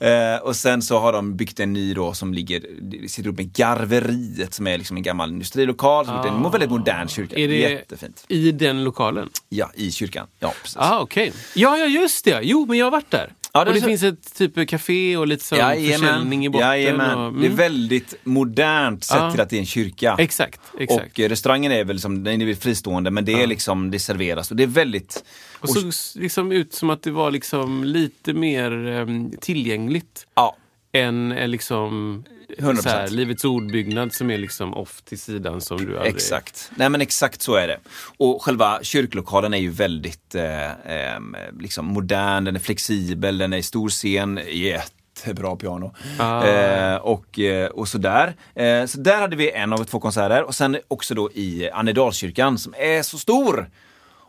Eh, 0.00 0.42
och 0.42 0.56
sen 0.56 0.82
så 0.82 0.98
har 0.98 1.12
de 1.12 1.36
byggt 1.36 1.60
en 1.60 1.72
ny 1.72 1.94
då 1.94 2.12
som 2.12 2.34
ligger, 2.34 2.66
sitter 3.08 3.30
upp 3.30 3.36
med 3.36 3.52
Garveriet 3.52 4.54
som 4.54 4.66
är 4.66 4.78
liksom 4.78 4.96
en 4.96 5.02
gammal 5.02 5.30
industrilokal. 5.30 6.06
Som 6.06 6.14
är 6.14 6.26
en 6.26 6.50
väldigt 6.50 6.70
modern 6.70 7.08
kyrka. 7.08 7.36
Är 7.36 7.48
det 7.48 7.56
Jättefint. 7.56 8.24
i 8.28 8.52
den 8.52 8.84
lokalen? 8.84 9.30
Ja, 9.48 9.70
i 9.74 9.90
kyrkan. 9.90 10.26
Ja, 10.40 10.54
precis. 10.62 10.76
Ah, 10.76 11.00
okej. 11.00 11.32
Ja, 11.54 11.78
ja, 11.78 11.86
just 11.86 12.24
det. 12.24 12.40
Jo, 12.42 12.66
men 12.68 12.78
jag 12.78 12.86
har 12.86 12.90
varit 12.90 13.10
där. 13.10 13.32
Ja, 13.56 13.64
det 13.64 13.68
och 13.70 13.74
det 13.74 13.80
så- 13.80 13.86
finns 13.86 14.02
ett 14.02 14.34
typ 14.34 14.68
café 14.68 15.16
och 15.16 15.26
lite 15.26 15.44
sån 15.44 15.58
försäljning 15.58 16.46
i 16.46 16.48
botten. 16.48 16.68
Jajamän. 16.68 17.18
Och, 17.18 17.32
Det 17.40 17.46
är 17.46 17.50
väldigt 17.50 18.14
modernt 18.24 19.04
sett 19.04 19.16
Ja. 19.16 19.30
till 19.30 19.40
att 19.40 19.50
det 19.50 19.56
är 19.56 19.60
en 19.60 19.66
kyrka. 19.66 20.16
Exakt, 20.18 20.60
exakt. 20.78 21.12
Och 21.12 21.20
eh, 21.20 21.28
restaurangen 21.28 21.72
är 21.72 21.84
väl 21.84 22.00
som, 22.00 22.24
den 22.24 22.42
är 22.42 22.54
fristående 22.54 23.10
men 23.10 23.24
det 23.24 23.42
är 23.42 23.46
liksom, 23.46 23.90
det 23.90 23.98
serveras 23.98 24.50
och 24.50 24.56
det 24.56 24.62
är 24.62 24.66
väldigt... 24.66 25.24
Och 25.60 25.68
såg 25.70 25.88
s- 25.88 26.16
liksom 26.20 26.52
ut 26.52 26.74
som 26.74 26.90
att 26.90 27.02
det 27.02 27.10
var 27.10 27.30
liksom 27.30 27.84
lite 27.84 28.32
mer 28.32 28.72
um, 28.72 29.32
tillgängligt 29.40 30.26
Ja, 30.34 30.56
än 30.94 31.32
eh, 31.32 31.48
liksom 31.48 32.24
100%. 32.58 32.82
så 32.82 32.88
här, 32.88 33.08
Livets 33.08 33.44
ordbyggnad 33.44 34.12
som 34.12 34.30
är 34.30 34.38
liksom 34.38 34.74
off 34.74 35.02
till 35.02 35.18
sidan 35.18 35.60
som 35.60 35.76
du 35.76 35.96
aldrig... 35.96 36.14
exakt. 36.14 36.70
Nej 36.76 36.88
men 36.88 37.00
exakt 37.00 37.42
så 37.42 37.54
är 37.54 37.66
det. 37.66 37.78
Och 38.16 38.42
själva 38.42 38.78
kyrklokalen 38.82 39.54
är 39.54 39.58
ju 39.58 39.70
väldigt 39.70 40.34
eh, 40.34 40.70
ehm, 40.86 41.36
liksom 41.60 41.86
modern, 41.86 42.44
den 42.44 42.56
är 42.56 42.60
flexibel, 42.60 43.38
den 43.38 43.52
är 43.52 43.62
stor 43.62 43.88
scen, 43.88 44.40
jättebra 44.48 45.56
piano. 45.56 45.94
Ah. 46.18 46.44
Eh, 46.44 46.96
och, 46.96 47.38
eh, 47.38 47.68
och 47.68 47.88
sådär. 47.88 48.34
Eh, 48.54 48.86
så 48.86 48.98
där 49.00 49.20
hade 49.20 49.36
vi 49.36 49.50
en 49.50 49.72
av 49.72 49.84
två 49.84 50.00
konserter 50.00 50.42
och 50.42 50.54
sen 50.54 50.78
också 50.88 51.14
då 51.14 51.30
i 51.32 51.70
Annedalskyrkan 51.70 52.58
som 52.58 52.74
är 52.78 53.02
så 53.02 53.18
stor. 53.18 53.70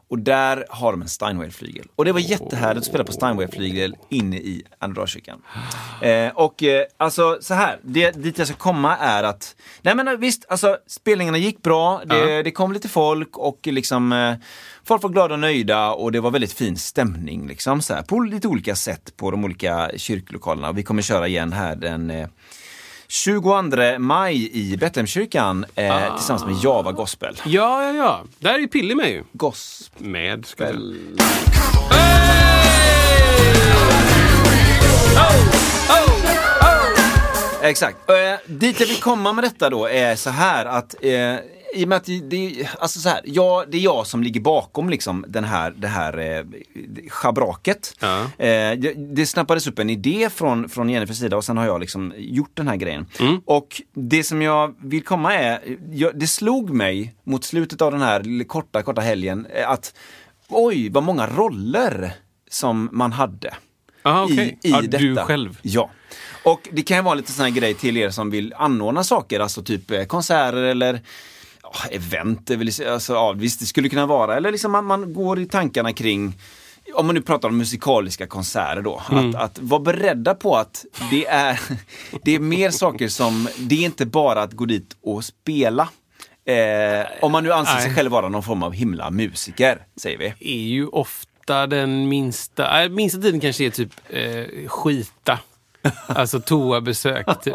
Och 0.07 0.19
där 0.19 0.65
har 0.69 0.91
de 0.91 1.01
en 1.01 1.07
Steinway-flygel. 1.07 1.85
Och 1.95 2.05
det 2.05 2.11
var 2.11 2.19
jättehärligt 2.19 2.79
att 2.79 2.85
spela 2.85 3.03
på 3.03 3.11
Steinway-flygel 3.11 3.95
inne 4.09 4.37
i 4.37 4.63
Annedalskyrkan. 4.79 5.41
Eh, 6.01 6.27
och 6.35 6.63
eh, 6.63 6.83
alltså 6.97 7.37
så 7.41 7.53
här, 7.53 7.79
det, 7.83 8.11
dit 8.11 8.37
jag 8.37 8.47
ska 8.47 8.57
komma 8.57 8.97
är 8.97 9.23
att, 9.23 9.55
nej 9.81 9.95
men 9.95 10.19
visst, 10.19 10.45
alltså 10.49 10.77
spelningarna 10.87 11.37
gick 11.37 11.61
bra, 11.61 12.01
det, 12.05 12.31
Ja. 12.31 12.43
det 12.43 12.51
kom 12.51 12.73
lite 12.73 12.89
folk 12.89 13.37
och 13.37 13.59
liksom 13.63 14.11
eh, 14.13 14.33
folk 14.83 15.03
var 15.03 15.09
glada 15.09 15.33
och 15.33 15.39
nöjda 15.39 15.91
och 15.91 16.11
det 16.11 16.19
var 16.19 16.31
väldigt 16.31 16.53
fin 16.53 16.77
stämning 16.77 17.47
liksom 17.47 17.81
så 17.81 17.93
här, 17.93 18.01
på 18.01 18.19
lite 18.19 18.47
olika 18.47 18.75
sätt 18.75 19.13
på 19.17 19.31
de 19.31 19.45
olika 19.45 19.91
kyrklokalerna. 19.95 20.71
Vi 20.71 20.83
kommer 20.83 21.01
köra 21.01 21.27
igen 21.27 21.53
här 21.53 21.75
den 21.75 22.09
eh, 22.11 22.27
22 23.07 23.99
maj 23.99 24.49
i 24.53 24.77
Betlehemskyrkan 24.77 25.65
eh, 25.75 26.15
tillsammans 26.15 26.45
med 26.45 26.55
Java 26.63 26.91
Gospel. 26.91 27.41
Ja, 27.45 27.83
ja, 27.83 27.93
ja. 27.93 28.23
Där 28.39 28.53
är 28.53 28.59
ju 28.59 28.67
Pilli 28.67 28.95
med 28.95 29.09
ju. 29.09 29.23
Gospel. 29.31 30.07
Med, 30.07 30.45
ska 30.45 30.63
jag 30.63 30.73
säga. 30.73 30.85
Exakt. 37.61 38.09
Eh, 38.09 38.15
dit 38.45 38.79
jag 38.79 38.87
vill 38.87 39.01
komma 39.01 39.33
med 39.33 39.43
detta 39.43 39.69
då 39.69 39.85
är 39.89 40.15
så 40.15 40.29
här 40.29 40.65
att 40.65 40.95
eh, 41.01 41.35
i 41.75 41.83
och 41.85 41.87
med 41.89 41.95
att 41.95 42.05
det, 42.29 42.67
alltså 42.79 42.99
så 42.99 43.09
här, 43.09 43.21
jag, 43.25 43.71
det 43.71 43.77
är 43.77 43.81
jag 43.81 44.07
som 44.07 44.23
ligger 44.23 44.39
bakom 44.41 44.89
liksom 44.89 45.25
den 45.27 45.43
här, 45.43 45.73
det 45.77 45.87
här 45.87 46.17
eh, 46.17 46.45
schabraket. 47.09 47.95
Ja. 47.99 48.21
Eh, 48.21 48.77
det, 48.77 48.93
det 49.15 49.25
snappades 49.25 49.67
upp 49.67 49.79
en 49.79 49.89
idé 49.89 50.29
från, 50.33 50.69
från 50.69 50.89
Jennifers 50.89 51.17
sida 51.17 51.37
och 51.37 51.43
sen 51.45 51.57
har 51.57 51.65
jag 51.65 51.79
liksom 51.81 52.13
gjort 52.17 52.51
den 52.53 52.67
här 52.67 52.75
grejen. 52.75 53.05
Och 53.45 53.81
det 53.93 54.23
som 54.23 54.41
jag 54.41 54.75
vill 54.83 55.03
komma 55.03 55.33
är, 55.33 55.77
jag, 55.91 56.19
det 56.19 56.27
slog 56.27 56.69
mig 56.69 57.15
mot 57.23 57.43
slutet 57.43 57.81
av 57.81 57.91
den 57.91 58.01
här 58.01 58.43
korta, 58.47 58.81
korta 58.81 59.01
helgen 59.01 59.45
eh, 59.55 59.69
att 59.69 59.93
oj, 60.49 60.89
vad 60.89 61.03
många 61.03 61.27
roller 61.27 62.11
som 62.49 62.89
man 62.91 63.11
hade 63.11 63.53
Ah, 64.07 64.23
okej. 64.23 64.59
i, 64.63 64.67
i 64.67 64.71
Ja, 64.71 64.81
detta. 64.81 64.97
du 64.97 65.15
själv. 65.15 65.59
Ja. 65.61 65.89
Och 66.43 66.69
det 66.71 66.81
kan 66.81 66.97
ju 66.97 67.03
vara 67.03 67.13
lite 67.13 67.31
sån 67.31 67.45
här 67.45 67.51
grej 67.51 67.73
till 67.73 67.97
er 67.97 68.09
som 68.09 68.29
vill 68.29 68.53
anordna 68.57 69.03
saker, 69.03 69.39
alltså 69.39 69.63
typ 69.63 69.91
eh, 69.91 70.03
konserter 70.03 70.57
eller 70.63 71.01
event. 71.91 72.49
är 72.49 72.57
väl- 72.57 72.91
Alltså, 72.93 73.13
ja, 73.13 73.31
visst, 73.33 73.59
det 73.59 73.65
skulle 73.65 73.89
kunna 73.89 74.05
vara. 74.05 74.37
Eller 74.37 74.51
liksom 74.51 74.71
man, 74.71 74.85
man 74.85 75.13
går 75.13 75.39
i 75.39 75.45
tankarna 75.45 75.93
kring 75.93 76.33
om 76.93 77.05
man 77.05 77.15
nu 77.15 77.21
pratar 77.21 77.49
om 77.49 77.57
musikaliska 77.57 78.27
konserter 78.27 78.81
då, 78.81 79.01
att, 79.09 79.35
att 79.35 79.59
vara 79.59 79.79
beredda 79.81 80.35
på 80.35 80.55
att 80.57 80.85
det 81.11 81.25
är, 81.27 81.59
det 82.23 82.35
är 82.35 82.39
mer 82.39 82.71
saker 82.71 83.07
som, 83.07 83.47
det 83.57 83.75
är 83.75 83.85
inte 83.85 84.05
bara 84.05 84.41
att 84.41 84.53
gå 84.53 84.65
dit 84.65 84.95
och 85.03 85.23
spela. 85.25 85.89
Eh, 86.45 87.05
om 87.21 87.31
man 87.31 87.43
nu 87.43 87.51
anser 87.53 87.79
sig 87.79 87.95
själv 87.95 88.11
vara 88.11 88.29
någon 88.29 88.43
form 88.43 88.63
av 88.63 88.73
himla 88.73 89.09
musiker, 89.11 89.79
säger 90.01 90.17
vi. 90.17 90.25
är 90.55 90.63
ju 90.67 90.87
ofta 90.87 91.67
den 91.67 92.09
minsta, 92.09 92.83
äh, 92.83 92.89
minsta 92.89 93.21
tiden 93.21 93.39
kanske 93.39 93.65
är 93.65 93.69
typ 93.69 93.91
eh, 94.09 94.67
skita. 94.67 95.39
Alltså 96.07 96.39
toabesök 96.41 97.41
typ. 97.43 97.53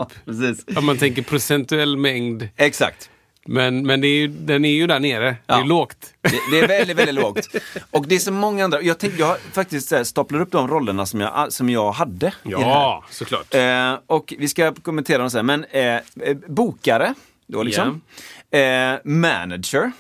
Om 0.77 0.87
man 0.87 0.99
tänker 0.99 1.23
procentuell 1.23 1.97
mängd. 1.97 2.49
Exakt. 2.57 3.11
Men, 3.47 3.87
men 3.87 4.01
det 4.01 4.07
är 4.09 4.17
ju, 4.19 4.29
den 4.29 4.65
är 4.65 4.71
ju 4.73 4.87
där 4.87 5.01
nere. 5.01 5.31
Det 5.31 5.37
Ja. 5.47 5.61
är 5.61 5.65
lågt. 5.65 6.15
Det, 6.23 6.31
det 6.51 6.61
är 6.61 6.69
väldigt, 6.69 6.97
väldigt 6.97 7.15
lågt. 7.15 7.49
Och 7.91 8.07
det 8.09 8.15
är 8.15 8.19
så 8.19 8.33
många 8.33 8.65
andra. 8.65 8.83
Jag, 8.83 8.99
tänkte, 8.99 9.21
jag 9.21 9.37
faktiskt 9.53 9.91
här, 9.91 10.05
staplar 10.05 10.41
upp 10.41 10.51
de 10.53 10.69
rollerna 10.69 11.07
som 11.07 11.21
jag, 11.21 11.53
som 11.53 11.71
jag 11.71 11.93
hade. 11.93 12.27
det. 12.43 12.51
Ja, 12.51 13.05
såklart. 13.11 13.55
Eh, 13.55 13.99
och 14.07 14.35
vi 14.39 14.49
ska 14.49 14.75
kommentera 14.75 15.19
dem 15.19 15.31
sen. 15.31 15.47
Men 15.47 15.65
eh, 15.65 15.83
eh, 15.85 16.01
bokare, 16.49 17.15
då 17.47 17.63
liksom. 17.63 18.01
Eh, 18.51 18.95
manager. 19.05 19.93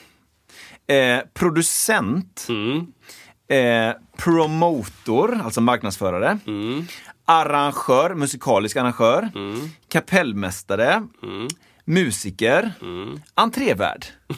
Eh, 0.86 1.18
producent. 1.34 2.46
Eh, 3.50 3.92
promotor, 4.16 5.40
alltså 5.44 5.60
marknadsförare. 5.60 6.38
Arrangör, 7.24 8.14
musikalisk 8.14 8.76
arrangör. 8.76 9.30
Kapellmästare. 9.88 11.02
Musiker. 11.84 12.72
Entrévärd. 13.34 14.04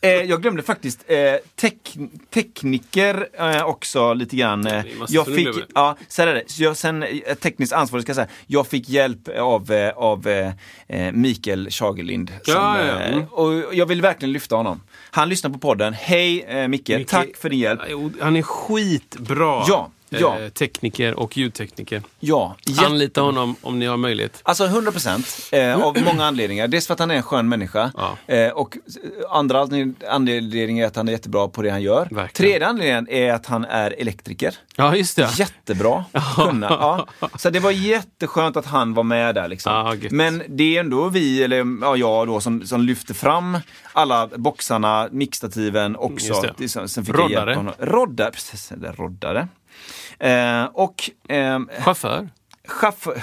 Eh, 0.00 0.10
jag 0.10 0.42
glömde 0.42 0.62
faktiskt 0.62 1.04
eh, 1.06 1.16
tek- 1.56 1.98
tekniker 2.34 3.28
eh, 3.38 3.64
också 3.64 4.14
lite 4.14 4.36
grann. 4.36 4.66
Eh, 4.66 4.84
jag 5.08 5.26
fick, 5.26 5.48
ja, 5.74 5.96
så 6.08 6.22
är 6.22 6.26
det. 6.26 6.42
Så 6.46 6.62
jag, 6.62 6.76
sen 6.76 7.02
eh, 7.02 7.34
tekniskt 7.34 7.72
ansvarig 7.72 8.02
ska 8.02 8.10
jag 8.10 8.16
säga, 8.16 8.28
jag 8.46 8.66
fick 8.66 8.88
hjälp 8.88 9.28
av, 9.38 9.90
av 9.96 10.26
Mikael 11.12 11.70
Schagerlind. 11.70 12.32
Som, 12.42 12.54
Ja, 12.54 12.78
Mm. 12.80 13.24
Och 13.30 13.74
jag 13.74 13.86
vill 13.86 14.02
verkligen 14.02 14.32
lyfta 14.32 14.56
honom. 14.56 14.80
Han 15.10 15.28
lyssnar 15.28 15.50
på 15.50 15.58
podden. 15.58 15.92
Hej 15.92 16.68
Micke, 16.68 16.88
Micke- 16.88 17.04
tack 17.08 17.36
för 17.36 17.48
din 17.50 17.58
hjälp. 17.58 17.80
Han 18.20 18.36
är 18.36 18.42
skitbra. 18.42 19.64
Ja, 19.68 19.90
ja. 20.08 20.38
Eh, 20.38 20.48
tekniker 20.48 21.14
och 21.14 21.36
ljudtekniker. 21.36 22.02
Ja, 22.20 22.56
jätte- 22.66 22.86
Anlita 22.86 23.20
honom 23.20 23.56
om 23.62 23.78
ni 23.78 23.86
har 23.86 23.96
möjlighet. 23.96 24.40
Alltså 24.42 24.64
100 24.66 24.92
procent, 24.92 25.48
eh, 25.52 25.82
av 25.82 25.96
många 26.04 26.24
anledningar. 26.24 26.68
Dels 26.68 26.86
för 26.86 26.94
att 26.94 27.00
han 27.00 27.10
är 27.10 27.14
en 27.14 27.22
skön 27.22 27.48
människa. 27.48 27.92
Ja. 27.96 28.34
Eh, 28.34 28.50
och 28.52 28.76
andra 29.30 29.64
anled- 29.64 29.94
anledningen 30.08 30.84
är 30.84 30.86
att 30.86 30.96
han 30.96 31.08
är 31.08 31.12
jättebra 31.12 31.48
på 31.48 31.62
det 31.62 31.70
han 31.70 31.82
gör. 31.82 32.08
Verkligen. 32.10 32.28
Tredje 32.52 32.66
anledningen 32.68 33.08
är 33.10 33.32
att 33.32 33.46
han 33.46 33.64
är 33.64 33.90
elektriker. 33.98 34.54
Ja, 34.76 34.96
just 34.96 35.16
det. 35.16 35.28
Jättebra 35.38 36.04
kunna. 36.36 36.66
Ja. 36.70 37.06
Så 37.38 37.50
det 37.50 37.60
var 37.60 37.70
jätteskönt 37.70 38.56
att 38.56 38.66
han 38.66 38.94
var 38.94 39.02
med 39.02 39.34
där. 39.34 39.48
Liksom. 39.48 39.98
Gött. 40.02 40.12
Men 40.12 40.42
det 40.48 40.76
är 40.76 40.80
ändå 40.80 41.08
vi, 41.08 41.42
eller 41.44 41.66
ja, 41.82 41.96
jag 41.96 42.26
då, 42.26 42.40
som, 42.40 42.66
som 42.66 42.80
lyfter 42.82 43.14
fram 43.14 43.58
alla 43.92 44.26
boxarna, 44.36 45.08
mixstativen 45.12 45.96
också. 45.96 46.34
Sen, 46.88 47.04
fick 47.04 47.14
Roddare. 47.14 47.50
Jag 47.50 47.56
honom. 47.56 47.74
Roddare. 47.78 48.30
Precis, 48.30 48.72
roddare. 48.96 49.48
Eh, 50.18 50.64
och 50.64 51.10
ehm, 51.28 51.68
Chaufför. 51.78 52.28
chaufför, 52.68 53.22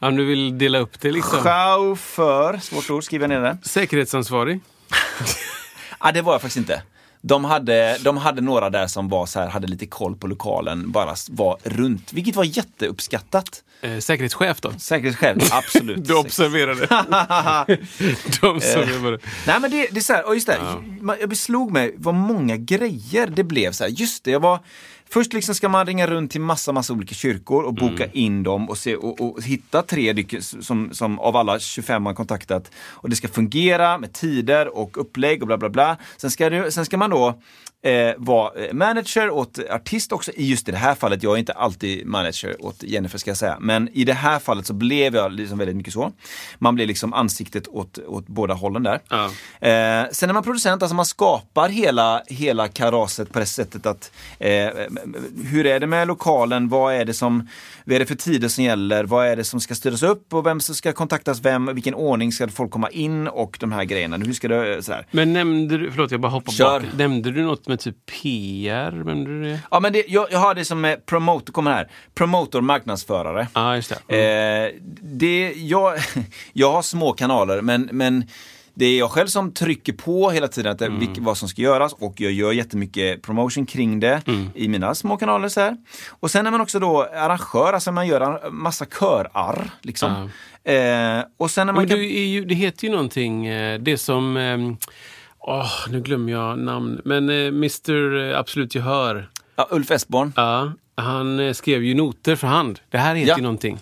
Om 0.00 0.16
du 0.16 0.24
vill 0.24 0.58
dela 0.58 0.78
upp 0.78 1.00
det 1.00 1.10
liksom. 1.10 1.38
chaufför, 1.40 2.58
svårt 2.58 2.90
ord, 2.90 3.04
skriver 3.04 3.28
jag 3.28 3.42
ner 3.42 3.48
det. 3.48 3.58
Säkerhetsansvarig. 3.68 4.60
Ah, 5.98 6.12
det 6.12 6.22
var 6.22 6.32
jag 6.34 6.40
faktiskt 6.40 6.56
inte. 6.56 6.82
De 7.22 7.44
hade, 7.44 7.98
de 7.98 8.16
hade 8.16 8.40
några 8.40 8.70
där 8.70 8.86
som 8.86 9.08
var 9.08 9.26
så 9.26 9.40
här, 9.40 9.48
hade 9.48 9.66
lite 9.66 9.86
koll 9.86 10.16
på 10.16 10.26
lokalen, 10.26 10.90
bara 10.92 11.14
var 11.30 11.58
runt, 11.64 12.12
vilket 12.12 12.36
var 12.36 12.44
jätteuppskattat. 12.44 13.62
Eh, 13.80 13.98
säkerhetschef 13.98 14.60
då. 14.60 14.72
Säkerhetsskäl, 14.78 15.40
absolut. 15.50 16.04
Du 16.08 16.14
observerade. 16.14 16.86
De 18.40 18.46
observerade. 18.48 19.18
Nej 19.46 19.60
men 19.60 19.70
det, 19.70 19.88
det 19.90 20.00
är 20.00 20.02
så 20.02 20.12
här, 20.12 20.26
och 20.26 20.34
just 20.34 20.46
det, 20.46 20.58
man- 21.00 21.16
jag 21.20 21.28
beslog 21.28 21.72
mig 21.72 21.94
vad 21.98 22.14
många 22.14 22.56
grejer 22.56 23.26
det 23.26 23.44
blev. 23.44 23.72
Så 23.72 23.84
här, 23.84 23.90
just 23.90 24.24
det, 24.24 24.30
jag 24.30 24.40
var 24.40 24.58
Först 25.10 25.32
liksom 25.32 25.54
ska 25.54 25.68
man 25.68 25.86
ringa 25.86 26.06
runt 26.06 26.30
till 26.30 26.40
massa, 26.40 26.72
massa 26.72 26.92
olika 26.92 27.14
kyrkor 27.14 27.62
och 27.62 27.74
boka 27.74 28.06
in 28.12 28.42
dem 28.42 28.68
och, 28.68 28.78
se, 28.78 28.96
och, 28.96 29.20
och 29.20 29.42
hitta 29.42 29.82
tre 29.82 30.24
som, 30.40 30.94
som 30.94 31.18
av 31.18 31.36
alla 31.36 31.58
25 31.58 32.02
man 32.02 32.14
kontaktat. 32.14 32.70
Och 32.76 33.10
det 33.10 33.16
ska 33.16 33.28
fungera 33.28 33.98
med 33.98 34.12
tider 34.12 34.76
och 34.76 35.00
upplägg 35.00 35.42
och 35.42 35.46
bla 35.46 35.58
bla 35.58 35.68
bla. 35.68 35.96
Sen 36.16 36.30
ska, 36.30 36.50
det, 36.50 36.70
sen 36.70 36.84
ska 36.84 36.96
man 36.96 37.10
då 37.10 37.40
eh, 37.84 38.14
vara 38.16 38.64
eh, 38.64 38.72
manager 38.72 39.30
åt 39.30 39.58
artist 39.70 40.12
också. 40.12 40.32
I 40.32 40.50
just 40.50 40.68
i 40.68 40.72
det 40.72 40.78
här 40.78 40.94
fallet, 40.94 41.22
jag 41.22 41.34
är 41.34 41.38
inte 41.38 41.52
alltid 41.52 42.06
manager 42.06 42.64
åt 42.64 42.82
Jennifer 42.82 43.18
ska 43.18 43.30
jag 43.30 43.36
säga. 43.36 43.56
Men 43.60 43.88
i 43.92 44.04
det 44.04 44.12
här 44.12 44.38
fallet 44.38 44.66
så 44.66 44.72
blev 44.72 45.14
jag 45.14 45.32
liksom 45.32 45.58
väldigt 45.58 45.76
mycket 45.76 45.92
så. 45.92 46.12
Man 46.58 46.74
blev 46.74 46.88
liksom 46.88 47.12
ansiktet 47.12 47.68
åt, 47.68 47.98
åt 48.06 48.26
båda 48.26 48.54
hållen 48.54 48.82
där. 48.82 49.00
Ja. 49.08 49.24
Eh, 49.68 50.06
sen 50.12 50.30
är 50.30 50.32
man 50.32 50.42
producent, 50.42 50.82
alltså 50.82 50.94
man 50.94 51.06
skapar 51.06 51.68
hela, 51.68 52.22
hela 52.26 52.68
karaset 52.68 53.32
på 53.32 53.38
det 53.38 53.46
sättet 53.46 53.86
att 53.86 54.12
eh, 54.38 54.48
hur 55.44 55.66
är 55.66 55.80
det 55.80 55.86
med 55.86 56.08
lokalen? 56.08 56.68
Vad 56.68 56.94
är 56.94 57.04
det 57.04 57.14
som, 57.14 57.48
vad 57.84 57.96
är 57.96 58.00
det 58.00 58.06
för 58.06 58.14
tider 58.14 58.48
som 58.48 58.64
gäller? 58.64 59.04
Vad 59.04 59.26
är 59.26 59.36
det 59.36 59.44
som 59.44 59.60
ska 59.60 59.74
styras 59.74 60.02
upp 60.02 60.34
och 60.34 60.46
vem 60.46 60.60
som 60.60 60.74
ska 60.74 60.92
kontaktas 60.92 61.40
vem? 61.40 61.74
Vilken 61.74 61.94
ordning 61.94 62.32
ska 62.32 62.48
folk 62.48 62.70
komma 62.70 62.90
in 62.90 63.28
och 63.28 63.56
de 63.60 63.72
här 63.72 63.84
grejerna? 63.84 64.16
Hur 64.16 64.32
ska 64.32 64.48
det, 64.48 64.82
sådär. 64.82 65.06
Men 65.10 65.32
nämnde 65.32 65.78
du, 65.78 65.90
förlåt 65.90 66.10
jag 66.10 66.20
bara 66.20 66.32
hoppar 66.32 66.52
Kör. 66.52 66.80
bak. 66.80 66.88
Nämnde 66.96 67.30
du 67.30 67.42
något 67.42 67.68
med 67.68 67.73
typ 67.76 67.96
PR? 68.22 68.90
Nämnde 68.90 69.30
du 69.30 69.42
det? 69.42 69.60
Ja 69.70 69.80
men 69.80 69.92
det, 69.92 70.04
jag, 70.08 70.26
jag 70.30 70.38
har 70.38 70.54
det 70.54 70.64
som 70.64 70.84
eh, 70.84 70.96
promotor, 70.96 71.52
kommer 71.52 71.72
här, 71.72 71.88
promotor 72.14 72.60
marknadsförare. 72.60 73.48
Ja, 73.54 73.76
just 73.76 73.92
det. 74.06 74.16
Eh, 74.74 74.80
det 75.02 75.52
jag, 75.56 75.94
jag 76.52 76.72
har 76.72 76.82
små 76.82 77.12
kanaler 77.12 77.60
men, 77.60 77.88
men 77.92 78.24
det 78.76 78.84
är 78.86 78.98
jag 78.98 79.10
själv 79.10 79.26
som 79.26 79.52
trycker 79.52 79.92
på 79.92 80.30
hela 80.30 80.48
tiden 80.48 80.72
att 80.72 80.78
det, 80.78 80.86
Mm. 80.86 80.98
vilk, 81.00 81.18
vad 81.18 81.36
som 81.38 81.48
ska 81.48 81.62
göras 81.62 81.92
och 81.92 82.20
jag 82.20 82.32
gör 82.32 82.52
jättemycket 82.52 83.22
promotion 83.22 83.66
kring 83.66 84.00
det 84.00 84.22
Mm. 84.26 84.46
i 84.54 84.68
mina 84.68 84.94
små 84.94 85.16
kanaler. 85.16 85.48
Så 85.48 85.60
här. 85.60 85.76
Och 86.20 86.30
sen 86.30 86.46
är 86.46 86.50
man 86.50 86.60
också 86.60 86.78
då 86.78 87.02
arrangör, 87.02 87.72
alltså 87.72 87.92
man 87.92 88.06
gör 88.06 88.20
en 88.46 88.54
massa 88.54 88.86
körar. 89.00 89.70
Liksom. 89.82 90.30
Eh, 90.64 91.20
och 91.36 91.50
sen 91.50 91.66
när 91.66 91.72
man 91.74 91.82
Men 91.82 91.88
kan... 91.88 91.98
ju, 92.00 92.44
det 92.44 92.54
heter 92.54 92.84
ju 92.86 92.90
någonting, 92.90 93.46
eh, 93.46 93.78
det 93.80 93.98
som... 93.98 94.36
ehm, 94.36 94.76
Åh, 95.46 95.70
nu 95.90 96.00
glömmer 96.00 96.32
jag 96.32 96.58
namn. 96.58 97.00
Men 97.04 97.28
eh, 97.28 97.46
Mr 97.46 98.34
Absolut 98.34 98.74
Gehör. 98.74 99.28
ja, 99.56 99.68
Ulf 99.70 99.90
Esborn. 99.90 100.32
Ja, 100.36 100.72
han 100.96 101.40
eh, 101.40 101.52
skrev 101.52 101.82
ju 101.84 101.94
noter 101.94 102.36
för 102.36 102.46
hand. 102.46 102.80
Det 102.90 102.98
här 102.98 103.14
heter 103.14 103.28
Ja. 103.30 103.36
ju 103.36 103.42
någonting. 103.42 103.78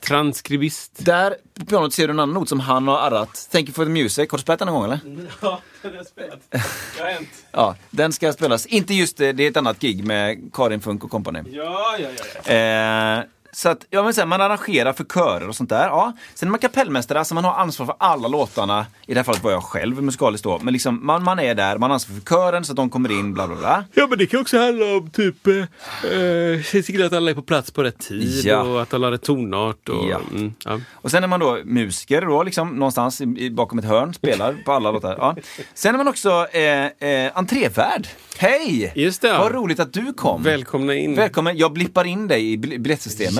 Transkribist. 0.00 1.04
Där 1.04 1.34
på 1.58 1.66
pianot 1.66 1.92
ser 1.94 2.06
du 2.08 2.12
en 2.12 2.20
annan 2.20 2.34
not 2.34 2.48
som 2.48 2.60
han 2.60 2.88
har 2.88 2.98
arrat. 2.98 3.48
Thank 3.52 3.66
you 3.68 3.74
for 3.74 3.84
the 3.84 3.90
music. 3.90 4.30
Har 4.30 4.38
du 4.38 4.42
spelat 4.42 4.58
den 4.58 4.68
någon 4.68 4.74
gång 4.74 4.84
eller? 4.84 5.00
Ja, 5.42 5.60
den 5.82 5.90
har 5.90 5.96
jag 5.98 6.06
spelat. 6.06 6.40
Det 6.50 7.02
har 7.02 7.10
hänt. 7.10 7.28
Ja, 7.52 7.76
den 7.90 8.12
ska 8.12 8.32
spelas. 8.32 8.66
Inte 8.66 8.94
just 8.94 9.16
det, 9.16 9.32
det 9.32 9.46
är 9.46 9.50
ett 9.50 9.56
annat 9.56 9.78
gig 9.80 10.04
med 10.04 10.50
Karin 10.52 10.80
Funk 10.80 11.04
och 11.04 11.10
company. 11.10 11.40
Ja, 11.52 11.96
ja, 11.98 12.08
ja. 12.44 12.52
ja. 12.54 13.18
Eh, 13.18 13.24
så 13.52 13.68
att, 13.68 13.86
ja, 13.90 14.02
men 14.02 14.14
så 14.14 14.20
här, 14.20 14.26
man 14.28 14.40
arrangerar 14.40 14.92
för 14.92 15.04
körer 15.04 15.48
och 15.48 15.56
sånt 15.56 15.68
där. 15.70 15.86
Ja. 15.86 16.12
Sen 16.34 16.48
är 16.48 16.50
man 16.50 16.60
kapellmästare, 16.60 17.18
alltså 17.18 17.34
man 17.34 17.44
har 17.44 17.54
ansvar 17.54 17.86
för 17.86 17.94
alla 17.98 18.28
låtarna. 18.28 18.86
I 19.06 19.14
det 19.14 19.18
här 19.20 19.24
fallet 19.24 19.44
var 19.44 19.50
jag 19.50 19.62
själv 19.64 20.02
musikaliskt 20.02 20.44
då. 20.44 20.58
Men 20.62 20.72
liksom, 20.72 21.06
man, 21.06 21.22
man 21.24 21.38
är 21.38 21.54
där, 21.54 21.78
man 21.78 21.90
har 21.90 21.94
ansvar 21.94 22.14
för 22.16 22.22
kören 22.26 22.64
så 22.64 22.72
att 22.72 22.76
de 22.76 22.90
kommer 22.90 23.12
in, 23.12 23.34
bla 23.34 23.46
bla 23.46 23.56
bla. 23.56 23.84
Ja, 23.94 24.06
men 24.06 24.18
det 24.18 24.26
kan 24.26 24.40
också 24.40 24.58
handla 24.58 24.84
om 24.86 25.10
typ 25.10 25.46
eh, 25.46 25.54
eh, 25.56 26.62
se 26.62 26.82
till 26.82 27.04
att 27.04 27.12
alla 27.12 27.30
är 27.30 27.34
på 27.34 27.42
plats 27.42 27.70
på 27.70 27.82
rätt 27.82 27.98
tid 27.98 28.42
Ja. 28.44 28.60
och 28.62 28.82
att 28.82 28.94
alla 28.94 29.06
har 29.06 29.12
rätt 29.12 29.22
tonart. 29.22 29.88
Och, 29.88 30.08
Ja. 30.10 30.20
Mm, 30.34 30.54
ja. 30.64 30.80
Och 30.94 31.10
sen 31.10 31.24
är 31.24 31.28
man 31.28 31.40
då 31.40 31.58
musiker 31.64 32.20
då, 32.20 32.42
liksom 32.42 32.68
någonstans 32.76 33.20
i, 33.20 33.50
bakom 33.50 33.78
ett 33.78 33.84
hörn, 33.84 34.14
spelar 34.14 34.56
på 34.64 34.72
alla 34.72 34.90
låtar. 34.90 35.16
Ja. 35.18 35.36
Sen 35.74 35.94
är 35.94 35.98
man 35.98 36.08
också 36.08 36.46
eh, 36.52 37.08
eh, 37.10 37.30
entrévärd. 37.34 38.06
Hej! 38.38 38.92
Just 38.94 39.22
det. 39.22 39.32
Vad 39.38 39.52
roligt 39.52 39.80
att 39.80 39.92
du 39.92 40.12
kom. 40.12 40.42
Välkomna 40.42 40.94
in. 40.94 41.14
Välkommen, 41.14 41.56
jag 41.56 41.72
blippar 41.72 42.04
in 42.04 42.28
dig 42.28 42.52
i 42.52 42.56
bil- 42.58 42.80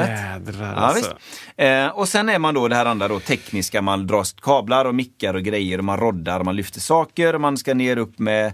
biljettsystemet. 0.01 0.47
Jädrar 0.47 0.75
Ja, 0.75 0.81
alltså. 0.81 0.99
visst. 0.99 1.57
Eh, 1.57 1.87
och 1.87 2.09
sen 2.09 2.29
är 2.29 2.39
man 2.39 2.55
då 2.55 2.69
det 2.69 2.77
här 2.77 2.87
andra 2.87 3.09
då 3.09 3.21
tekniska, 3.21 3.83
man 3.83 4.07
drar 4.07 4.41
kablar 4.43 4.85
och 4.85 4.95
mickar 4.95 5.35
och 5.35 5.43
grejer 5.43 5.79
och 5.79 5.85
man 5.85 6.01
roddar 6.01 6.39
och 6.41 6.45
man 6.45 6.57
lyfter 6.57 6.81
saker 6.81 7.35
och 7.35 7.41
man 7.41 7.57
ska 7.57 7.75
ner 7.75 7.97
upp 7.97 8.19
med 8.19 8.53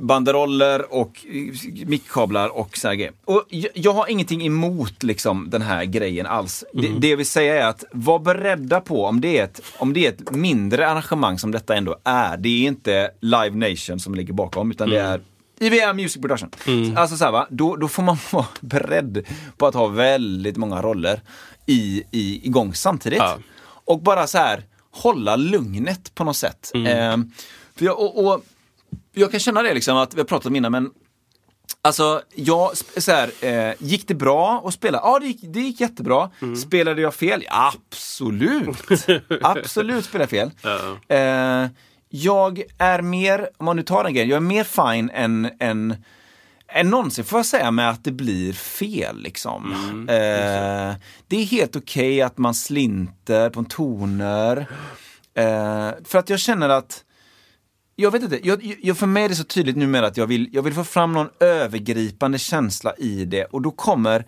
banderoller 0.00 0.94
och 0.94 1.26
eh, 1.26 1.86
mickkablar 1.86 2.48
och 2.48 2.76
så 2.76 2.88
här 2.88 2.94
grejer. 2.94 3.12
Och 3.24 3.44
jag, 3.74 3.92
har 3.92 4.10
ingenting 4.10 4.46
emot 4.46 5.02
liksom 5.02 5.50
den 5.50 5.62
här 5.62 5.84
grejen 5.84 6.26
alls. 6.26 6.64
Det, 6.72 6.88
det 6.98 7.08
jag 7.08 7.16
vill 7.16 7.26
säga 7.26 7.62
är 7.62 7.66
att 7.66 7.84
var 7.92 8.18
beredda 8.18 8.80
på 8.80 9.04
om 9.04 9.20
det, 9.20 9.38
är 9.38 9.44
ett, 9.44 9.60
om 9.78 9.92
det 9.92 10.06
är 10.06 10.12
ett 10.12 10.30
mindre 10.30 10.88
arrangemang 10.88 11.38
som 11.38 11.50
detta 11.50 11.74
ändå 11.74 11.96
är. 12.04 12.36
Det 12.36 12.48
är 12.48 12.68
inte 12.68 13.10
Live 13.20 13.70
Nation 13.70 14.00
som 14.00 14.14
ligger 14.14 14.32
bakom 14.32 14.70
utan 14.70 14.90
det 14.90 15.00
är 15.00 15.20
IVM 15.58 15.96
Music 15.96 16.22
Production. 16.22 16.50
Alltså 16.96 17.16
så 17.16 17.24
här, 17.24 17.32
va? 17.32 17.46
Då, 17.50 17.76
då 17.76 17.88
får 17.88 18.02
man 18.02 18.16
vara 18.30 18.46
beredd 18.60 19.26
på 19.56 19.66
att 19.66 19.74
ha 19.74 19.86
väldigt 19.86 20.56
många 20.56 20.82
roller 20.82 21.20
i, 21.66 22.02
i, 22.10 22.46
igång 22.46 22.74
samtidigt. 22.74 23.18
Ja. 23.18 23.38
Och 23.84 24.02
bara 24.02 24.26
så 24.26 24.38
här 24.38 24.64
hålla 24.90 25.36
lugnet 25.36 26.14
på 26.14 26.24
något 26.24 26.36
sätt. 26.36 26.72
Eh, 26.74 27.16
för 27.74 27.84
jag, 27.84 28.00
och, 28.00 28.24
och, 28.26 28.44
jag 29.12 29.30
kan 29.30 29.40
känna 29.40 29.62
det 29.62 29.74
liksom 29.74 29.96
att 29.96 30.14
vi 30.14 30.20
har 30.20 30.24
pratat 30.24 30.46
om 30.46 30.56
innan 30.56 30.72
men 30.72 30.90
Alltså, 31.84 32.22
jag, 32.34 32.76
så 32.76 33.12
här, 33.12 33.30
eh, 33.40 33.74
gick 33.78 34.08
det 34.08 34.14
bra 34.14 34.62
att 34.66 34.74
spela? 34.74 35.00
Ja, 35.02 35.18
det 35.18 35.26
gick, 35.26 35.40
det 35.42 35.60
gick 35.60 35.80
jättebra. 35.80 36.30
Spelade 36.66 37.02
jag 37.02 37.14
fel? 37.14 37.44
Absolut! 37.48 38.76
Absolut 39.42 40.04
spelade 40.04 40.36
jag 40.36 40.50
fel. 40.50 40.50
Eh, 41.08 41.70
jag 42.14 42.62
är 42.78 43.02
mer, 43.02 43.48
om 43.56 43.66
man 43.66 43.76
nu 43.76 43.82
tar 43.82 44.04
den 44.04 44.14
grejen, 44.14 44.28
jag 44.28 44.36
är 44.36 44.40
mer 44.40 44.64
fine 44.64 45.10
än, 45.10 45.50
än, 45.60 45.96
än 46.68 46.90
någonsin 46.90 47.24
får 47.24 47.38
jag 47.38 47.46
säga 47.46 47.70
med 47.70 47.90
att 47.90 48.04
det 48.04 48.12
blir 48.12 48.52
fel. 48.52 49.22
Liksom. 49.22 49.72
eh, 50.08 50.94
det 51.28 51.36
är 51.36 51.44
helt 51.44 51.76
okej 51.76 52.22
att 52.22 52.38
man 52.38 52.54
slinter 52.54 53.50
på 53.50 53.64
toner. 53.64 54.66
Eh, 55.34 55.90
för 56.04 56.18
att 56.18 56.30
jag 56.30 56.38
känner 56.38 56.68
att 56.68 57.04
jag 57.96 58.10
vet 58.10 58.22
inte, 58.22 58.48
jag, 58.48 58.76
jag, 58.82 58.98
för 58.98 59.06
mig 59.06 59.24
är 59.24 59.28
det 59.28 59.34
så 59.34 59.44
tydligt 59.44 59.76
numera 59.76 60.06
att 60.06 60.16
jag 60.16 60.26
vill, 60.26 60.48
jag 60.52 60.62
vill 60.62 60.74
få 60.74 60.84
fram 60.84 61.12
någon 61.12 61.28
övergripande 61.40 62.38
känsla 62.38 62.94
i 62.98 63.24
det 63.24 63.44
och 63.44 63.62
då 63.62 63.70
kommer 63.70 64.26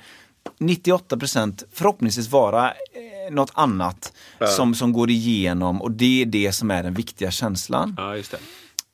98% 0.59 1.65
förhoppningsvis 1.73 2.29
vara 2.29 2.71
eh, 2.71 3.33
något 3.33 3.51
annat 3.55 4.13
som, 4.57 4.75
som 4.75 4.93
går 4.93 5.11
igenom 5.11 5.83
och 5.83 5.91
det 5.91 6.23
är 6.23 6.27
det 6.27 6.53
som 6.53 6.71
är 6.71 6.83
den 6.83 6.95
viktiga 6.95 7.31
känslan. 7.31 7.95
Ja, 7.99 8.17
just 8.17 8.35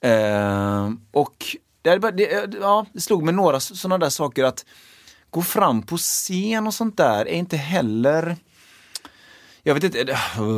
det. 0.01 0.09
Eh, 0.09 0.91
och 1.13 1.57
det, 1.83 1.99
bara- 1.99 2.13
det, 2.13 2.55
ja, 2.61 2.87
det 2.93 3.01
slog 3.01 3.23
mig 3.23 3.35
några 3.35 3.61
sådana 3.61 3.99
där 3.99 4.11
saker 4.11 4.45
att 4.45 4.65
gå 5.31 5.43
fram 5.43 5.83
på 5.83 5.97
scen 5.97 6.67
och 6.67 6.75
sånt 6.75 6.97
där 6.97 7.29
är 7.29 7.35
inte 7.35 7.57
heller 7.57 8.37
jag 9.63 9.75
vet 9.75 9.85
inte, 9.85 9.99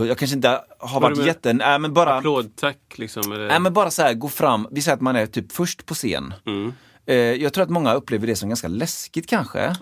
jag 0.09 0.19
kanske 0.19 0.37
inte 0.37 0.61
har 0.79 1.01
varit 1.01 1.17
menar? 1.17 1.29
jätte... 1.29 1.53
Nej 1.53 1.79
men 1.79 1.95
bara... 1.95 2.15
Applådtack 2.19 2.79
liksom. 2.95 3.33
Eller? 3.33 3.49
Nej 3.49 3.61
men 3.61 3.73
bara 3.73 3.91
så 3.91 4.03
här, 4.03 4.15
gå 4.15 4.29
fram, 4.29 4.69
vi 4.71 4.83
säger 4.83 4.95
att 4.97 5.01
man 5.01 5.17
är 5.17 5.27
typ 5.27 5.53
först 5.53 5.87
på 5.87 5.95
scen. 5.95 6.35
Mm. 6.47 6.73
Eh, 7.07 7.15
jag 7.17 7.53
tror 7.53 7.65
att 7.65 7.71
många 7.71 7.95
upplever 7.95 8.27
det 8.27 8.37
som 8.37 8.49
ganska 8.49 8.69
läskigt 8.69 9.27
kanske. 9.27 9.77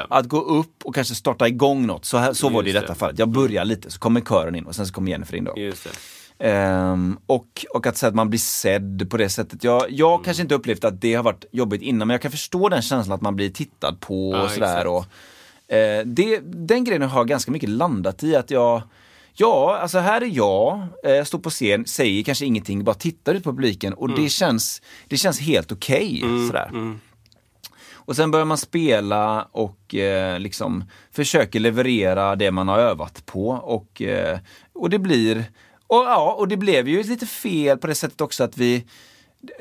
Ja. 0.00 0.06
Att 0.10 0.26
gå 0.28 0.40
upp 0.40 0.84
och 0.84 0.94
kanske 0.94 1.14
starta 1.14 1.48
igång 1.48 1.86
något. 1.86 2.04
Så, 2.04 2.18
här, 2.18 2.32
så 2.32 2.48
var 2.48 2.62
det 2.62 2.70
i 2.70 2.72
detta 2.72 2.86
det. 2.92 2.94
fallet. 2.94 3.18
Jag 3.18 3.28
börjar 3.28 3.64
lite, 3.64 3.90
så 3.90 3.98
kommer 3.98 4.20
kören 4.20 4.54
in 4.54 4.64
och 4.66 4.74
sen 4.74 4.86
så 4.86 4.92
kommer 4.94 5.10
Jennifer 5.10 5.36
in 5.36 5.44
då. 5.44 5.52
Ehm, 6.38 7.18
och, 7.26 7.66
och 7.74 7.86
att 7.86 7.96
säga 7.96 8.08
att 8.08 8.14
man 8.14 8.28
blir 8.30 8.38
sedd 8.40 9.10
på 9.10 9.16
det 9.16 9.28
sättet. 9.28 9.64
Jag, 9.64 9.90
jag 9.90 10.12
Mm. 10.12 10.24
kanske 10.24 10.42
inte 10.42 10.54
upplevt 10.54 10.84
att 10.84 11.00
det 11.00 11.14
har 11.14 11.22
varit 11.22 11.44
jobbigt 11.52 11.82
innan, 11.82 12.08
men 12.08 12.14
jag 12.14 12.22
kan 12.22 12.30
förstå 12.30 12.68
den 12.68 12.82
känslan 12.82 13.14
att 13.14 13.20
man 13.20 13.36
blir 13.36 13.50
tittad 13.50 14.00
på 14.00 14.32
Ja, 14.34 14.42
och 14.42 14.50
sådär. 14.50 14.86
Och, 14.86 15.04
eh, 15.74 16.04
det, 16.06 16.40
den 16.44 16.84
grejen 16.84 17.02
har 17.02 17.24
ganska 17.24 17.50
mycket 17.52 17.68
landat 17.68 18.22
i 18.22 18.36
att 18.36 18.50
jag 18.50 18.82
Ja, 19.36 19.78
alltså 19.82 19.98
här 19.98 20.20
är 20.20 20.26
jag, 20.36 20.86
eh, 21.04 21.12
jag 21.12 21.26
står 21.26 21.38
på 21.38 21.50
scen, 21.50 21.86
säger 21.86 22.22
kanske 22.22 22.46
ingenting, 22.46 22.84
bara 22.84 22.94
tittar 22.94 23.34
ut 23.34 23.44
på 23.44 23.50
publiken 23.52 23.94
och 23.94 24.08
Mm. 24.08 24.22
det, 24.22 24.28
känns, 24.28 24.82
det 25.08 25.16
känns 25.16 25.40
helt 25.40 25.72
okej. 25.72 26.20
sådär. 26.46 26.98
Och 28.06 28.16
sen 28.16 28.30
börjar 28.30 28.44
man 28.46 28.58
spela 28.58 29.42
och 29.52 29.94
eh, 29.94 30.38
liksom 30.40 30.84
försöker 31.12 31.60
leverera 31.60 32.36
det 32.36 32.50
man 32.50 32.68
har 32.68 32.78
övat 32.78 33.26
på 33.26 33.48
och, 33.48 34.02
eh, 34.02 34.38
och 34.72 34.90
det 34.90 34.98
blir 34.98 35.44
och, 35.86 35.96
ja, 36.04 36.32
och 36.38 36.48
det 36.48 36.56
blev 36.56 36.88
ju 36.88 37.02
lite 37.02 37.26
fel 37.26 37.78
på 37.78 37.86
det 37.86 37.94
sättet 37.94 38.20
också 38.20 38.44
att 38.44 38.56
vi 38.58 38.84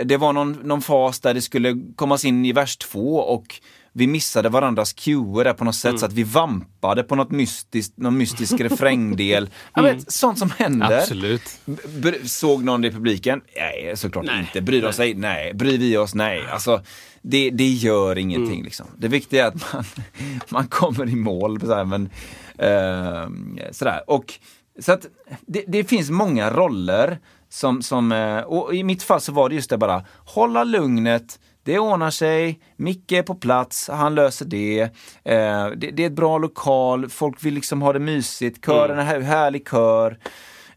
det 0.03 0.17
var 0.17 0.33
någon, 0.33 0.51
någon 0.51 0.81
fas 0.81 1.19
där 1.19 1.33
det 1.33 1.41
skulle 1.41 1.81
kommas 1.95 2.25
in 2.25 2.45
i 2.45 2.51
vers 2.51 2.77
två 2.77 3.15
och 3.17 3.55
vi 3.95 4.07
missade 4.07 4.49
varandras 4.49 4.93
cuer 4.93 5.43
där 5.43 5.53
på 5.53 5.63
något 5.65 5.75
sätt 5.75 5.89
Mm. 5.89 5.97
så 5.99 6.05
att 6.05 6.13
vi 6.13 6.23
vampade 6.23 7.03
på 7.03 7.15
något 7.15 7.31
mystiskt, 7.31 7.97
någon 7.97 8.17
mystisk 8.17 8.59
refrängdel. 8.59 9.49
Jag 9.75 9.83
vet, 9.83 10.11
sånt 10.11 10.39
som 10.39 10.49
händer. 10.57 10.85
Mm. 10.87 10.99
Absolut. 10.99 11.59
B- 12.01 12.13
såg 12.23 12.63
någon 12.63 12.81
det 12.81 12.87
i 12.87 12.91
publiken? 12.91 13.41
Nej, 13.55 13.97
såklart 13.97 14.25
Nej. 14.25 14.39
inte. 14.39 14.61
Bryr 14.61 14.81
de 14.81 14.93
sig? 14.93 15.13
Nej. 15.13 15.53
Bryr 15.53 15.77
vi 15.77 15.97
oss? 15.97 16.15
Nej. 16.15 16.43
Alltså, 16.51 16.81
det, 17.21 17.49
det 17.49 17.67
gör 17.67 18.17
ingenting. 18.17 18.53
Mm. 18.53 18.63
Liksom. 18.65 18.85
Det 18.97 19.07
viktiga 19.07 19.43
är 19.43 19.47
att 19.47 19.73
man, 19.73 19.83
man 20.49 20.67
kommer 20.67 21.09
i 21.09 21.15
mål. 21.15 21.61
Så 21.61 21.73
här, 21.75 21.85
men, 21.85 22.09
eh, 22.57 23.29
sådär. 23.71 24.01
Och, 24.07 24.33
så 24.79 24.91
att 24.91 25.05
det, 25.47 25.63
det 25.67 25.83
finns 25.83 26.09
många 26.09 26.49
roller 26.51 27.19
som, 27.49 27.81
som 27.81 28.11
eh, 28.11 28.37
och 28.39 28.75
i 28.75 28.83
mitt 28.83 29.03
fall 29.03 29.21
så 29.21 29.31
var 29.31 29.49
det 29.49 29.55
just 29.55 29.69
det 29.69 29.77
bara, 29.77 30.05
hålla 30.25 30.63
lugnet, 30.63 31.39
det 31.63 31.79
ordnar 31.79 32.09
sig, 32.09 32.59
Micke 32.77 33.11
är 33.11 33.23
på 33.23 33.35
plats, 33.35 33.89
han 33.89 34.15
löser 34.15 34.45
det. 34.45 34.81
Eh, 35.23 35.67
det, 35.75 35.91
det 35.91 36.03
är 36.03 36.07
ett 36.07 36.13
bra 36.13 36.37
lokal, 36.37 37.09
folk 37.09 37.45
vill 37.45 37.53
liksom 37.53 37.81
ha 37.81 37.93
det 37.93 37.99
mysigt, 37.99 38.65
kören 38.65 38.99
är 38.99 39.03
här, 39.03 39.19
härlig 39.19 39.69
kör. 39.69 40.17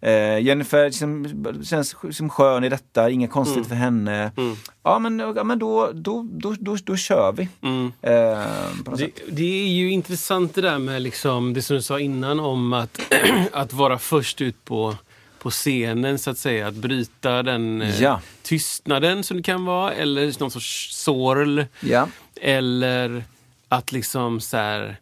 Eh, 0.00 0.38
Jennifer 0.38 0.84
liksom, 0.84 1.34
känns 1.64 1.96
som 2.10 2.30
skön 2.30 2.64
i 2.64 2.68
detta, 2.68 3.10
inga 3.10 3.28
konstigt 3.28 3.66
för 3.66 3.74
henne. 3.74 4.32
Ja 4.82 4.98
men, 4.98 5.18
ja, 5.18 5.44
men 5.44 5.58
då, 5.58 5.90
då, 5.94 6.26
då, 6.32 6.54
då, 6.60 6.76
då 6.84 6.96
kör 6.96 7.32
vi. 7.32 7.42
Eh, 8.02 8.44
på 8.84 8.90
något 8.90 8.98
Det, 9.00 9.10
det 9.28 9.64
är 9.64 9.68
ju 9.68 9.90
intressant 9.90 10.54
det 10.54 10.60
där 10.60 10.78
med 10.78 11.02
liksom, 11.02 11.54
det 11.54 11.62
som 11.62 11.76
du 11.76 11.82
sa 11.82 12.00
innan 12.00 12.40
om 12.40 12.72
att, 12.72 13.00
att 13.52 13.72
vara 13.72 13.98
först 13.98 14.40
ut 14.40 14.64
på, 14.64 14.94
på 15.46 15.50
scenen 15.50 16.18
så 16.18 16.30
att 16.30 16.38
säga. 16.38 16.66
Att 16.68 16.74
bryta 16.74 17.42
den 17.42 17.82
eh, 17.82 18.02
Ja. 18.02 18.20
tystnaden 18.42 19.24
som 19.24 19.36
det 19.36 19.42
kan 19.42 19.64
vara 19.64 19.92
eller 19.92 20.40
någon 20.40 20.50
sorts 20.50 20.94
sorl. 20.96 21.64
Ja. 21.80 22.08
Eller 22.40 23.24
att 23.68 23.92
liksom 23.92 24.40
så 24.40 24.56
här, 24.56 24.96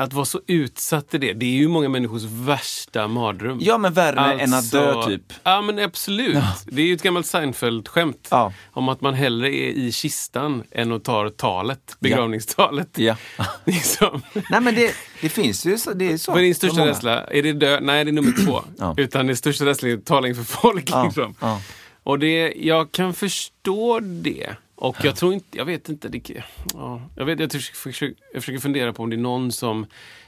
att 0.00 0.12
vara 0.12 0.24
så 0.24 0.40
utsatt 0.46 1.14
i 1.14 1.18
det. 1.18 1.32
Det 1.32 1.46
är 1.46 1.50
ju 1.56 1.68
många 1.68 1.88
människors 1.88 2.22
värsta 2.22 3.08
mardröm. 3.08 3.58
ja 3.60 3.78
men 3.78 3.92
värre 3.92 4.40
än 4.40 4.54
att 4.54 4.70
dö 4.70 4.92
Alltså, 4.92 5.10
typ. 5.10 5.22
Ja 5.42 5.60
men 5.62 5.78
absolut. 5.78 6.38
Det 6.66 6.82
är 6.82 6.86
ju 6.86 6.94
ett 6.94 7.02
gammalt 7.02 7.26
Seinfeld-skämt. 7.26 8.28
Ja. 8.30 8.52
Om 8.72 8.88
att 8.88 9.00
man 9.00 9.14
hellre 9.14 9.48
är 9.48 9.68
i 9.70 9.92
kistan 9.92 10.62
än 10.70 10.92
att 10.92 11.04
ta 11.04 11.30
talet, 11.30 11.96
begravningstalet. 12.00 12.88
Ja. 12.98 13.16
Liksom. 13.64 14.22
Nej 14.50 14.60
men 14.60 14.74
det, 14.74 14.94
det 15.20 15.28
finns 15.28 15.66
ju 15.66 15.78
så. 15.78 15.92
Det 15.92 16.12
är 16.12 16.16
så. 16.16 16.36
Är 16.36 16.42
din 16.42 16.54
största 16.54 16.86
rädsla? 16.86 17.24
Är 17.24 17.42
det 17.42 17.52
dö? 17.52 17.78
Nej, 17.80 18.04
det 18.04 18.10
är 18.10 18.12
nummer 18.12 18.44
två. 18.44 18.62
Ja. 18.78 18.94
Utan 18.96 19.26
det 19.26 19.36
största 19.36 19.64
rädslan 19.66 19.90
är 19.90 19.94
att 19.96 20.04
tala 20.06 20.28
inför 20.28 20.44
folk. 20.44 20.90
Ja, 20.90 21.04
Liksom. 21.04 21.34
ja. 21.40 21.60
Och 22.02 22.18
det, 22.18 22.52
jag 22.56 22.92
kan 22.92 23.14
förstå 23.14 24.00
det. 24.00 24.46
Och 24.80 24.96
jag 25.04 25.16
tror 25.16 25.34
inte, 25.34 25.58
jag 25.58 25.64
vet 25.64 25.88
inte. 25.88 26.08
Det, 26.08 26.42
ja, 26.74 27.02
jag, 27.16 27.24
vet, 27.24 27.40
jag, 27.40 27.52
försöker, 27.52 28.22
jag 28.32 28.42
försöker 28.42 28.60
fundera 28.60 28.92
på 28.92 29.02
om 29.02 29.10
det 29.10 29.16
är 29.16 29.18
någon 29.18 29.52
som 29.52 29.86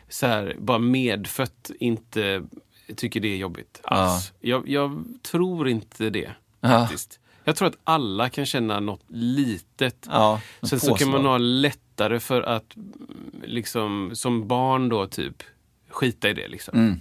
så 0.09 0.27
här, 0.27 0.57
bara 0.59 0.79
medfött 0.79 1.71
inte 1.81 2.43
tycker 2.97 3.21
det 3.21 3.29
är 3.29 3.37
jobbigt 3.37 3.81
alls. 3.85 4.33
Jag, 4.41 4.69
jag 4.69 5.05
tror 5.23 5.69
inte 5.69 6.11
det. 6.11 6.31
Ja. 6.61 6.69
Faktiskt. 6.69 7.21
Jag 7.45 7.57
tror 7.57 7.69
att 7.69 7.77
alla 7.85 8.29
kan 8.29 8.47
känna 8.47 8.81
något 8.81 9.05
litet. 9.09 10.07
Ja, 10.11 10.41
Sen 10.63 10.81
så 10.81 10.95
kan 10.95 11.11
man 11.11 11.25
ha 11.25 11.39
lättare 11.39 12.21
för 12.21 12.43
att 12.43 12.77
mm, 12.77 13.43
liksom, 13.45 14.11
som 14.15 14.49
barn 14.49 14.89
då 14.89 15.07
typ 15.07 15.43
skita 15.89 16.31
i 16.31 16.35
det. 16.35 16.49
Liksom. 16.49 16.79
Mm. 16.79 17.01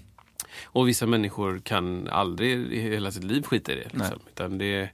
Och 0.64 0.88
vissa 0.88 1.06
människor 1.06 1.60
kan 1.60 2.08
aldrig 2.08 2.74
i 2.74 2.82
hela 2.82 3.12
sitt 3.12 3.24
liv 3.24 3.44
skita 3.44 3.72
i 3.72 3.76
det. 3.76 3.98
Liksom. 3.98 4.20
Utan 4.28 4.58
det, 4.58 4.90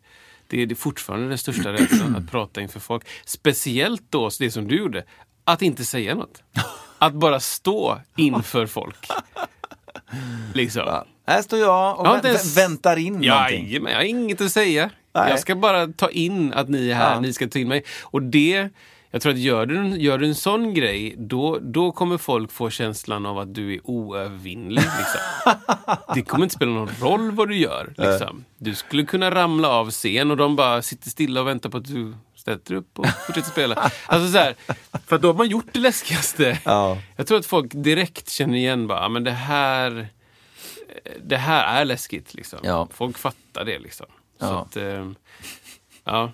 det 0.49 0.61
är 0.61 0.75
fortfarande 0.75 1.27
den 1.27 1.37
största 1.37 1.73
rädslan, 1.73 2.15
att 2.15 2.31
prata 2.31 2.61
inför 2.61 2.79
folk. 2.79 3.03
Speciellt 3.25 4.03
då 4.09 4.29
det 4.39 4.51
som 4.51 4.67
du 4.67 4.77
gjorde, 4.77 5.03
att 5.43 5.61
inte 5.61 5.85
säga 5.85 6.15
något. 6.15 6.43
Att 6.99 7.13
bara 7.13 7.39
stå 7.39 8.01
inför 8.17 8.65
folk. 8.65 9.07
Liksom. 10.53 11.03
Här 11.27 11.41
står 11.41 11.59
jag 11.59 11.99
och 11.99 12.07
Jag 12.07 12.17
vä- 12.23 12.27
ens- 12.27 12.57
vä- 12.57 12.61
väntar 12.61 12.97
in 12.97 13.13
någonting. 13.13 13.67
Jajamän, 13.67 13.91
jag 13.91 13.99
har 13.99 14.03
inget 14.05 14.41
att 14.41 14.51
säga. 14.51 14.89
Nej. 15.13 15.29
Jag 15.29 15.39
ska 15.39 15.55
bara 15.55 15.87
ta 15.87 16.09
in 16.09 16.53
att 16.53 16.69
ni 16.69 16.89
är 16.89 16.95
här, 16.95 17.13
Ja. 17.13 17.19
ni 17.19 17.33
ska 17.33 17.47
ta 17.47 17.59
in 17.59 17.67
mig. 17.67 17.83
Och 18.03 18.21
det, 18.23 18.69
jag 19.11 19.21
tror 19.21 19.33
att 19.33 19.39
gör 19.39 19.65
du, 19.65 19.87
gör 19.97 20.17
du 20.17 20.25
en 20.27 20.35
sån 20.35 20.73
grej, 20.73 21.15
då, 21.17 21.59
då 21.61 21.91
kommer 21.91 22.17
folk 22.17 22.51
få 22.51 22.69
känslan 22.69 23.25
av 23.25 23.37
att 23.39 23.53
du 23.53 23.73
är 23.73 23.79
oövervinnlig. 23.83 24.81
Liksom. 24.81 25.53
det 26.15 26.21
kommer 26.21 26.43
inte 26.43 26.55
spela 26.55 26.71
någon 26.71 26.89
roll 27.01 27.31
vad 27.31 27.47
du 27.49 27.57
gör. 27.57 27.93
Liksom. 27.97 28.45
Du 28.57 28.75
skulle 28.75 29.03
kunna 29.03 29.31
ramla 29.31 29.69
av 29.69 29.91
scen 29.91 30.31
och 30.31 30.37
de 30.37 30.55
bara 30.55 30.81
sitter 30.81 31.09
stilla 31.09 31.41
och 31.41 31.47
väntar 31.47 31.69
på 31.69 31.77
att 31.77 31.85
du 31.85 32.13
dig 32.45 32.77
upp 32.77 32.99
och 32.99 33.05
fortsätter 33.25 33.49
spela. 33.49 33.91
Alltså 34.05 34.31
så 34.31 34.37
här, 34.37 34.55
för 35.07 35.17
då 35.17 35.27
har 35.27 35.33
man 35.33 35.47
gjort 35.49 35.65
det 35.71 35.79
läskigaste. 35.79 36.59
Ja. 36.65 36.97
Jag 37.15 37.27
tror 37.27 37.39
att 37.39 37.45
folk 37.45 37.71
direkt 37.75 38.29
känner 38.29 38.57
igen 38.57 38.87
bara, 38.87 38.99
"Ja, 39.01 39.09
men 39.09 39.23
det 39.23 39.31
här 39.31 40.07
det 41.23 41.37
här 41.37 41.81
är 41.81 41.85
läskigt. 41.85 42.33
Liksom. 42.33 42.59
Ja. 42.63 42.87
Folk 42.93 43.17
fattar 43.17 43.65
det. 43.65 43.79
Liksom. 43.79 44.05
Så 44.39 44.45
Ja. 44.45 44.59
att, 44.61 44.77
ehm, 44.77 45.15
ja. 46.07 46.31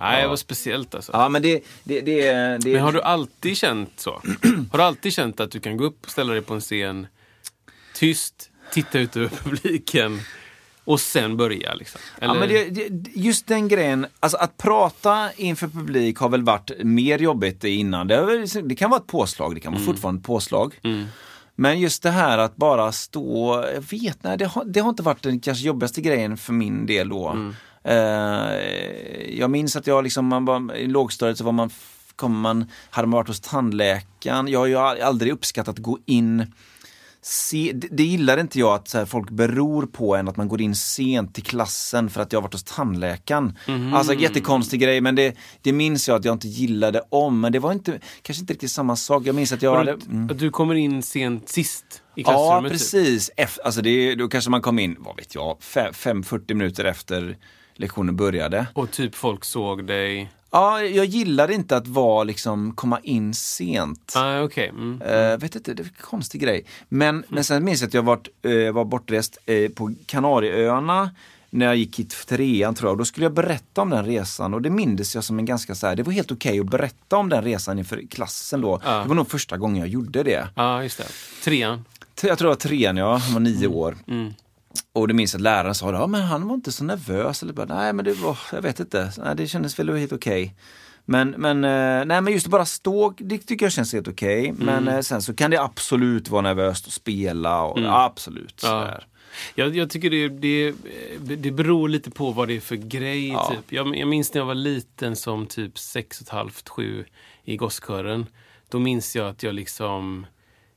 Nej, 0.00 0.22
det 0.22 0.28
var 0.28 0.36
speciellt 0.36 0.94
alltså. 0.94 1.12
Ja 1.12 1.28
men 1.28 1.42
det, 1.42 1.64
det, 1.84 2.00
det, 2.00 2.32
det 2.60 2.72
Men 2.72 2.82
har 2.82 2.92
du 2.92 3.02
alltid 3.02 3.56
känt 3.56 3.92
så? 4.00 4.22
Har 4.72 4.78
du 4.78 4.84
alltid 4.84 5.12
känt 5.12 5.40
att 5.40 5.50
du 5.50 5.60
kan 5.60 5.76
gå 5.76 5.84
upp 5.84 6.04
och 6.04 6.10
ställa 6.10 6.32
dig 6.32 6.42
på 6.42 6.54
en 6.54 6.60
scen, 6.60 7.06
tyst, 7.94 8.50
titta 8.72 8.98
ut 8.98 9.16
över 9.16 9.28
publiken 9.28 10.20
och 10.84 11.00
sen 11.00 11.36
börja? 11.36 11.74
Liksom? 11.74 12.00
Ja, 12.20 12.34
men 12.34 12.48
det, 12.48 12.64
det, 12.70 13.10
just 13.14 13.46
den 13.46 13.68
grejen, 13.68 14.06
alltså 14.20 14.36
att 14.38 14.56
prata 14.56 15.30
inför 15.36 15.68
publik 15.68 16.18
har 16.18 16.28
väl 16.28 16.42
varit 16.42 16.70
mer 16.78 17.18
jobbigt 17.18 17.64
innan. 17.64 18.06
Det, 18.06 18.24
väl- 18.24 18.68
det 18.68 18.74
kan 18.74 18.90
vara 18.90 19.00
ett 19.00 19.06
påslag, 19.06 19.54
det 19.54 19.60
kan 19.60 19.72
vara 19.72 19.82
fortfarande 19.84 20.18
ett 20.18 20.26
påslag. 20.26 20.80
Men 21.54 21.80
just 21.80 22.02
det 22.02 22.10
här 22.10 22.38
att 22.38 22.56
bara 22.56 22.92
stå, 22.92 23.64
jag 23.74 23.80
vet 23.98 24.22
nej, 24.22 24.38
det 24.38 24.44
har, 24.46 24.64
det 24.64 24.80
har 24.80 24.90
inte 24.90 25.02
varit 25.02 25.22
den 25.22 25.40
kanske 25.40 25.66
jobbigaste 25.66 26.00
grejen 26.00 26.36
för 26.36 26.52
min 26.52 26.86
del 26.86 27.08
då. 27.08 27.28
Eh, 27.28 27.34
jag 29.38 29.50
minns 29.50 29.76
att 29.76 29.86
jag 29.86 30.04
liksom, 30.04 30.26
man 30.26 30.44
var, 30.44 30.74
i 30.74 30.86
lågstadiet 30.86 31.38
så 31.38 31.44
var 31.44 31.52
man, 31.52 31.70
kommer 32.16 32.38
man, 32.40 32.64
hade 32.90 33.08
man 33.08 33.16
varit 33.18 33.28
hos 33.28 33.40
tandläkaren, 33.40 34.48
jag 34.48 34.58
har 34.58 34.66
ju 34.66 34.76
aldrig 34.76 35.32
uppskattat 35.32 35.74
att 35.74 35.82
gå 35.82 35.98
in 36.06 36.46
se, 37.24 37.72
det, 37.74 37.88
det 37.90 38.02
gillar 38.02 38.38
inte 38.38 38.58
jag 38.58 38.74
att 38.74 38.92
här, 38.92 39.04
folk 39.04 39.30
beror 39.30 39.86
på 39.86 40.16
en 40.16 40.28
att 40.28 40.36
man 40.36 40.48
går 40.48 40.60
in 40.60 40.74
sent 40.74 41.34
till 41.34 41.42
klassen 41.44 42.10
för 42.10 42.20
att 42.20 42.32
jag 42.32 42.40
har 42.40 42.42
varit 42.42 42.52
hos 42.52 42.64
tandläkaren. 42.64 43.58
Mhm. 43.68 43.94
Alltså 43.94 44.14
jättekonstig 44.14 44.80
grej 44.80 45.00
men 45.00 45.14
det, 45.14 45.36
det 45.60 45.72
minns 45.72 46.08
jag 46.08 46.16
att 46.18 46.24
jag 46.24 46.34
inte 46.34 46.48
gillade 46.48 47.02
om. 47.08 47.40
Men 47.40 47.52
det 47.52 47.58
var 47.58 47.72
inte, 47.72 48.00
kanske 48.22 48.40
inte 48.40 48.52
riktigt 48.52 48.70
samma 48.70 48.96
sak. 48.96 49.22
Jag 49.26 49.34
minns 49.34 49.52
att 49.52 49.62
jag 49.62 49.76
hade... 49.76 49.92
Att 50.30 50.38
du 50.38 50.50
kommer 50.50 50.74
in 50.74 51.02
sent 51.02 51.48
sist 51.48 51.84
i 52.16 52.22
Ja, 52.22 52.24
klassrummet? 52.24 52.72
typ? 52.72 52.80
precis. 52.80 53.30
Ef- 53.36 53.58
alltså 53.64 53.82
det, 53.82 54.14
då 54.14 54.28
kanske 54.28 54.50
man 54.50 54.62
kom 54.62 54.78
in, 54.78 54.96
vad 54.98 55.16
vet 55.16 55.34
jag, 55.34 55.56
5-40 55.60 56.54
minuter 56.54 56.84
efter 56.84 57.36
lektionen 57.74 58.16
började. 58.16 58.66
Och 58.74 58.90
typ 58.90 59.14
folk 59.14 59.44
såg 59.44 59.86
dig? 59.86 60.30
Ja, 60.50 60.82
jag 60.82 61.04
gillade 61.04 61.54
inte 61.54 61.76
att 61.76 61.86
vara 61.86 62.24
liksom, 62.24 62.72
komma 62.74 63.00
in 63.02 63.34
sent. 63.34 64.12
Ah, 64.16 64.40
Okej. 64.40 64.68
Mm. 64.68 65.02
Eh, 65.02 65.38
vet 65.38 65.56
inte, 65.56 65.74
det 65.74 65.82
är 65.82 65.84
en 65.84 65.90
konstig 66.00 66.40
grej. 66.40 66.64
Men, 66.88 67.24
men 67.28 67.44
sen 67.44 67.64
minns 67.64 67.80
jag 67.80 67.88
att 67.88 67.94
jag 67.94 68.02
varit, 68.02 68.28
eh, 68.42 68.72
var 68.72 68.84
bortrest 68.84 69.38
eh, 69.46 69.70
på 69.70 69.94
Kanarieöarna 70.06 71.10
när 71.50 71.66
jag 71.66 71.76
gick 71.76 71.98
i 72.00 72.04
trean 72.04 72.74
tror 72.74 72.88
jag. 72.88 72.92
Och 72.92 72.98
då 72.98 73.04
skulle 73.04 73.26
jag 73.26 73.32
berätta 73.32 73.82
om 73.82 73.90
den 73.90 74.04
resan 74.04 74.54
och 74.54 74.62
det 74.62 74.70
mindes 74.70 75.14
jag 75.14 75.24
som 75.24 75.38
en 75.38 75.44
ganska 75.44 75.74
så 75.74 75.86
här, 75.86 75.96
det 75.96 76.02
var 76.02 76.12
helt 76.12 76.32
okej 76.32 76.60
att 76.60 76.70
berätta 76.70 77.16
om 77.16 77.28
den 77.28 77.44
resan 77.44 77.78
inför 77.78 78.02
klassen 78.10 78.60
då. 78.60 78.78
Det 78.78 79.08
var 79.08 79.14
nog 79.14 79.30
första 79.30 79.56
gången 79.56 79.76
jag 79.76 79.88
gjorde 79.88 80.22
det. 80.22 80.48
Ja, 80.54 80.82
just 80.82 80.98
det. 80.98 81.06
Trean. 81.44 81.84
Jag 82.22 82.38
tror 82.38 82.48
det 82.48 82.54
var 82.54 82.60
trean, 82.60 82.96
ja. 82.96 83.16
Han 83.16 83.32
var 83.32 83.40
nio 83.40 83.66
år. 83.66 83.96
Mm. 84.08 84.34
Och 84.92 85.08
det 85.08 85.14
minns 85.14 85.34
att 85.34 85.40
läraren 85.40 85.74
sa, 85.74 85.92
ja 85.92 86.06
men 86.06 86.22
han 86.22 86.48
var 86.48 86.54
inte 86.54 86.72
så 86.72 86.84
nervös. 86.84 87.42
Eller 87.42 87.52
bara, 87.52 87.66
nej 87.66 87.92
men 87.92 88.04
det 88.04 88.12
var, 88.12 88.38
jag 88.52 88.62
vet 88.62 88.80
inte, 88.80 89.12
nej, 89.18 89.36
det 89.36 89.46
kändes 89.46 89.78
väl 89.78 89.96
helt 89.96 90.12
okej. 90.12 90.54
Men, 91.04 91.30
men, 91.30 91.64
eh, 91.64 92.04
nej, 92.04 92.20
men 92.20 92.32
just 92.32 92.46
att 92.46 92.50
bara 92.50 92.64
stå, 92.64 93.14
det 93.18 93.38
tycker 93.38 93.66
jag 93.66 93.72
känns 93.72 93.92
helt 93.92 94.08
okej. 94.08 94.48
Mm. 94.48 94.66
Men 94.66 94.88
eh, 94.88 95.00
sen 95.00 95.22
så 95.22 95.34
kan 95.34 95.50
det 95.50 95.62
absolut 95.62 96.28
vara 96.28 96.42
nervöst 96.42 96.86
att 96.86 96.92
spela 96.92 97.62
och 97.62 98.04
absolut. 98.04 98.60
Ja. 98.62 99.00
Jag, 99.54 99.76
jag 99.76 99.90
tycker 99.90 100.10
det, 100.10 100.28
det, 100.28 100.74
det 101.36 101.50
beror 101.50 101.88
lite 101.88 102.10
på 102.10 102.30
vad 102.30 102.48
det 102.48 102.56
är 102.56 102.60
för 102.60 102.76
grej. 102.76 103.28
Ja. 103.28 103.50
Typ. 103.50 103.72
Jag, 103.72 103.96
jag 103.96 104.08
minns 104.08 104.34
när 104.34 104.40
jag 104.40 104.46
var 104.46 104.54
liten 104.54 105.16
som 105.16 105.46
typ 105.46 105.78
sex 105.78 106.20
och 106.20 106.26
ett 106.26 106.32
halvt, 106.32 106.68
sju 106.68 107.04
i 107.44 107.56
gosskören. 107.56 108.26
Då 108.68 108.78
minns 108.78 109.16
jag 109.16 109.28
att 109.28 109.42
jag 109.42 109.54
liksom 109.54 110.26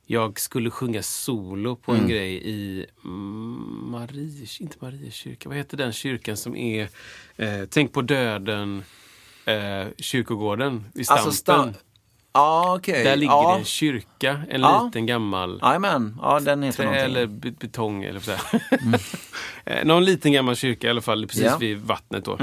jag 0.06 0.40
skulle 0.40 0.70
sjunga 0.70 1.02
solo 1.02 1.76
på 1.76 1.92
en 1.92 1.98
Mm. 1.98 2.10
grej 2.10 2.32
i 2.34 2.86
mm, 3.04 3.90
Marie, 3.90 4.46
inte 4.60 4.76
Mariekyrka, 4.80 5.48
vad 5.48 5.58
heter 5.58 5.76
den 5.76 5.92
kyrkan 5.92 6.36
som 6.36 6.56
är 6.56 6.88
eh, 7.36 7.48
Tänk 7.70 7.92
på 7.92 8.02
döden, 8.02 8.84
eh, 9.44 9.86
kyrkogården 9.98 10.84
vid 10.94 11.06
Stampen. 11.06 11.26
Alltså, 11.26 11.52
sta- 11.52 11.74
Ja, 12.32 12.74
okej. 12.78 13.04
Där 13.04 13.16
ligger 13.16 13.32
ja. 13.32 13.52
det 13.52 13.58
en 13.58 13.64
kyrka, 13.64 14.40
en 14.50 14.60
Ja. 14.60 14.84
liten 14.84 15.06
gammal 15.06 15.60
Jajamän, 15.62 16.18
ja 16.22 16.40
den 16.40 16.62
heter 16.62 16.76
trä 16.76 16.84
någonting. 16.84 17.04
eller 17.04 17.26
be- 17.26 17.50
betong 17.50 18.04
eller 18.04 18.20
så 18.20 18.30
här. 18.30 18.60
Eh, 19.68 19.84
Någon 19.84 20.04
liten 20.04 20.32
gammal 20.32 20.56
kyrka 20.56 20.86
i 20.86 20.90
alla 20.90 21.00
fall, 21.00 21.26
precis. 21.26 21.44
Mm, 21.46 21.58
vid 21.58 21.78
vattnet 21.78 22.24
då. 22.24 22.38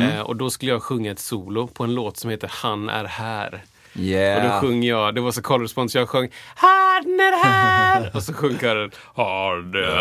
Eh, 0.00 0.20
och 0.20 0.36
då 0.36 0.50
skulle 0.50 0.70
jag 0.70 0.82
sjunga 0.82 1.10
ett 1.12 1.18
solo 1.18 1.66
på 1.66 1.84
en 1.84 1.94
låt 1.94 2.16
som 2.16 2.30
heter 2.30 2.50
Han 2.54 2.88
är 2.88 3.04
här. 3.04 3.64
Och 3.94 4.00
då 4.00 4.04
Yeah. 4.06 4.60
sjöng 4.60 4.82
jag, 4.84 5.14
det 5.14 5.20
var 5.20 5.32
så 5.32 5.42
korrespons, 5.42 5.92
så 5.92 5.98
jag 5.98 6.08
sjöng 6.08 6.28
Han 6.56 7.20
är 7.20 7.44
här! 7.44 8.10
och 8.14 8.22
så 8.22 8.32
sjöng 8.32 8.58
kören 8.58 8.90
är 9.14 9.94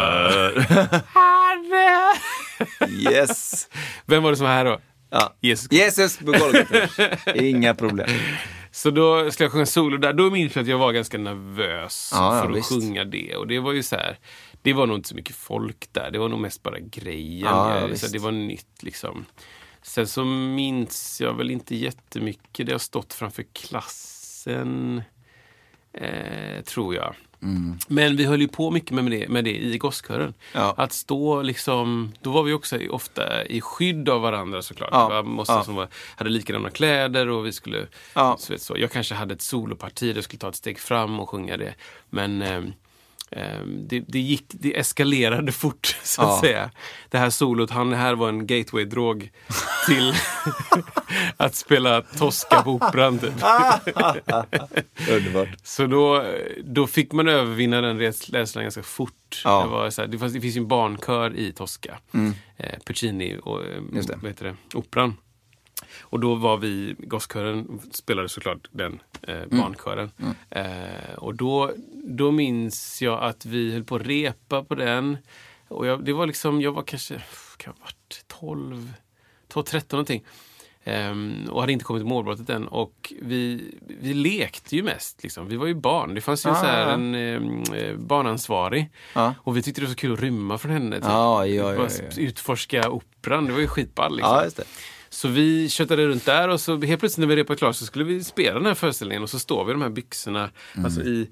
här. 1.13 2.17
Yes. 3.13 3.67
Vem 4.05 4.23
var 4.23 4.31
det 4.31 4.37
som 4.37 4.45
var 4.45 4.53
här 4.53 4.65
då? 4.65 4.79
Ja. 5.09 5.33
Jesus. 5.41 5.71
Jesus 5.71 6.17
på. 6.17 6.33
Inga 7.35 7.75
problem. 7.75 8.07
Så 8.71 8.89
då 8.89 9.31
skulle 9.31 9.45
jag 9.45 9.51
sjunga 9.51 9.65
solo 9.65 9.97
där. 9.97 10.13
Då 10.13 10.29
minns 10.29 10.55
jag 10.55 10.63
att 10.63 10.69
jag 10.69 10.77
var 10.77 10.91
ganska 10.91 11.17
nervös 11.17 12.09
Ja, 12.13 12.35
ja, 12.35 12.41
för 12.43 12.49
att 12.51 12.57
visst. 12.57 12.69
sjunga 12.69 13.03
det. 13.03 13.35
Och 13.35 13.47
det 13.47 13.59
var 13.59 13.71
ju 13.73 13.83
så 13.83 13.95
här, 13.95 14.17
det 14.61 14.73
var 14.73 14.87
nog 14.87 14.97
inte 14.97 15.09
så 15.09 15.15
mycket 15.15 15.35
folk 15.35 15.87
där. 15.91 16.11
Det 16.11 16.19
var 16.19 16.29
nog 16.29 16.39
mest 16.39 16.63
bara 16.63 16.79
grejen. 16.79 17.47
Ja, 17.51 17.87
så 17.95 18.07
det 18.07 18.19
var 18.19 18.31
nytt 18.31 18.83
liksom. 18.83 19.25
Sen 19.83 20.07
så 20.07 20.25
minns 20.25 21.21
jag 21.21 21.33
väl 21.33 21.51
inte 21.51 21.75
jättemycket. 21.75 22.65
Det 22.65 22.71
har 22.71 22.79
stått 22.79 23.13
framför 23.13 23.43
klassen, 23.53 25.01
eh, 25.93 26.61
tror 26.63 26.95
jag. 26.95 27.15
Mm. 27.41 27.77
Men 27.87 28.15
vi 28.15 28.25
höll 28.25 28.41
ju 28.41 28.47
på 28.47 28.71
mycket 28.71 28.91
med 28.91 29.05
det, 29.11 29.29
med 29.29 29.43
det 29.43 29.57
i 29.57 29.77
gosskören. 29.77 30.33
Ja. 30.53 30.73
Att 30.77 30.91
stå 30.93 31.41
liksom, 31.41 32.13
då 32.21 32.31
var 32.31 32.43
vi 32.43 32.53
också 32.53 32.79
ofta 32.89 33.45
i 33.45 33.61
skydd 33.61 34.09
av 34.09 34.21
varandra 34.21 34.61
såklart. 34.61 34.89
Ja. 34.91 35.09
Var 35.09 35.23
måste 35.23 35.53
Ja. 35.53 35.63
som 35.63 35.75
var, 35.75 35.87
hade 36.15 36.29
likadana 36.29 36.69
kläder 36.69 37.29
och 37.29 37.45
vi 37.45 37.51
skulle, 37.51 37.87
Ja. 38.15 38.35
så 38.39 38.53
vet, 38.53 38.61
så. 38.61 38.75
jag 38.77 38.91
kanske 38.91 39.15
hade 39.15 39.33
ett 39.33 39.41
soloparti 39.41 40.07
där 40.07 40.15
jag 40.15 40.23
skulle 40.23 40.39
ta 40.39 40.49
ett 40.49 40.55
steg 40.55 40.79
fram 40.79 41.19
och 41.19 41.29
sjunga 41.29 41.57
det. 41.57 41.75
Men 42.09 42.41
ehm, 42.41 42.73
det, 43.65 43.99
det, 44.07 44.19
gick, 44.19 44.45
det 44.49 44.79
eskalerade 44.79 45.51
fort 45.51 45.97
så 46.03 46.21
att 46.21 46.27
Ja. 46.27 46.39
säga. 46.41 46.71
Det 47.09 47.17
här 47.17 47.29
solot, 47.29 47.69
han 47.69 47.93
här 47.93 48.15
var 48.15 48.29
en 48.29 48.47
gateway-drog 48.47 49.29
till 49.87 50.13
att 51.37 51.55
spela 51.55 52.01
Tosca 52.01 52.61
på 52.61 52.71
Operan. 52.71 53.19
Typ. 53.19 53.33
Underbart. 55.09 55.49
Så 55.63 55.87
då, 55.87 56.25
då 56.63 56.87
fick 56.87 57.11
man 57.11 57.27
övervinna 57.27 57.81
den 57.81 57.99
rädslan 57.99 58.63
ganska 58.63 58.83
fort. 58.83 59.41
Ja. 59.43 59.57
Mm. 59.61 59.71
Det, 59.71 59.77
var 59.77 59.89
så 59.89 60.01
här, 60.01 60.07
det, 60.07 60.17
fanns, 60.19 60.33
det 60.33 60.41
finns 60.41 60.55
ju 60.55 60.59
en 60.59 60.67
barnkör 60.67 61.35
i 61.35 61.51
Tosca. 61.51 61.97
Eh, 62.57 62.79
Puccini 62.85 63.39
och 63.43 63.61
eh, 63.65 63.81
det. 63.91 64.15
vad 64.21 64.31
heter 64.31 64.45
det? 64.45 64.77
Operan. 64.77 65.15
Och 66.01 66.19
då 66.19 66.35
var 66.35 66.57
vi, 66.57 66.95
gosskören 66.99 67.79
spelade 67.91 68.29
såklart 68.29 68.67
den 68.71 68.99
eh, 69.21 69.35
Mm. 69.35 69.49
barnkören. 69.61 70.11
Eh, 70.49 71.13
och 71.17 71.35
då, 71.35 71.71
då 72.03 72.31
minns 72.31 73.01
jag 73.01 73.23
att 73.23 73.45
vi 73.45 73.73
höll 73.73 73.83
på 73.83 73.95
att 73.95 74.07
repa 74.07 74.63
på 74.63 74.75
den. 74.75 75.17
Och 75.67 75.87
jag, 75.87 76.05
det 76.05 76.13
var 76.13 76.27
liksom, 76.27 76.61
jag 76.61 76.71
var 76.71 76.83
kanske, 76.83 77.21
kan 77.57 77.73
ha 77.73 77.79
varit 77.85 78.23
12, 78.27 78.93
12 79.47 79.63
13 79.63 79.97
någonting. 79.97 80.23
Ehm, 80.85 81.47
och 81.51 81.61
hade 81.61 81.73
inte 81.73 81.85
kommit 81.85 82.01
till 82.01 82.07
målbrottet 82.07 82.49
än. 82.49 82.67
Och 82.67 83.13
vi, 83.21 83.71
vi 84.01 84.13
lekte 84.13 84.75
ju 84.75 84.83
mest. 84.83 85.23
Liksom. 85.23 85.47
Vi 85.47 85.55
var 85.55 85.67
ju 85.67 85.73
barn. 85.73 86.13
Det 86.15 86.21
fanns 86.21 86.45
ju 86.45 86.49
Ah, 86.49 86.55
så 86.55 86.65
en 86.67 87.15
ehm, 87.15 87.63
eh, 87.73 87.95
barnansvarig. 87.95 88.89
Ja. 89.15 89.33
Och 89.37 89.57
vi 89.57 89.61
tyckte 89.61 89.81
det 89.81 89.85
var 89.87 89.91
så 89.93 89.97
kul 89.99 90.13
att 90.13 90.19
rymma 90.21 90.57
från 90.57 90.71
henne. 90.71 90.95
Typ. 90.95 91.05
Ja, 91.05 91.45
ja, 91.45 91.73
ja, 91.73 91.87
ja. 91.99 92.21
Utforska 92.21 92.89
operan. 92.89 93.45
Det 93.45 93.53
var 93.53 93.59
ju 93.59 93.67
skitball. 93.67 94.15
Liksom. 94.15 94.63
Så 95.13 95.27
vi 95.27 95.69
köttade 95.69 96.07
runt 96.07 96.25
där 96.25 96.49
och 96.49 96.61
så 96.61 96.81
helt 96.81 96.99
plötsligt 96.99 97.17
när 97.17 97.35
vi 97.35 97.41
repade 97.41 97.57
klart 97.57 97.75
så 97.75 97.85
skulle 97.85 98.05
vi 98.05 98.23
spela 98.23 98.53
den 98.53 98.65
här 98.65 98.73
föreställningen 98.73 99.23
och 99.23 99.29
så 99.29 99.39
står 99.39 99.65
vi 99.65 99.71
i 99.71 99.73
de 99.73 99.81
här 99.81 99.89
byxorna. 99.89 100.49
Mm. 100.73 100.85
Alltså 100.85 101.01
i, 101.01 101.29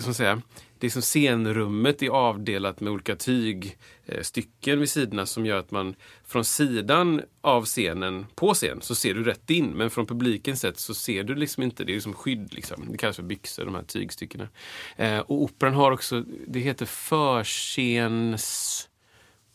som 0.00 0.14
säga, 0.14 0.42
det 0.78 0.86
är 0.86 0.90
som 0.90 1.02
scenrummet 1.02 2.02
är 2.02 2.08
avdelat 2.08 2.80
med 2.80 2.92
olika 2.92 3.16
tygstycken 3.16 4.80
vid 4.80 4.90
sidorna 4.90 5.26
som 5.26 5.46
gör 5.46 5.58
att 5.58 5.70
man 5.70 5.94
från 6.24 6.44
sidan 6.44 7.22
av 7.40 7.64
scenen, 7.64 8.26
på 8.34 8.54
scen, 8.54 8.80
så 8.80 8.94
ser 8.94 9.14
du 9.14 9.24
rätt 9.24 9.50
in. 9.50 9.66
Men 9.66 9.90
från 9.90 10.06
publikens 10.06 10.60
sätt 10.60 10.78
så 10.78 10.94
ser 10.94 11.24
du 11.24 11.34
liksom 11.34 11.62
inte, 11.62 11.84
det 11.84 11.92
är 11.92 11.94
liksom 11.94 12.14
skydd 12.14 12.54
liksom. 12.54 12.88
Det 12.90 12.98
kallas 12.98 13.16
för 13.16 13.22
byxor, 13.22 13.64
de 13.64 13.74
här 13.74 13.82
tygstyckena. 13.82 14.48
Eh, 14.96 15.18
och 15.18 15.42
operan 15.42 15.74
har 15.74 15.92
också, 15.92 16.24
det 16.46 16.60
heter 16.60 16.86
förscens 16.86 18.88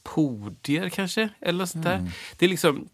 podier 0.04 0.90
kanske, 0.90 1.30
eller 1.42 1.66
sånt 1.66 1.86
där. 1.86 2.12
Det 2.38 2.46
är 2.46 2.50
liksom, 2.50 2.90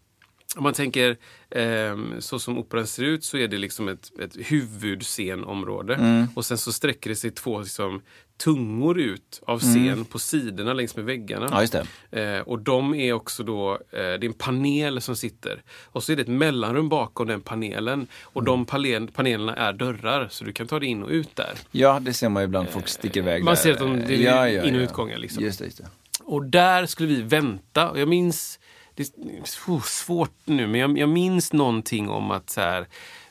om 0.56 0.62
man 0.62 0.72
tänker 0.74 1.16
ehm, 1.50 2.14
så 2.20 2.38
som 2.38 2.58
operan 2.58 2.86
ser 2.86 3.02
ut 3.04 3.24
så 3.24 3.36
är 3.36 3.48
det 3.48 3.58
liksom 3.58 3.88
ett, 3.88 4.10
ett 4.20 4.36
huvudscenområde. 4.36 6.26
Och 6.34 6.44
sen 6.46 6.58
så 6.58 6.72
sträcker 6.72 7.10
det 7.10 7.16
sig 7.16 7.30
två 7.30 7.60
liksom, 7.60 8.02
tungor 8.38 9.00
ut 9.00 9.42
av 9.46 9.58
scen 9.60 10.04
på 10.04 10.18
sidorna 10.18 10.72
längs 10.72 10.96
med 10.96 11.04
väggarna. 11.04 11.66
Ja. 11.72 12.18
Eh, 12.20 12.40
och 12.40 12.58
de 12.58 12.94
är 12.94 13.12
också 13.12 13.42
då, 13.42 13.72
eh, 13.72 13.78
det 13.90 14.00
är 14.00 14.24
en 14.24 14.32
panel 14.32 15.00
som 15.00 15.16
sitter. 15.16 15.62
Och 15.84 16.02
så 16.02 16.12
är 16.12 16.16
det 16.16 16.22
ett 16.22 16.28
mellanrum 16.28 16.88
bakom 16.88 17.26
den 17.26 17.40
panelen. 17.40 18.06
Och 18.22 18.44
de 18.44 18.64
panel, 18.66 19.08
panelerna 19.08 19.54
är 19.56 19.72
dörrar 19.72 20.28
så 20.30 20.44
du 20.44 20.52
kan 20.52 20.66
ta 20.66 20.78
dig 20.80 20.88
in 20.88 21.02
och 21.02 21.10
ut 21.10 21.36
där. 21.36 21.54
Ja, 21.70 22.00
det 22.02 22.12
ser 22.12 22.28
man 22.28 22.42
ibland. 22.42 22.68
Folk 22.68 22.88
sticker 22.88 23.20
iväg 23.20 23.44
man 23.44 23.54
där. 23.54 23.62
ser 23.62 23.72
att 23.72 23.78
de- 23.78 24.00
det 24.06 24.14
är 24.14 24.18
ja, 24.22 24.48
ja, 24.48 24.64
in- 24.64 24.74
och 24.74 24.80
utgångar, 24.80 25.18
liksom. 25.18 25.42
Just 25.44 25.58
det, 25.58 25.64
just 25.64 25.78
det. 25.78 25.86
Och 26.24 26.44
där 26.44 26.86
skulle 26.86 27.08
vi 27.08 27.22
vänta. 27.22 27.90
Och 27.90 27.98
jag 28.00 28.08
minns, 28.08 28.58
det 28.96 29.02
är 29.02 29.40
oh, 29.66 29.82
svårt 29.82 30.34
nu, 30.44 30.66
men 30.66 30.80
jag, 30.80 30.98
jag 30.98 31.08
minns 31.08 31.52
någonting 31.52 32.08
om 32.08 32.30
att 32.30 32.50
så 32.50 32.60
här, 32.60 32.86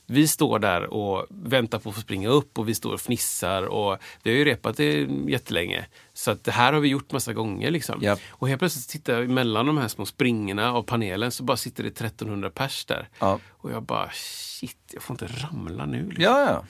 vi 0.05 0.27
står 0.27 0.59
där 0.59 0.93
och 0.93 1.25
väntar 1.29 1.79
på 1.79 1.89
att 1.89 1.95
få 1.95 2.01
springa 2.01 2.29
upp 2.29 2.59
och 2.59 2.69
vi 2.69 2.75
står 2.75 2.93
och 2.93 3.01
fnissar 3.01 3.63
och 3.63 3.97
vi 4.23 4.31
har 4.31 4.37
ju 4.37 4.45
repat 4.45 4.77
det 4.77 5.07
jättelänge. 5.27 5.85
Så 6.13 6.31
att 6.31 6.43
det 6.43 6.51
här 6.51 6.73
har 6.73 6.79
vi 6.79 6.87
gjort 6.87 7.11
massa 7.11 7.33
gånger. 7.33 7.71
Liksom. 7.71 8.01
Japp. 8.01 8.19
Och 8.29 8.47
helt 8.47 8.59
plötsligt 8.59 8.89
tittar 8.89 9.13
jag 9.13 9.29
mellan 9.29 9.65
de 9.65 9.77
här 9.77 9.87
små 9.87 10.05
springorna 10.05 10.73
av 10.73 10.83
panelen 10.83 11.31
så 11.31 11.43
bara 11.43 11.57
sitter 11.57 11.83
det 11.83 11.89
1300 11.89 12.49
pers 12.49 12.85
där. 12.85 13.09
Ja. 13.19 13.39
Och 13.49 13.71
jag 13.71 13.83
bara 13.83 14.09
shit, 14.13 14.77
jag 14.93 15.03
får 15.03 15.13
inte 15.13 15.27
ramla 15.27 15.85
nu. 15.85 16.05
Liksom. 16.05 16.23
Ja, 16.23 16.39
ja. 16.49 16.65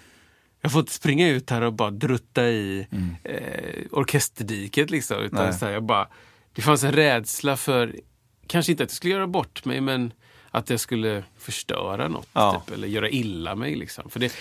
Jag 0.61 0.71
får 0.71 0.79
inte 0.79 0.93
springa 0.93 1.29
ut 1.29 1.49
här 1.49 1.61
och 1.61 1.73
bara 1.73 1.91
drutta 1.91 2.47
i 2.49 2.87
eh, 3.23 3.81
orkesterdiket. 3.91 4.89
Liksom, 4.89 5.17
utan 5.17 5.39
Mm. 5.39 5.49
Nej. 5.49 5.59
så 5.59 5.65
här, 5.65 5.73
jag 5.73 5.83
bara, 5.83 6.07
det 6.53 6.61
fanns 6.61 6.83
en 6.83 6.91
rädsla 6.91 7.57
för, 7.57 7.95
kanske 8.47 8.71
inte 8.71 8.83
att 8.83 8.89
jag 8.89 8.95
skulle 8.95 9.13
göra 9.13 9.27
bort 9.27 9.65
mig, 9.65 9.81
men 9.81 10.13
att 10.51 10.69
jag 10.69 10.79
skulle 10.79 11.23
förstöra 11.45 12.07
något. 12.07 12.27
Ja. 12.33 12.63
Typ, 12.67 12.75
eller 12.75 12.87
göra 12.87 13.09
illa 13.09 13.55
mig. 13.55 13.75
Liksom. 13.75 14.09
För 14.09 14.19
det, 14.19 14.33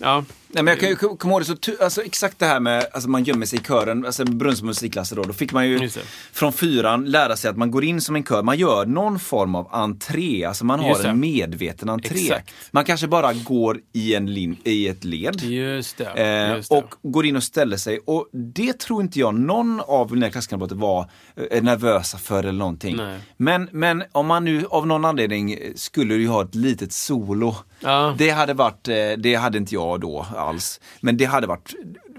ja, 0.00 0.24
Nej, 0.50 0.62
men 0.64 0.66
jag 0.72 0.80
kan 0.80 0.88
ju 0.88 0.96
kom- 0.96 1.16
komma 1.16 1.32
ihåg 1.32 1.40
det 1.40 1.44
så, 1.44 1.84
alltså, 1.84 2.02
exakt 2.02 2.38
det 2.38 2.46
här 2.46 2.60
med 2.60 2.86
alltså 2.92 3.08
man 3.10 3.24
gömmer 3.24 3.46
sig 3.46 3.58
i 3.58 3.62
kören, 3.62 4.06
alltså 4.06 4.24
Brunns 4.24 4.62
musikklasser 4.62 5.16
då, 5.16 5.22
då 5.22 5.32
fick 5.32 5.52
man 5.52 5.68
ju 5.68 5.90
från 6.32 6.52
fyran 6.52 7.04
lära 7.04 7.36
sig 7.36 7.50
att 7.50 7.56
man 7.56 7.70
går 7.70 7.84
in 7.84 8.00
som 8.00 8.16
en 8.16 8.24
kör, 8.24 8.42
man 8.42 8.58
gör 8.58 8.86
någon 8.86 9.18
form 9.18 9.54
av 9.54 9.68
entré, 9.72 10.44
alltså 10.44 10.64
man 10.64 10.80
har 10.80 11.04
en 11.04 11.20
medveten 11.20 11.88
entré. 11.88 12.18
Exakt. 12.18 12.54
Man 12.70 12.84
kanske 12.84 13.06
bara 13.06 13.32
går 13.32 13.80
i, 13.92 14.14
en 14.14 14.34
lin, 14.34 14.56
i 14.64 14.88
ett 14.88 15.04
led. 15.04 15.40
just 15.40 15.96
det. 15.96 16.04
Eh, 16.04 16.56
just 16.56 16.70
det. 16.70 16.76
och 16.76 16.94
går 17.02 17.26
in 17.26 17.36
och 17.36 17.42
ställer 17.42 17.76
sig. 17.76 17.98
Och 17.98 18.28
det 18.32 18.78
tror 18.78 19.02
inte 19.02 19.18
jag 19.18 19.34
någon 19.34 19.80
av 19.80 20.12
mina 20.12 20.30
klasskamrater 20.30 20.74
var 20.76 21.10
eh, 21.50 21.62
nervösa 21.62 22.18
för 22.18 22.38
eller 22.38 22.52
någonting. 22.52 22.96
Nej. 22.96 23.18
Men, 23.36 23.68
men 23.72 24.04
om 24.12 24.26
man 24.26 24.44
nu 24.44 24.66
av 24.70 24.86
någon 24.86 25.04
anledning 25.04 25.58
skulle 25.74 26.14
ju 26.14 26.28
ha 26.28 26.44
ett 26.48 26.54
litet 26.54 26.92
solo. 26.92 27.54
Ja. 27.80 28.14
Det 28.18 28.30
hade 28.30 28.54
varit, 28.54 28.88
eh, 28.88 28.94
det 29.18 29.34
hade 29.34 29.58
inte 29.58 29.74
jag 29.74 30.00
då 30.00 30.26
alls. 30.36 30.80
Men 31.00 31.16
det 31.16 31.24
hade 31.24 31.46
varit, 31.46 31.74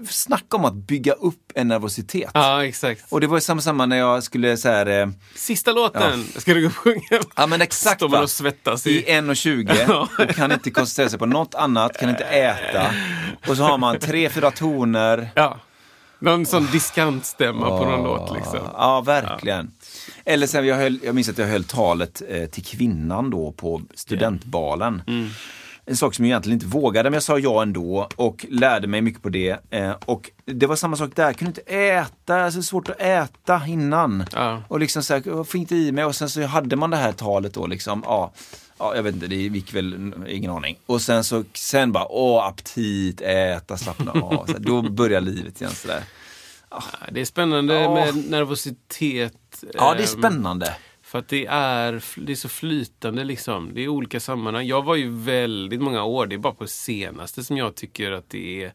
snacka 0.08 0.56
om 0.56 0.64
att 0.64 0.74
bygga 0.74 1.12
upp 1.12 1.52
en 1.54 1.68
nervositet. 1.68 2.30
Ja, 2.34 2.64
exakt. 2.64 3.04
Och 3.08 3.20
det 3.20 3.26
var 3.26 3.36
ju 3.36 3.40
samma, 3.40 3.60
samma 3.60 3.86
när 3.86 3.96
jag 3.96 4.22
skulle 4.22 4.56
så 4.56 4.68
här, 4.68 4.86
eh, 4.86 5.08
Sista 5.34 5.72
låten, 5.72 6.24
ska 6.36 6.54
du 6.54 6.60
gå 6.60 6.66
och 6.66 6.76
sjunga? 6.76 7.20
Ja 7.36 7.46
men 7.46 7.62
exakt 7.62 8.00
Står 8.00 8.08
man 8.08 8.22
och 8.22 8.30
svettas 8.30 8.86
I 8.86 8.90
i... 8.90 9.02
1.20 9.02 10.28
och 10.28 10.34
kan 10.34 10.52
inte 10.52 10.70
koncentrera 10.70 11.08
sig 11.08 11.18
på 11.18 11.26
något 11.26 11.54
annat, 11.54 11.98
kan 11.98 12.10
inte 12.10 12.24
äta. 12.24 12.94
Och 13.48 13.56
så 13.56 13.62
har 13.62 13.78
man 13.78 13.98
tre, 13.98 14.28
fyra 14.30 14.50
toner. 14.50 15.30
Ja. 15.34 15.58
Någon 16.20 16.46
sån 16.46 16.66
diskantstämma 16.72 17.78
på 17.78 17.84
någon 17.84 18.02
låt 18.04 18.34
liksom. 18.36 18.58
Ja, 18.72 19.00
verkligen. 19.00 19.70
Eller 20.24 20.46
sen, 20.46 20.66
jag, 20.66 20.76
höll, 20.76 20.98
jag 21.02 21.14
minns 21.14 21.28
att 21.28 21.38
jag 21.38 21.46
höll 21.46 21.64
talet 21.64 22.22
eh, 22.28 22.46
till 22.46 22.64
kvinnan 22.64 23.30
då 23.30 23.52
på 23.52 23.82
studentbalen. 23.94 25.02
Mm. 25.06 25.28
En 25.84 25.96
sak 25.96 26.14
som 26.14 26.24
jag 26.24 26.30
egentligen 26.30 26.54
inte 26.54 26.66
vågade, 26.66 27.10
men 27.10 27.14
jag 27.14 27.22
sa 27.22 27.38
ja 27.38 27.62
ändå 27.62 28.08
och 28.16 28.46
lärde 28.48 28.86
mig 28.86 29.02
mycket 29.02 29.22
på 29.22 29.28
det. 29.28 29.56
Eh, 29.70 29.92
och 30.04 30.30
det 30.44 30.66
var 30.66 30.76
samma 30.76 30.96
sak 30.96 31.10
där, 31.14 31.24
jag 31.24 31.36
kunde 31.36 31.60
inte 31.60 31.74
äta, 31.74 32.44
alltså 32.44 32.62
svårt 32.62 32.88
att 32.88 33.00
äta 33.00 33.62
innan. 33.66 34.24
Ja. 34.32 34.62
Och 34.68 34.80
liksom 34.80 35.02
så 35.02 35.14
här, 35.14 35.22
jag 35.26 35.48
fick 35.48 35.60
inte 35.60 35.76
i 35.76 35.92
mig 35.92 36.04
och 36.04 36.16
sen 36.16 36.28
så 36.28 36.42
hade 36.42 36.76
man 36.76 36.90
det 36.90 36.96
här 36.96 37.12
talet 37.12 37.54
då 37.54 37.66
liksom, 37.66 38.02
ja. 38.06 38.32
Ja, 38.80 38.96
jag 38.96 39.02
vet 39.02 39.14
inte, 39.14 39.26
det 39.26 39.36
gick 39.36 39.74
väl, 39.74 40.12
ingen 40.28 40.50
aning. 40.50 40.78
Och 40.86 41.02
sen 41.02 41.24
så, 41.24 41.44
sen 41.54 41.92
bara, 41.92 42.06
åh, 42.08 42.46
aptit, 42.46 43.20
äta, 43.20 43.76
slappna 43.76 44.12
av. 44.12 44.46
Så 44.46 44.52
här, 44.52 44.58
då 44.58 44.82
börjar 44.82 45.20
livet 45.20 45.60
igen 45.60 45.72
sådär. 45.74 46.02
Ja, 46.70 46.82
Det 47.12 47.20
är 47.20 47.24
spännande 47.24 47.74
Ja. 47.74 47.94
med 47.94 48.30
nervositet. 48.30 49.64
Ja, 49.74 49.94
det 49.94 49.98
är 49.98 50.00
ehm, 50.00 50.06
spännande. 50.06 50.76
För 51.02 51.18
att 51.18 51.28
det 51.28 51.46
är, 51.46 52.02
det 52.16 52.32
är 52.32 52.36
så 52.36 52.48
flytande 52.48 53.24
liksom. 53.24 53.70
Det 53.74 53.80
är 53.80 53.88
olika 53.88 54.20
sammanhang. 54.20 54.66
Jag 54.66 54.84
var 54.84 54.94
ju 54.96 55.10
väldigt 55.10 55.80
många 55.80 56.04
år, 56.04 56.26
det 56.26 56.34
är 56.34 56.38
bara 56.38 56.54
på 56.54 56.66
senaste 56.66 57.44
som 57.44 57.56
jag 57.56 57.74
tycker 57.74 58.12
att 58.12 58.30
det 58.30 58.64
är 58.64 58.72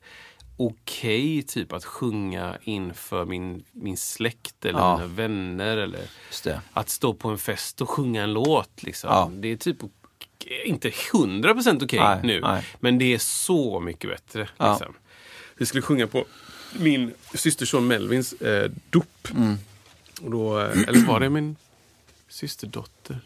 okej 0.57 1.43
typ 1.43 1.73
att 1.73 1.85
sjunga 1.85 2.57
inför 2.63 3.25
min, 3.25 3.63
min 3.71 3.97
släkt 3.97 4.65
eller 4.65 4.79
Ja. 4.79 4.95
mina 4.97 5.07
vänner. 5.07 5.77
Eller 5.77 6.01
att 6.73 6.89
stå 6.89 7.13
på 7.13 7.29
en 7.29 7.37
fest 7.37 7.81
och 7.81 7.89
sjunga 7.89 8.23
en 8.23 8.33
låt. 8.33 8.83
Liksom. 8.83 9.09
Ja. 9.09 9.31
Det 9.33 9.47
är 9.47 9.57
typ 9.57 9.77
inte 10.65 10.89
100% 10.89 11.83
okej 11.83 11.99
Nej, 11.99 12.19
nu. 12.23 12.41
nej. 12.41 12.65
Men 12.79 12.97
det 12.97 13.13
är 13.13 13.17
så 13.17 13.79
mycket 13.79 14.09
bättre. 14.09 14.49
Ja. 14.57 14.71
Liksom. 14.73 14.95
Vi 15.57 15.65
skulle 15.65 15.81
sjunga 15.81 16.07
på 16.07 16.25
min 16.79 17.13
systerson 17.33 17.87
Melvins 17.87 18.33
eh, 18.33 18.71
dop. 18.89 19.27
Mm. 19.35 19.55
Och 20.21 20.31
då, 20.31 20.59
eh, 20.59 20.81
eller 20.87 21.05
var 21.07 21.19
det 21.19 21.29
min 21.29 21.55
systerdotter? 22.29 23.19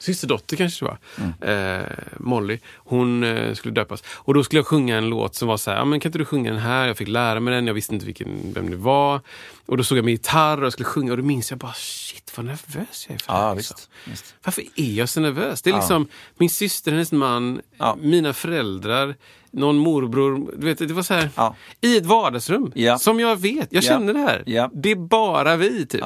Systerdotter 0.00 0.56
kanske 0.56 0.84
det 0.84 0.88
var. 0.90 0.98
Mm. 1.42 1.80
Eh, 1.80 1.86
Molly. 2.18 2.58
Hon 2.76 3.24
eh, 3.24 3.54
skulle 3.54 3.74
döpas. 3.74 4.02
Och 4.06 4.34
då 4.34 4.44
skulle 4.44 4.58
jag 4.58 4.66
sjunga 4.66 4.96
en 4.98 5.08
låt 5.08 5.34
som 5.34 5.48
var 5.48 5.56
så 5.56 5.70
här, 5.70 5.78
ja, 5.78 5.84
men 5.84 6.00
kan 6.00 6.08
inte 6.08 6.18
du 6.18 6.24
sjunga 6.24 6.50
den 6.50 6.60
här? 6.60 6.86
Jag 6.86 6.96
fick 6.96 7.08
lära 7.08 7.40
mig 7.40 7.54
den, 7.54 7.66
jag 7.66 7.74
visste 7.74 7.94
inte 7.94 8.06
vilken, 8.06 8.52
vem 8.54 8.70
det 8.70 8.76
var. 8.76 9.20
Och 9.66 9.76
då 9.76 9.84
såg 9.84 9.98
jag 9.98 10.04
min 10.04 10.14
gitarr 10.14 10.58
och 10.58 10.64
jag 10.64 10.72
skulle 10.72 10.86
sjunga 10.86 11.10
och 11.12 11.18
då 11.18 11.24
minns 11.24 11.50
jag 11.50 11.58
bara, 11.58 11.72
shit 11.72 12.32
vad 12.36 12.46
nervös 12.46 13.06
jag 13.08 13.14
är 13.14 13.18
för 13.18 13.32
det 13.32 13.38
Ja, 13.38 13.48
här, 13.48 13.54
visst. 13.54 13.70
liksom. 13.70 13.90
visst. 14.04 14.34
Varför 14.44 14.62
är 14.76 14.92
jag 14.92 15.08
så 15.08 15.20
nervös? 15.20 15.62
Det 15.62 15.70
är 15.70 15.74
liksom 15.74 16.06
min 16.38 16.50
syster, 16.50 16.92
hennes 16.92 17.12
man, 17.12 17.60
Ja. 17.78 17.96
mina 18.00 18.32
föräldrar, 18.32 19.14
någon 19.50 19.76
morbror. 19.76 20.52
Du 20.56 20.66
vet, 20.66 20.78
det 20.78 20.86
var 20.94 21.02
så 21.02 21.14
här, 21.14 21.30
Ja. 21.36 21.56
i 21.80 21.96
ett 21.96 22.06
vardagsrum. 22.06 22.72
Ja. 22.74 22.98
Som 22.98 23.20
jag 23.20 23.36
vet, 23.36 23.68
jag 23.70 23.82
Ja. 23.84 23.88
känner 23.88 24.12
det 24.12 24.20
här. 24.20 24.42
Ja. 24.46 24.70
Det 24.74 24.90
är 24.90 24.96
bara 24.96 25.56
vi 25.56 25.86
typ. 25.86 26.04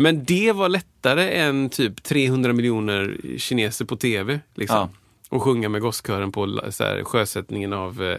Men 0.00 0.24
det 0.24 0.52
var 0.52 0.68
lättare 0.68 1.30
än 1.38 1.68
typ 1.70 2.02
300 2.02 2.52
miljoner 2.52 3.16
kineser 3.38 3.84
på 3.84 3.96
tv. 3.96 4.40
Liksom. 4.54 4.76
Ja. 4.76 4.88
Och 5.36 5.42
sjunga 5.42 5.68
med 5.68 5.80
gosskören 5.80 6.32
på 6.32 6.60
så 6.70 6.84
här, 6.84 7.04
sjösättningen 7.04 7.72
av 7.72 8.02
eh, 8.02 8.18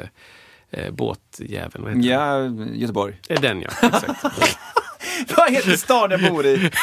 eh, 0.69 0.91
båtjäveln. 0.93 2.03
Ja, 2.03 2.45
Göteborg. 2.73 3.19
den? 3.27 3.37
Eh, 3.37 3.41
Den 3.41 3.61
ja, 3.61 3.69
exakt. 3.87 4.23
Vad 5.37 5.51
heter 5.51 5.75
stan 5.77 6.11
jag 6.11 6.21
bor 6.33 6.45
i? 6.45 6.71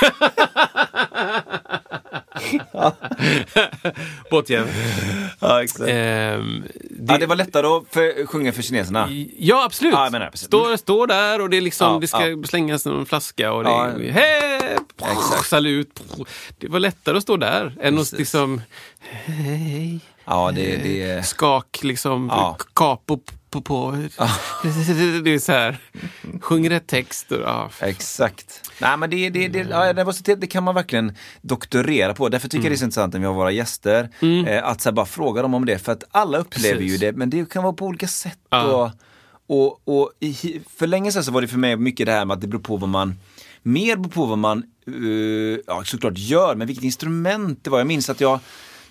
Båtjäveln. 4.31 4.71
Ja, 5.41 5.63
exakt. 5.63 5.91
Ehm, 5.91 6.65
Ja, 7.09 7.19
det 7.19 7.27
var 7.27 7.37
lättare 7.37 7.67
att 7.67 7.85
för, 7.91 8.27
sjunga 8.27 8.53
för 8.53 8.63
kineserna. 8.63 9.09
Ja, 9.39 9.65
absolut. 9.65 9.95
Ja, 9.95 10.09
menar, 10.11 10.31
står, 10.35 10.77
står 10.77 11.07
där 11.07 11.41
och 11.41 11.51
det, 11.51 11.57
är 11.57 11.61
liksom, 11.61 11.93
Ja, 11.93 11.99
det 12.01 12.07
ska 12.07 12.29
ja. 12.29 12.43
slängas 12.45 12.85
någon 12.87 13.07
flaska 13.07 13.53
och 13.53 13.65
det 13.65 13.71
är 13.71 14.11
hej, 14.11 14.77
Exakt. 15.13 15.49
salut. 15.49 16.01
Det 16.59 16.69
var 16.69 16.81
lättare 16.81 17.17
att 17.17 17.23
stå 17.23 17.37
där 17.37 17.75
än 17.81 17.99
att 17.99 18.13
liksom 18.13 18.61
hej, 19.01 20.01
Ja, 20.25 20.53
det, 20.55 20.77
det 20.77 21.27
skak, 21.27 21.79
liksom, 21.83 22.29
Ja. 22.33 22.57
capo 22.75 23.19
på, 23.61 23.91
på. 23.91 23.91
Det 25.25 25.35
är 25.35 25.39
så 25.39 25.53
här, 25.53 25.79
sjung 26.41 26.71
rätt 26.71 26.87
text. 26.87 27.33
Och, 27.33 27.41
ja. 27.41 27.71
Exakt. 27.81 28.71
Nej 28.81 28.97
men 28.97 29.11
det, 29.11 29.31
det, 29.31 29.49
det, 29.49 29.59
ja, 29.59 29.93
nervositet 29.93 30.41
det 30.41 30.47
kan 30.47 30.65
man 30.65 30.75
verkligen 30.75 31.17
doktorera 31.43 32.15
på. 32.15 32.29
Därför 32.29 32.49
tycker 32.49 32.65
jag 32.65 32.71
det 32.71 32.75
är 32.75 32.79
så 32.79 32.85
intressant 32.85 33.13
när 33.13 33.21
vi 33.21 33.27
har 33.27 33.35
våra 33.35 33.51
gäster. 33.51 34.11
Eh, 34.47 34.65
att 34.65 34.81
så 34.81 34.89
här, 34.89 34.95
bara 34.95 35.07
fråga 35.07 35.43
dem 35.43 35.55
om 35.55 35.67
det. 35.67 35.79
För 35.79 35.93
att 35.93 36.05
alla 36.11 36.39
upplever 36.39 36.77
Precis. 36.77 36.93
ju 36.93 36.99
det, 37.07 37.17
men 37.17 37.31
det 37.31 37.51
kan 37.51 37.63
vara 37.63 37.73
på 37.73 37.87
olika 37.87 38.09
sätt. 38.09 38.39
Ja. 38.51 38.93
Och, 39.47 39.67
och, 39.67 39.81
och 39.85 40.13
i, 40.21 40.61
för 40.77 40.87
länge 40.87 41.13
sedan 41.13 41.25
så 41.25 41.33
var 41.33 41.41
det 41.41 41.49
för 41.49 41.59
mig 41.59 41.77
mycket 41.77 42.07
det 42.07 42.13
här 42.13 42.25
med 42.25 42.35
att 42.35 42.41
det 42.41 42.47
beror 42.47 42.63
på 42.63 42.77
vad 42.77 42.89
man 42.89 43.15
Mer 43.67 43.97
beror 43.97 44.11
på 44.11 44.27
vad 44.27 44.39
man 44.39 44.65
eh, 44.87 45.59
ja, 45.67 45.83
såklart 45.85 46.19
gör, 46.19 46.55
men 46.55 46.67
vilket 46.67 46.85
instrument 46.85 47.65
det 47.65 47.71
var. 47.71 47.79
Jag 47.79 47.87
minns 47.87 48.11
att 48.11 48.21
jag 48.21 48.41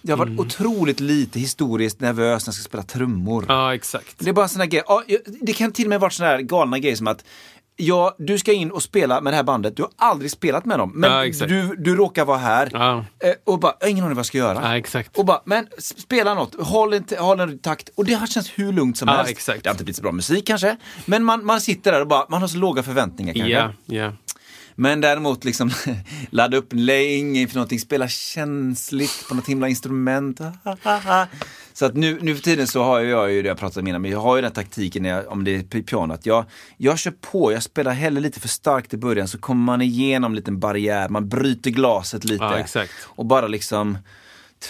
jag 0.07 0.17
har 0.17 0.25
varit 0.25 0.39
otroligt 0.39 0.99
lite 0.99 1.39
historiskt 1.39 1.99
nervös 1.99 2.45
när 2.45 2.51
jag 2.51 2.55
ska 2.55 2.63
spela 2.63 2.83
trummor. 2.83 3.45
ja, 3.47 3.75
exakt. 3.75 4.15
Det 4.19 4.29
är 4.29 4.33
bara 4.33 4.43
en 4.45 4.49
sån 4.49 4.59
här 4.61 4.67
grej. 4.67 4.83
Ja, 4.87 5.03
det 5.41 5.53
kan 5.53 5.71
till 5.71 5.85
och 5.85 5.89
med 5.89 5.99
vara 5.99 6.11
såna 6.11 6.29
här 6.29 6.39
galna 6.41 6.79
grejer 6.79 6.95
som 6.95 7.07
att 7.07 7.23
Ja, 7.77 8.15
du 8.19 8.37
ska 8.37 8.53
in 8.53 8.71
och 8.71 8.83
spela 8.83 9.21
med 9.21 9.33
det 9.33 9.37
här 9.37 9.43
bandet. 9.43 9.75
Du 9.77 9.81
har 9.83 9.91
aldrig 9.97 10.31
spelat 10.31 10.65
med 10.65 10.79
dem. 10.79 10.91
Men 10.95 11.11
Ja, 11.39 11.45
du, 11.47 11.75
du 11.75 11.95
råkar 11.95 12.25
vara 12.25 12.37
här. 12.37 12.69
Ja. 12.73 13.05
Eh, 13.19 13.29
Och 13.43 13.59
bara, 13.59 13.73
jag 13.79 13.85
har 13.87 13.91
ingen 13.91 14.03
aning 14.03 14.15
vad 14.15 14.19
jag 14.19 14.25
ska 14.25 14.37
göra. 14.37 14.59
Ja, 14.63 14.77
exakt. 14.77 15.17
Och 15.17 15.25
bara, 15.25 15.41
men 15.45 15.67
spela 15.77 16.33
något. 16.33 16.55
Håll 16.59 16.93
en, 16.93 17.05
håll 17.19 17.39
en 17.39 17.59
takt. 17.59 17.89
Och 17.95 18.05
det 18.05 18.13
har 18.13 18.27
känts 18.27 18.49
hur 18.55 18.73
lugnt 18.73 18.97
som 18.97 19.07
helst. 19.07 19.31
exakt. 19.31 19.63
Det 19.63 19.69
har 19.69 19.73
inte 19.73 19.83
blivit 19.83 19.95
så 19.95 20.01
bra 20.01 20.11
musik 20.11 20.47
kanske. 20.47 20.77
Men 21.05 21.23
man, 21.23 21.45
man 21.45 21.61
sitter 21.61 21.91
där 21.91 22.01
och 22.01 22.07
bara, 22.07 22.25
man 22.29 22.41
har 22.41 22.47
så 22.47 22.57
låga 22.57 22.83
förväntningar 22.83 23.33
kanske. 23.33 23.51
Ja, 23.51 23.71
ja. 23.85 24.11
Men 24.75 25.01
däremot 25.01 25.43
liksom 25.43 25.71
ladda 26.29 26.57
upp 26.57 26.69
länge 26.71 27.41
inför 27.41 27.55
någonting, 27.55 27.79
spela 27.79 28.07
känsligt 28.07 29.25
på 29.29 29.35
något 29.35 29.47
himla 29.47 29.69
instrument. 29.69 30.39
Så 31.73 31.85
att 31.85 31.95
nu, 31.95 32.19
nu 32.21 32.35
för 32.35 32.43
tiden 32.43 32.67
så 32.67 32.83
har 32.83 32.99
jag 32.99 33.31
ju 33.31 33.41
det 33.41 33.47
jag 33.47 33.57
pratade 33.57 33.83
med 33.83 34.01
men 34.01 34.11
jag 34.11 34.19
har 34.19 34.35
ju 34.35 34.41
den 34.41 34.51
här 34.51 34.63
taktiken 34.63 35.03
när 35.03 35.09
jag, 35.09 35.27
om 35.27 35.43
det 35.43 35.55
är 35.55 35.81
piano, 35.81 36.13
att 36.13 36.25
jag, 36.25 36.45
jag 36.77 36.99
kör 36.99 37.11
på, 37.11 37.51
jag 37.51 37.63
spelar 37.63 37.91
hellre 37.91 38.21
lite 38.21 38.39
för 38.39 38.47
starkt 38.47 38.93
i 38.93 38.97
början 38.97 39.27
så 39.27 39.37
kommer 39.37 39.63
man 39.65 39.81
igenom 39.81 40.31
en 40.31 40.35
liten 40.35 40.59
barriär, 40.59 41.09
man 41.09 41.29
bryter 41.29 41.71
glaset 41.71 42.25
lite. 42.25 42.65
Ja. 42.73 42.85
Och 43.03 43.25
bara 43.25 43.47
liksom 43.47 43.97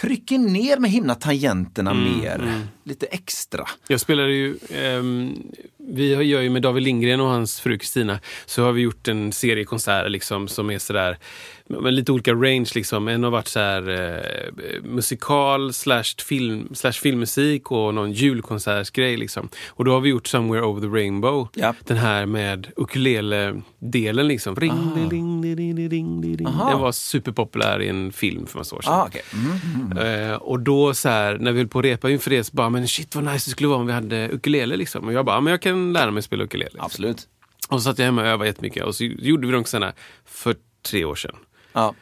trycker 0.00 0.38
ner 0.38 0.78
med 0.78 0.90
himla 0.90 1.14
tangenterna 1.14 1.90
Mm, 1.90 2.18
mer, 2.18 2.66
lite 2.84 3.06
extra. 3.06 3.68
Jag 3.88 4.00
spelade 4.00 4.32
ju, 4.32 4.58
ehm, 4.70 5.42
vi 5.88 6.24
gör 6.24 6.40
ju 6.40 6.50
med 6.50 6.62
David 6.62 6.82
Lindgren 6.82 7.20
och 7.20 7.28
hans 7.28 7.60
fru 7.60 7.78
Kristina, 7.78 8.20
så 8.46 8.64
har 8.64 8.72
vi 8.72 8.80
gjort 8.80 9.08
en 9.08 9.32
serie 9.32 9.64
konserter 9.64 10.08
liksom, 10.08 10.48
som 10.48 10.70
är 10.70 10.78
sådär, 10.78 11.18
med 11.66 11.94
lite 11.94 12.12
olika 12.12 12.32
range. 12.32 12.70
Liksom. 12.74 13.08
En 13.08 13.22
har 13.22 13.30
varit 13.30 13.48
så 13.48 13.60
här, 13.60 13.88
eh, 13.88 14.82
musikal 14.82 15.72
slash, 15.72 16.04
film, 16.18 16.68
slash 16.74 16.92
filmmusik 16.92 17.70
och 17.70 17.94
någon 17.94 18.12
julkonsertsgrej. 18.12 19.16
Liksom. 19.16 19.48
Och 19.68 19.84
då 19.84 19.92
har 19.92 20.00
vi 20.00 20.08
gjort 20.08 20.26
Somewhere 20.26 20.66
Over 20.66 20.80
the 20.80 20.86
Rainbow. 20.86 21.48
Ja. 21.54 21.74
Den 21.84 21.96
här 21.96 22.26
med 22.26 22.66
ukulele-delen. 22.76 24.28
Liksom. 24.28 24.56
Ring, 24.56 24.72
ring, 24.96 25.10
ring, 25.10 25.56
ring, 25.56 25.76
ring, 25.76 25.88
ring, 25.88 26.36
ring. 26.36 26.46
Aha. 26.46 26.70
Den 26.70 26.80
var 26.80 26.92
superpopulär 26.92 27.82
i 27.82 27.88
en 27.88 28.12
film 28.12 28.46
för 28.46 28.58
massa 28.58 28.76
år 28.76 28.80
sedan. 28.80 28.92
Ah, 28.92 29.06
okay. 29.06 29.22
mm. 29.32 30.30
Eh, 30.30 30.36
och 30.36 30.60
då 30.60 30.94
så 30.94 31.08
här, 31.08 31.38
när 31.38 31.52
vi 31.52 31.58
höll 31.58 31.68
på 31.68 31.78
att 31.78 31.84
repa 31.84 32.10
inför 32.10 32.30
det 32.30 32.44
så 32.44 32.56
bara, 32.56 32.70
men 32.70 32.88
shit 32.88 33.14
vad 33.14 33.24
nice 33.24 33.46
det 33.46 33.50
skulle 33.50 33.68
vara 33.68 33.78
om 33.78 33.86
vi 33.86 33.92
hade 33.92 34.28
ukulele 34.28 34.76
liksom. 34.76 35.04
Och 35.04 35.12
jag 35.12 35.24
bara, 35.24 35.40
men 35.40 35.50
jag 35.50 35.62
kan 35.62 35.75
lära 35.92 36.10
mig 36.10 36.22
spela 36.22 36.44
ukulele. 36.44 36.64
Liksom. 36.70 36.84
Absolut. 36.84 37.28
Och 37.68 37.82
så 37.82 37.84
satt 37.90 37.98
jag 37.98 38.06
hemma 38.06 38.22
och 38.22 38.28
övade 38.28 38.46
jättemycket. 38.50 38.84
Och 38.84 38.94
så 38.94 39.04
gjorde 39.04 39.46
vi 39.46 39.52
de 39.52 39.58
konserterna 39.64 39.92
för 40.24 40.56
tre 40.82 41.04
år 41.04 41.14
sedan. 41.14 41.36
Ja, 41.72 41.94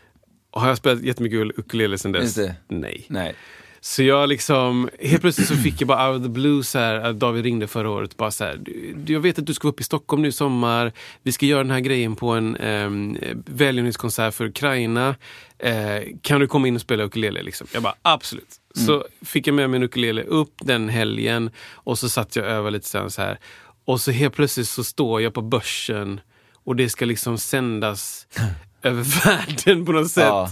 Och 0.50 0.60
har 0.60 0.68
jag 0.68 0.76
spelat 0.78 1.02
jättemycket 1.02 1.58
ukulele 1.58 1.98
sedan 1.98 2.12
dess? 2.12 2.36
Nej. 2.68 3.04
nej. 3.08 3.34
Så 3.80 4.02
jag 4.02 4.28
liksom, 4.28 4.90
helt 5.00 5.20
plötsligt 5.20 5.48
så 5.48 5.56
fick 5.56 5.80
jag 5.80 5.88
bara 5.88 6.10
out 6.10 6.18
of 6.20 6.22
the 6.24 6.28
blue 6.28 6.62
så 6.64 6.78
här, 6.78 6.94
att 6.94 7.18
David 7.18 7.44
ringde 7.44 7.66
förra 7.66 7.90
året. 7.90 8.16
Bara 8.16 8.30
så 8.30 8.44
här, 8.44 8.56
"Du- 8.96 9.12
jag 9.12 9.20
vet 9.20 9.38
att 9.38 9.46
du 9.46 9.54
ska 9.54 9.68
vara 9.68 9.72
uppe 9.72 9.80
i 9.80 9.84
Stockholm 9.84 10.22
nu 10.22 10.28
i 10.28 10.32
sommar. 10.32 10.92
Vi 11.22 11.32
ska 11.32 11.46
göra 11.46 11.62
den 11.62 11.70
här 11.70 11.80
grejen 11.80 12.16
på 12.16 12.30
en 12.30 12.56
um, 12.56 13.18
välgörenhetskonsert 13.46 14.34
för 14.34 14.44
Ukraina. 14.44 15.14
Eh, 15.58 16.02
kan 16.22 16.40
du 16.40 16.46
komma 16.46 16.68
in 16.68 16.74
och 16.74 16.80
spela 16.80 17.04
ukulele? 17.04 17.42
Liksom? 17.42 17.66
Jag 17.72 17.82
bara 17.82 17.94
absolut. 18.02 18.48
Så 18.74 19.04
fick 19.22 19.46
jag 19.46 19.54
med 19.54 19.70
mig 19.70 19.76
en 19.76 19.82
ukulele 19.82 20.22
upp 20.22 20.54
den 20.62 20.88
helgen 20.88 21.50
och 21.72 21.98
så 21.98 22.08
satt 22.08 22.36
jag 22.36 22.44
över 22.46 22.70
lite 22.70 22.88
sen 22.88 23.10
så 23.10 23.22
här. 23.22 23.38
Och 23.84 24.00
så 24.00 24.10
helt 24.10 24.34
plötsligt 24.34 24.68
så 24.68 24.84
står 24.84 25.22
jag 25.22 25.34
på 25.34 25.42
börsen 25.42 26.20
och 26.64 26.76
det 26.76 26.88
ska 26.88 27.04
liksom 27.04 27.38
sändas 27.38 28.26
över 28.82 29.02
världen 29.26 29.86
på 29.86 29.92
något 29.92 30.10
sätt. 30.10 30.24
Ja. 30.24 30.50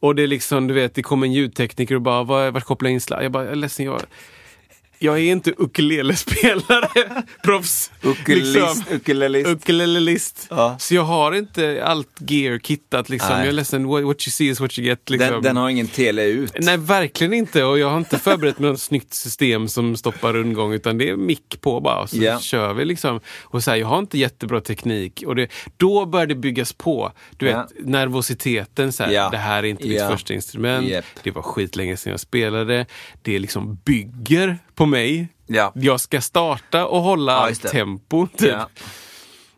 Och 0.00 0.14
det 0.14 0.22
är 0.22 0.26
liksom, 0.26 0.66
du 0.66 0.74
vet, 0.74 0.94
det 0.94 1.02
kommer 1.02 1.26
en 1.26 1.32
ljudtekniker 1.32 1.94
och 1.94 2.02
bara, 2.02 2.22
"Vad- 2.22 2.52
vart 2.52 2.64
kopplar 2.64 2.88
jag 2.88 2.94
in 2.94 3.00
sladd? 3.00 3.24
Jag 3.24 3.32
bara, 3.32 3.44
jag 3.44 3.52
är 3.52 3.56
ledsen, 3.56 3.86
jag, 3.86 4.02
jag 5.02 5.18
är 5.18 5.22
inte 5.32 5.50
ukulelespelare, 5.58 7.22
proffs. 7.44 7.90
Ukulelist, 8.02 8.54
Liksom. 8.54 8.82
ukulelist. 8.96 9.48
Ukulelist. 9.50 10.46
Ja. 10.50 10.76
Så 10.78 10.94
jag 10.94 11.02
har 11.02 11.32
inte 11.32 11.84
allt 11.84 12.08
gear 12.18 12.58
kittat 12.58 13.08
liksom. 13.08 13.30
Nej. 13.30 13.38
Jag 13.40 13.48
är 13.48 13.52
ledsen, 13.52 13.86
what, 13.86 14.04
you 14.04 14.16
see 14.30 14.48
is 14.48 14.60
what 14.60 14.78
you 14.78 14.86
get. 14.88 15.10
Liksom. 15.10 15.30
Den, 15.32 15.42
den 15.42 15.56
har 15.56 15.68
ingen 15.68 15.86
tele 15.88 16.24
ut. 16.24 16.52
Nej, 16.60 16.76
verkligen 16.76 17.32
inte. 17.32 17.64
Och 17.64 17.78
jag 17.78 17.90
har 17.90 17.98
inte 17.98 18.18
förberett 18.18 18.58
mig 18.58 18.70
något 18.70 18.80
snyggt 18.80 19.14
system 19.14 19.68
som 19.68 19.96
stoppar 19.96 20.32
rundgång, 20.32 20.72
utan 20.72 20.98
det 20.98 21.08
är 21.08 21.16
mick 21.16 21.60
på 21.60 21.80
bara. 21.80 22.06
Så 22.06 22.16
Ja. 22.16 22.40
kör 22.40 22.74
vi 22.74 22.84
liksom. 22.84 23.20
Och 23.42 23.64
så 23.64 23.70
här, 23.70 23.78
jag 23.78 23.86
har 23.86 23.98
inte 23.98 24.18
jättebra 24.18 24.60
teknik. 24.60 25.22
Och 25.26 25.36
det, 25.36 25.48
då 25.76 26.06
börjar 26.06 26.26
det 26.26 26.34
byggas 26.34 26.72
på. 26.72 27.12
Du 27.36 27.46
vet, 27.46 27.54
Ja. 27.54 27.68
nervositeten. 27.84 28.92
Så 28.92 29.02
här, 29.04 29.10
Ja. 29.12 29.28
Det 29.30 29.36
här 29.36 29.58
är 29.62 29.66
inte 29.66 29.88
mitt 29.88 30.00
första 30.02 30.34
instrument. 30.34 30.88
Japp. 30.88 31.04
Det 31.22 31.30
var 31.30 31.42
skitlänge 31.42 31.96
sedan 31.96 32.10
jag 32.10 32.20
spelade. 32.20 32.86
Det 33.22 33.38
liksom 33.38 33.78
bygger 33.84 34.58
på 34.74 34.86
mig. 34.92 35.28
Ja. 35.46 35.72
Jag 35.74 36.00
ska 36.00 36.20
starta 36.20 36.86
och 36.86 37.02
hålla 37.02 37.50
Ja, 37.62 37.70
tempo. 37.70 38.26
Typ. 38.26 38.50
Ja. 38.50 38.68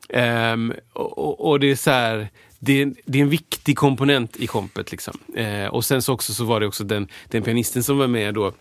Ehm, 0.08 0.72
och, 0.92 1.48
och, 1.48 1.60
det 1.60 1.70
är 1.70 1.76
så 1.76 1.90
här, 1.90 2.28
det 2.58 2.82
är, 2.82 2.94
det 3.04 3.18
är 3.18 3.22
en 3.22 3.28
viktig 3.28 3.78
komponent 3.78 4.36
i 4.36 4.46
kompet. 4.46 4.90
Liksom. 4.92 5.18
Eh, 5.36 5.66
och 5.66 5.84
sen 5.84 6.02
så 6.02 6.12
också 6.12 6.34
så 6.34 6.44
var 6.44 6.60
det 6.60 6.66
också 6.66 6.84
den, 6.84 7.08
den 7.28 7.42
pianisten 7.42 7.82
som 7.82 7.98
var 7.98 8.06
med 8.06 8.34
då. 8.34 8.52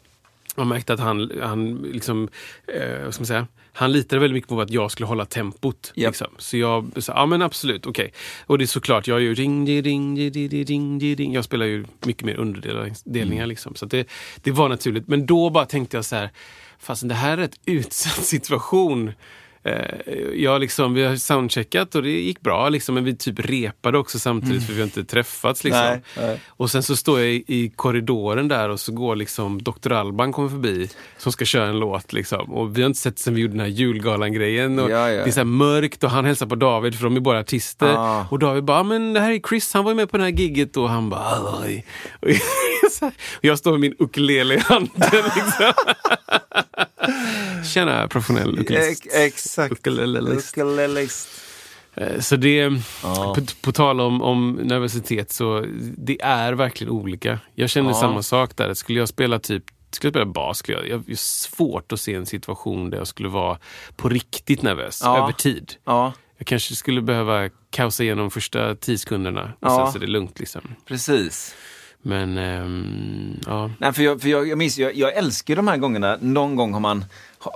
Man 0.55 0.67
märkte 0.67 0.93
att 0.93 0.99
han, 0.99 1.31
han 1.41 1.75
liksom, 1.75 2.29
eh, 2.67 3.03
vad 3.03 3.13
ska 3.13 3.21
man 3.21 3.27
säga? 3.27 3.47
Han 3.73 3.91
litade 3.91 4.19
väldigt 4.19 4.35
mycket 4.35 4.49
på 4.49 4.61
att 4.61 4.69
jag 4.69 4.91
skulle 4.91 5.07
hålla 5.07 5.25
tempot. 5.25 5.91
Japp. 5.95 6.11
Liksom. 6.11 6.27
Så 6.37 6.57
jag 6.57 7.03
sa, 7.03 7.13
ja 7.15 7.25
men 7.25 7.41
absolut, 7.41 7.85
okej. 7.85 8.13
Och 8.45 8.57
det 8.57 8.63
är 8.63 8.67
såklart, 8.67 9.07
jag 9.07 9.17
är 9.17 9.21
ju 9.21 9.33
ring, 9.33 9.65
di, 9.65 9.81
ring, 9.81 10.15
di, 10.15 10.29
di, 10.29 10.63
ring, 10.63 11.15
ring. 11.15 11.33
Jag 11.33 11.45
spelar 11.45 11.65
ju 11.65 11.85
mycket 12.05 12.23
mer 12.23 12.35
underdelningar. 12.35 13.45
Liksom. 13.45 13.75
Så 13.75 13.85
det, 13.85 14.07
det 14.43 14.51
var 14.51 14.69
naturligt. 14.69 15.07
Men 15.07 15.25
då 15.25 15.49
bara 15.49 15.65
tänkte 15.65 15.97
jag 15.97 16.05
så 16.05 16.15
här, 16.15 16.29
fast 16.79 17.09
det 17.09 17.15
här 17.15 17.37
är 17.37 17.41
ett 17.41 17.59
utsatt 17.65 18.25
situation. 18.25 19.11
Eh, 19.65 19.85
jag 20.35 20.61
liksom, 20.61 20.93
vi 20.93 21.03
har 21.05 21.15
soundcheckat 21.15 21.95
och 21.95 22.03
det 22.03 22.09
gick 22.09 22.41
bra, 22.41 22.69
liksom, 22.69 22.95
men 22.95 23.03
vi 23.03 23.15
typ 23.15 23.39
repade 23.39 23.97
också 23.97 24.19
samtidigt 24.19 24.65
för 24.65 24.73
vi 24.73 24.79
har 24.79 24.83
inte 24.85 25.03
träffats. 25.03 25.63
Liksom. 25.63 25.81
Nej, 25.83 26.01
nej. 26.17 26.39
Och 26.47 26.71
sen 26.71 26.83
så 26.83 26.95
står 26.95 27.19
jag 27.19 27.29
i, 27.29 27.43
i 27.47 27.69
korridoren 27.75 28.47
där 28.47 28.69
och 28.69 28.79
så 28.79 28.91
går 28.91 29.15
liksom 29.15 29.61
Dr. 29.63 29.91
Alban 29.93 30.31
kommer 30.33 30.49
förbi 30.49 30.89
som 31.17 31.31
ska 31.31 31.45
köra 31.45 31.65
en 31.67 31.79
låt. 31.79 32.13
Liksom. 32.13 32.53
Och 32.53 32.77
vi 32.77 32.81
har 32.81 32.87
inte 32.87 32.99
sett 32.99 33.19
sen 33.19 33.35
vi 33.35 33.41
gjorde 33.41 33.53
den 33.53 33.59
här 33.61 33.67
julgalan-grejen. 33.67 34.79
Och 34.79 34.89
Ja, 34.91 35.09
ja. 35.11 35.23
Det 35.23 35.29
är 35.29 35.31
så 35.31 35.43
mörkt 35.45 36.03
och 36.03 36.09
han 36.09 36.25
hälsar 36.25 36.45
på 36.45 36.55
David 36.55 36.95
för 36.95 37.03
de 37.03 37.15
är 37.15 37.19
båda 37.19 37.39
artister. 37.39 37.93
Ah. 37.97 38.25
Och 38.31 38.39
David 38.39 38.63
bara, 38.63 38.79
"Ah, 38.79 38.83
men 38.83 39.13
det 39.13 39.19
här 39.19 39.31
är 39.31 39.39
Chris, 39.49 39.73
han 39.73 39.83
var 39.83 39.91
ju 39.91 39.95
med 39.95 40.09
på 40.11 40.17
det 40.17 40.23
här 40.23 40.31
gigget 40.31 40.77
och 40.77 40.89
han 40.89 41.09
bara, 41.09 41.39
och 42.21 42.29
jag 43.41 43.57
står 43.59 43.71
med 43.71 43.79
min 43.79 43.95
ukulele 43.99 44.53
i 44.55 44.59
handen. 44.59 44.89
Liksom. 45.35 45.73
Tjena, 47.73 48.07
professionell 48.07 48.59
ukulelist. 48.59 49.05
Ex- 49.05 49.15
exakt. 49.15 49.71
Ukulelist. 49.71 50.57
Ukulelist. 50.57 51.27
Eh, 51.95 52.19
Så 52.19 52.35
det, 52.35 52.69
på, 53.01 53.35
på 53.61 53.71
tal 53.71 54.01
om, 54.01 54.21
om 54.21 54.51
nervositet, 54.63 55.31
så 55.31 55.65
det 55.97 56.21
är 56.21 56.53
verkligen 56.53 56.91
olika. 56.93 57.39
Jag 57.55 57.69
känner 57.69 57.89
Ja. 57.89 57.93
samma 57.95 58.21
sak 58.23 58.55
där. 58.55 58.73
Skulle 58.73 58.99
jag 58.99 59.09
spela 59.09 59.39
typ 59.39 59.63
skulle 59.91 60.07
jag 60.07 60.13
spela 60.13 60.25
bas, 60.25 60.57
skulle 60.57 60.77
jag, 60.77 60.87
jag 60.87 60.97
har 60.97 61.15
svårt 61.15 61.91
att 61.91 61.99
se 61.99 62.13
en 62.13 62.25
situation 62.25 62.89
där 62.89 62.97
jag 62.97 63.07
skulle 63.07 63.29
vara 63.29 63.57
på 63.95 64.09
riktigt 64.09 64.61
nervös 64.61 65.01
Ja. 65.03 65.17
över 65.23 65.31
tid. 65.31 65.73
Ja, 65.85 66.13
Jag 66.37 66.47
kanske 66.47 66.75
skulle 66.75 67.01
behöva 67.01 67.49
kaosa 67.69 68.03
igenom 68.03 68.31
första 68.31 68.75
tio 68.75 68.97
sekunderna 68.97 69.43
och 69.43 69.67
Ja. 69.71 69.85
sen 69.85 69.91
så 69.91 69.97
är 69.97 69.99
det 70.01 70.07
lugnt. 70.11 70.39
Liksom. 70.39 70.61
precis. 70.87 71.55
Men 72.05 72.37
um, 72.37 73.39
ja. 73.45 73.71
Nej, 73.77 73.93
för 73.93 74.03
jag, 74.03 74.21
för 74.21 74.29
jag, 74.29 74.47
jag 74.47 74.57
minns, 74.57 74.77
jag, 74.79 74.95
jag 74.95 75.13
älskar 75.13 75.55
de 75.55 75.67
här 75.67 75.77
gångerna, 75.77 76.17
någon 76.21 76.55
gång 76.55 76.73
har 76.73 76.79
man 76.79 77.05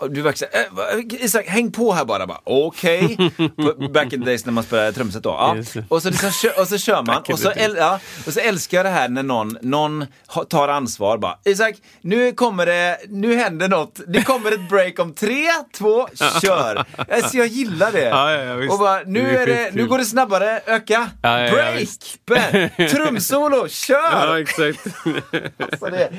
du 0.09 0.33
säga, 0.35 0.51
äh, 0.53 1.23
Isak, 1.25 1.45
häng 1.47 1.71
på 1.71 1.93
här 1.93 2.05
bara. 2.05 2.27
bara 2.27 2.41
Okej. 2.43 3.17
På- 3.37 3.87
Back 3.89 4.13
in 4.13 4.19
the 4.19 4.25
days 4.25 4.45
när 4.45 4.53
man 4.53 4.63
spelade 4.63 4.93
trumset 4.93 5.23
då. 5.23 5.29
Ja. 5.29 5.55
Det. 5.73 5.83
Och, 5.89 6.01
så 6.01 6.09
liksom, 6.09 6.31
och 6.59 6.67
så 6.67 6.77
kör 6.77 7.03
man. 7.03 7.23
Och 7.29 7.39
så, 7.39 7.49
äl, 7.51 7.75
ja, 7.77 7.99
och 8.27 8.33
så 8.33 8.39
älskar 8.39 8.77
jag 8.77 8.85
det 8.85 8.89
här 8.89 9.09
när 9.09 9.23
någon, 9.23 9.57
någon 9.61 10.05
tar 10.49 10.67
ansvar. 10.67 11.17
Bara, 11.17 11.37
Isak, 11.45 11.75
nu 12.01 12.31
kommer 12.31 12.65
det, 12.65 12.97
nu 13.09 13.35
händer 13.35 13.67
något. 13.67 13.99
Det 14.07 14.21
kommer 14.23 14.51
ett 14.51 14.69
break 14.69 14.99
om 14.99 15.13
tre, 15.13 15.47
två, 15.77 16.07
kör. 16.41 16.85
Alltså, 17.11 17.37
jag 17.37 17.47
gillar 17.47 17.91
det. 17.91 18.01
Ja, 18.05 18.31
ja, 18.31 18.73
och 18.73 18.79
bara, 18.79 19.01
nu, 19.05 19.21
Det 19.23 19.37
är 19.37 19.45
det, 19.45 19.69
nu 19.73 19.87
går 19.87 19.97
det 19.97 20.05
snabbare, 20.05 20.61
öka. 20.65 21.09
Break, 22.25 22.91
trumsolo, 22.91 23.67
kör. 23.69 24.11
ja, 24.11 24.39
exakt. 24.39 24.79
Så 25.79 25.89
det, 25.89 26.09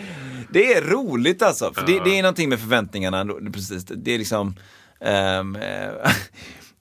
det 0.51 0.73
är 0.75 0.83
roligt 0.83 1.43
alltså. 1.43 1.73
För 1.75 1.87
det, 1.87 2.01
det 2.05 2.19
är 2.19 2.23
någonting 2.23 2.49
med 2.49 2.61
förväntningarna. 2.61 3.27
Precis, 3.53 3.85
det 3.85 4.15
är 4.15 4.19
liksom... 4.19 4.55
eh, 5.01 5.43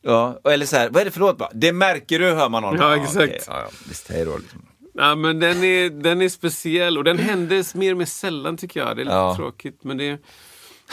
ja, 0.01 0.39
eller 0.49 0.65
så 0.65 0.75
här, 0.77 0.89
vad 0.89 1.01
är 1.01 1.05
det 1.05 1.11
för 1.11 1.19
låt? 1.19 1.41
Det 1.53 1.73
märker 1.73 2.19
du, 2.19 2.25
hör 2.25 2.49
man 2.49 2.61
någon. 2.63 2.75
Ja, 2.75 2.95
exakt. 2.95 3.15
okej, 3.17 3.41
ja, 3.47 3.69
visst, 3.87 4.09
hej 4.11 4.25
då. 4.25 4.37
Liksom. 4.37 4.65
Ja, 4.93 5.15
men 5.15 5.39
den 5.39 5.63
är, 5.63 5.89
den 5.89 6.21
är 6.21 6.29
speciell 6.29 6.97
och 6.97 7.03
den 7.03 7.19
händer 7.19 7.77
mer 7.77 7.91
och 7.91 7.97
mer 7.97 8.05
sällan 8.05 8.57
tycker 8.57 8.79
jag. 8.79 8.95
Det 8.95 9.01
är 9.01 9.05
lite 9.05 9.15
Ja. 9.15 9.35
tråkigt. 9.35 9.79
Men 9.83 9.97
det, 9.97 10.17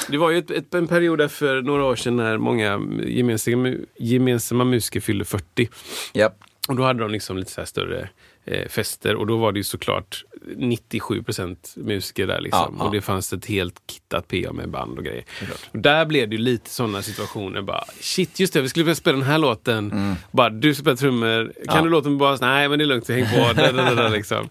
det 0.08 0.18
var 0.18 0.30
ju 0.30 0.38
ett, 0.38 0.50
ett, 0.50 0.74
en 0.74 0.86
period 0.88 1.18
där 1.18 1.28
för 1.28 1.62
några 1.62 1.84
år 1.84 1.96
sedan 1.96 2.16
när 2.16 2.38
många 2.38 2.80
gemensamma, 3.06 3.74
gemensamma 3.98 4.64
musiker 4.64 5.00
fyllde 5.00 5.24
40. 5.24 5.68
Japp. 6.12 6.38
Och 6.68 6.76
då 6.76 6.82
hade 6.82 7.00
de 7.00 7.10
liksom 7.10 7.38
lite 7.38 7.50
så 7.50 7.60
här 7.60 7.66
större 7.66 8.08
eh, 8.44 8.68
fester 8.68 9.14
och 9.14 9.26
då 9.26 9.36
var 9.36 9.52
det 9.52 9.58
ju 9.58 9.64
såklart 9.64 10.24
97% 10.56 11.56
musiker 11.78 12.26
där. 12.26 12.40
Liksom. 12.40 12.76
Ja. 12.78 12.84
Och 12.84 12.92
det 12.92 13.00
fanns 13.00 13.32
ett 13.32 13.46
helt 13.46 13.74
kittat 13.86 14.28
PA 14.28 14.52
med 14.52 14.68
band 14.70 14.98
och 14.98 15.04
grejer. 15.04 15.24
Och 15.72 15.78
där 15.78 16.06
blev 16.06 16.28
det 16.28 16.36
ju 16.36 16.42
lite 16.42 16.70
sådana 16.70 17.02
situationer. 17.02 17.62
Bara, 17.62 17.84
Shit, 18.00 18.40
just 18.40 18.52
det, 18.52 18.60
vi 18.60 18.68
skulle 18.68 18.84
vilja 18.84 18.94
spela 18.94 19.16
den 19.18 19.26
här 19.26 19.38
låten. 19.38 20.14
Bara, 20.30 20.50
du 20.50 20.74
spelar 20.74 20.96
trummor, 20.96 21.44
kan 21.44 21.74
Mm. 21.74 21.76
Ja. 21.76 21.82
du 21.82 21.88
låten 21.88 22.18
bara? 22.18 22.36
Nej, 22.40 22.68
men 22.68 22.78
det 22.78 22.84
är 22.84 22.86
lugnt, 22.86 23.08
häng 23.08 23.26
på. 23.26 24.08
Liksom. 24.12 24.48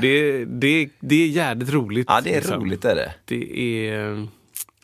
det, 0.00 0.44
det, 0.44 0.88
det 1.00 1.22
är 1.22 1.26
jävligt 1.28 1.72
roligt. 1.72 2.06
Ja, 2.10 2.20
det 2.20 2.30
är 2.30 2.34
liksom. 2.34 2.60
roligt 2.64 2.84
är 2.84 2.94
det. 2.94 3.12
Det 3.24 3.88
är... 3.90 4.26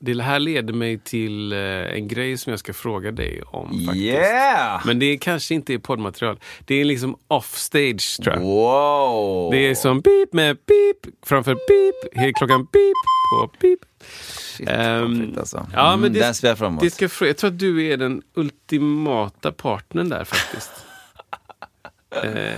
Det 0.04 0.22
här 0.22 0.38
leder 0.38 0.74
mig 0.74 0.98
till 0.98 1.52
eh, 1.52 1.58
en 1.58 2.08
grej 2.08 2.38
som 2.38 2.50
jag 2.50 2.60
ska 2.60 2.72
fråga 2.72 3.10
dig 3.10 3.42
om. 3.46 3.68
faktiskt. 3.86 4.04
Yeah! 4.04 4.86
Men 4.86 4.98
det 4.98 5.16
kanske 5.18 5.54
inte 5.54 5.74
är 5.74 5.78
poddmaterial. 5.78 6.38
Det 6.64 6.74
är 6.80 6.84
liksom 6.84 7.16
offstage 7.28 8.20
tror 8.22 8.34
jag. 8.36 8.42
Wow! 8.42 9.50
Det 9.52 9.58
är 9.70 9.74
som 9.74 10.00
beep 10.00 10.32
med 10.32 10.56
beep 10.56 11.14
framför 11.26 11.54
beep. 11.54 12.24
Är 12.24 12.32
klockan 12.32 12.68
beep 12.72 12.94
på 13.34 13.50
beep. 13.60 13.78
Shit, 14.56 14.68
frites 14.68 15.38
alltså. 15.38 15.66
Ja, 15.72 15.90
men 15.96 15.98
Mm, 15.98 16.12
det, 16.12 16.18
fram 16.56 16.68
emot. 16.68 16.80
det 16.80 16.90
ska 16.90 17.08
jag 17.26 17.36
tror 17.36 17.50
att 17.50 17.58
du 17.58 17.86
är 17.86 17.96
den 17.96 18.22
ultimata 18.34 19.52
partnern 19.52 20.08
där 20.08 20.24
faktiskt. 20.24 20.70
Eh, 22.22 22.52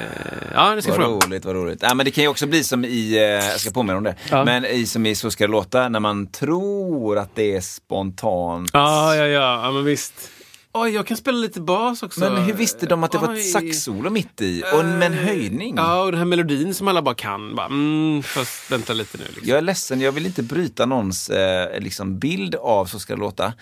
ja, 0.54 0.74
det 0.74 0.82
ska 0.82 0.92
Vad 0.96 1.24
roligt, 1.24 1.44
vad 1.44 1.54
roligt. 1.54 1.78
Ja, 1.82 1.94
men 1.94 2.04
det 2.06 2.10
kan 2.10 2.24
ju 2.24 2.28
också 2.28 2.46
bli 2.46 2.64
som 2.64 2.84
i, 2.84 3.14
eh, 3.16 3.20
jag 3.22 3.60
ska 3.60 3.70
påminna 3.70 3.98
om 3.98 4.04
det, 4.04 4.14
Ja. 4.30 4.44
men 4.44 4.64
i, 4.64 4.86
som 4.86 5.06
i 5.06 5.14
Så 5.14 5.30
ska 5.30 5.46
det 5.46 5.52
låta, 5.52 5.88
när 5.88 6.00
man 6.00 6.26
tror 6.26 7.18
att 7.18 7.34
det 7.34 7.56
är 7.56 7.60
spontant. 7.60 8.70
Ja, 8.72 9.14
ja, 9.16 9.26
ja, 9.26 9.64
ja, 9.64 9.70
men 9.72 9.84
visst. 9.84 10.30
Oj, 10.76 10.90
jag 10.90 11.06
kan 11.06 11.16
spela 11.16 11.38
lite 11.38 11.60
bas 11.60 12.02
också. 12.02 12.20
Men 12.20 12.36
hur 12.36 12.52
visste 12.54 12.86
de 12.86 13.04
att 13.04 13.12
det 13.12 13.18
var 13.18 13.28
Oj. 13.28 13.40
ett 13.40 13.50
saxsolo 13.50 14.10
mitt 14.10 14.40
i? 14.40 14.62
Och 14.74 14.84
med 14.84 15.02
en 15.02 15.12
höjning? 15.12 15.74
Ja, 15.76 16.02
och 16.02 16.10
den 16.12 16.18
här 16.18 16.24
melodin 16.24 16.74
som 16.74 16.88
alla 16.88 17.02
bara 17.02 17.14
kan. 17.14 17.54
Bara, 17.54 17.66
mm, 17.66 18.22
fast 18.22 18.72
vänta 18.72 18.92
lite 18.92 19.18
nu. 19.18 19.24
Liksom. 19.24 19.48
Jag 19.48 19.58
är 19.58 19.62
ledsen, 19.62 20.00
jag 20.00 20.12
vill 20.12 20.26
inte 20.26 20.42
bryta 20.42 20.86
någons 20.86 21.30
eh, 21.30 21.80
liksom 21.80 22.18
bild 22.18 22.54
av 22.54 22.86
Så 22.86 22.98
ska 22.98 23.14
det 23.14 23.20
låta. 23.20 23.52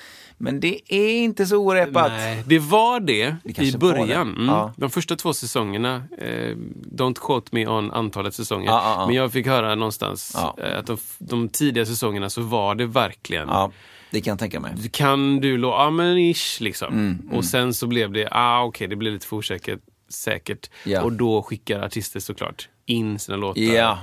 Men 0.43 0.61
det 0.61 0.81
är 0.95 1.23
inte 1.23 1.47
så 1.47 1.57
orepat. 1.57 2.13
Nej, 2.13 2.43
det 2.47 2.59
var 2.59 3.01
det, 3.01 3.37
Det 3.45 3.59
i 3.63 3.73
början. 3.79 4.09
det. 4.09 4.15
Mm. 4.43 4.47
Ja. 4.47 4.73
De 4.77 4.91
första 4.91 5.17
två 5.17 5.33
säsongerna, 5.35 6.03
eh, 6.19 6.57
don't 6.97 7.15
quote 7.21 7.49
me 7.53 7.67
on 7.67 7.91
antalet 7.91 8.35
säsonger, 8.35 8.67
Ja, 8.67 8.95
ja, 9.01 9.07
men 9.07 9.17
jag 9.17 9.33
fick 9.33 9.47
höra 9.47 9.75
någonstans 9.75 10.35
eh, 10.59 10.79
att 10.79 10.87
de, 10.87 10.99
de 11.19 11.49
tidiga 11.49 11.87
säsongerna 11.87 12.31
så 12.31 12.41
var 12.43 12.75
det 12.75 12.87
verkligen 12.87 13.49
Ja, 13.49 13.71
det 14.11 14.21
kan 14.21 14.31
jag 14.31 14.39
tänka 14.39 14.61
mig. 14.61 14.73
kan 14.93 15.41
du 15.41 15.57
låta, 15.59 15.77
ja 15.85 15.91
men 15.91 16.19
ish 16.19 16.61
liksom. 16.61 16.93
Mm, 16.95 17.31
Och 17.33 17.45
sen 17.45 17.75
så 17.75 17.87
blev 17.87 18.13
det, 18.13 18.29
ah 18.31 18.63
okej 18.65 18.89
det 18.89 18.97
blev 18.97 19.13
lite 19.13 19.27
för 19.27 19.37
osäkert, 19.37 19.81
säkert. 20.09 20.71
Ja. 20.85 21.03
Och 21.03 21.13
då 21.13 21.43
skickar 21.43 21.81
artister 21.81 22.21
såklart 22.21 22.69
in 22.87 23.19
sina 23.19 23.37
låtar. 23.37 23.61
Ja, 23.63 23.99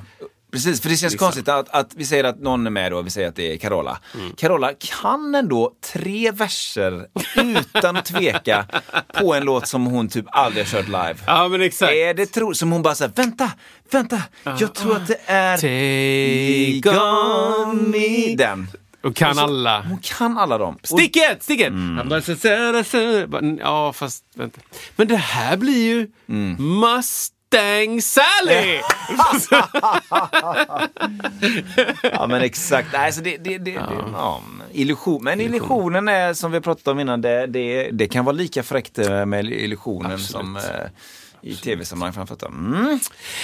Precis, 0.51 0.81
för 0.81 0.89
det 0.89 0.95
känns 0.97 1.15
konstigt 1.15 1.47
att, 1.47 1.69
att 1.69 1.91
vi 1.95 2.05
säger 2.05 2.23
att 2.23 2.39
någon 2.41 2.65
är 2.67 2.71
med 2.71 2.91
då, 2.91 3.01
vi 3.01 3.09
säger 3.09 3.27
att 3.27 3.35
det 3.35 3.53
är 3.53 3.57
Carola. 3.57 3.99
Mm. 4.15 4.31
Carola 4.37 4.71
kan 5.01 5.35
ändå 5.35 5.71
tre 5.93 6.31
verser 6.31 7.05
utan 7.35 7.97
att 7.97 8.05
tveka 8.05 8.65
på 9.13 9.33
en 9.33 9.43
låt 9.45 9.67
som 9.67 9.85
hon 9.85 10.09
typ 10.09 10.25
aldrig 10.27 10.65
har 10.65 10.71
kört 10.71 10.87
live. 10.87 11.15
Ja, 11.27 11.47
men 11.47 11.61
exakt. 11.61 11.91
Är 11.91 12.13
det 12.13 12.25
tro 12.25 12.53
som 12.53 12.71
hon 12.71 12.81
bara 12.81 12.95
säger 12.95 13.11
vänta, 13.15 13.51
vänta, 13.91 14.21
jag 14.43 14.75
tror 14.75 14.95
att 14.95 15.07
det 15.07 15.19
är 15.25 15.55
Take 16.83 16.99
on 16.99 17.91
me. 17.91 18.35
Den. 18.35 18.67
Och 19.03 19.15
kan 19.15 19.39
alla. 19.39 19.81
Hon 19.81 19.97
kan 19.97 20.37
alla 20.37 20.57
dem. 20.57 20.77
Och-! 20.91 20.99
Mm. 21.73 22.09
Bara, 22.09 22.21
så- 22.21 22.35
så- 22.35 22.83
så- 22.83 23.27
bara, 23.27 23.41
Ja, 23.59 23.93
fast 23.93 24.23
vänta. 24.35 24.61
Men 24.95 25.07
det 25.07 25.15
här 25.15 25.57
blir 25.57 25.83
ju 25.83 26.07
Mm. 26.29 26.55
Mustang 27.53 28.01
Sally! 28.01 28.81
Ja 32.11 32.27
men 32.27 32.41
exakt, 32.41 32.89
nej, 32.93 33.13
så 33.13 33.21
det, 33.21 33.37
det, 33.37 33.57
det, 33.57 33.71
det 33.71 33.79
ja. 34.13 34.41
illusion. 34.71 35.23
Men 35.23 35.41
illusionen 35.41 36.07
är 36.07 36.33
som 36.33 36.51
vi 36.51 36.61
pratade 36.61 36.91
om 36.91 36.99
innan, 36.99 37.21
det, 37.21 37.45
det, 37.47 37.89
det 37.91 38.07
kan 38.07 38.25
vara 38.25 38.35
lika 38.35 38.63
fräckt 38.63 38.97
eh, 38.97 39.25
med 39.25 39.45
illusionen 39.45 40.11
Absolut. 40.11 40.31
som 40.31 40.55
eh, 40.55 40.61
i 41.41 41.55
tv-sammanhang 41.55 42.13
framför 42.13 42.33
allt. 42.33 42.43
Mm. 42.43 42.99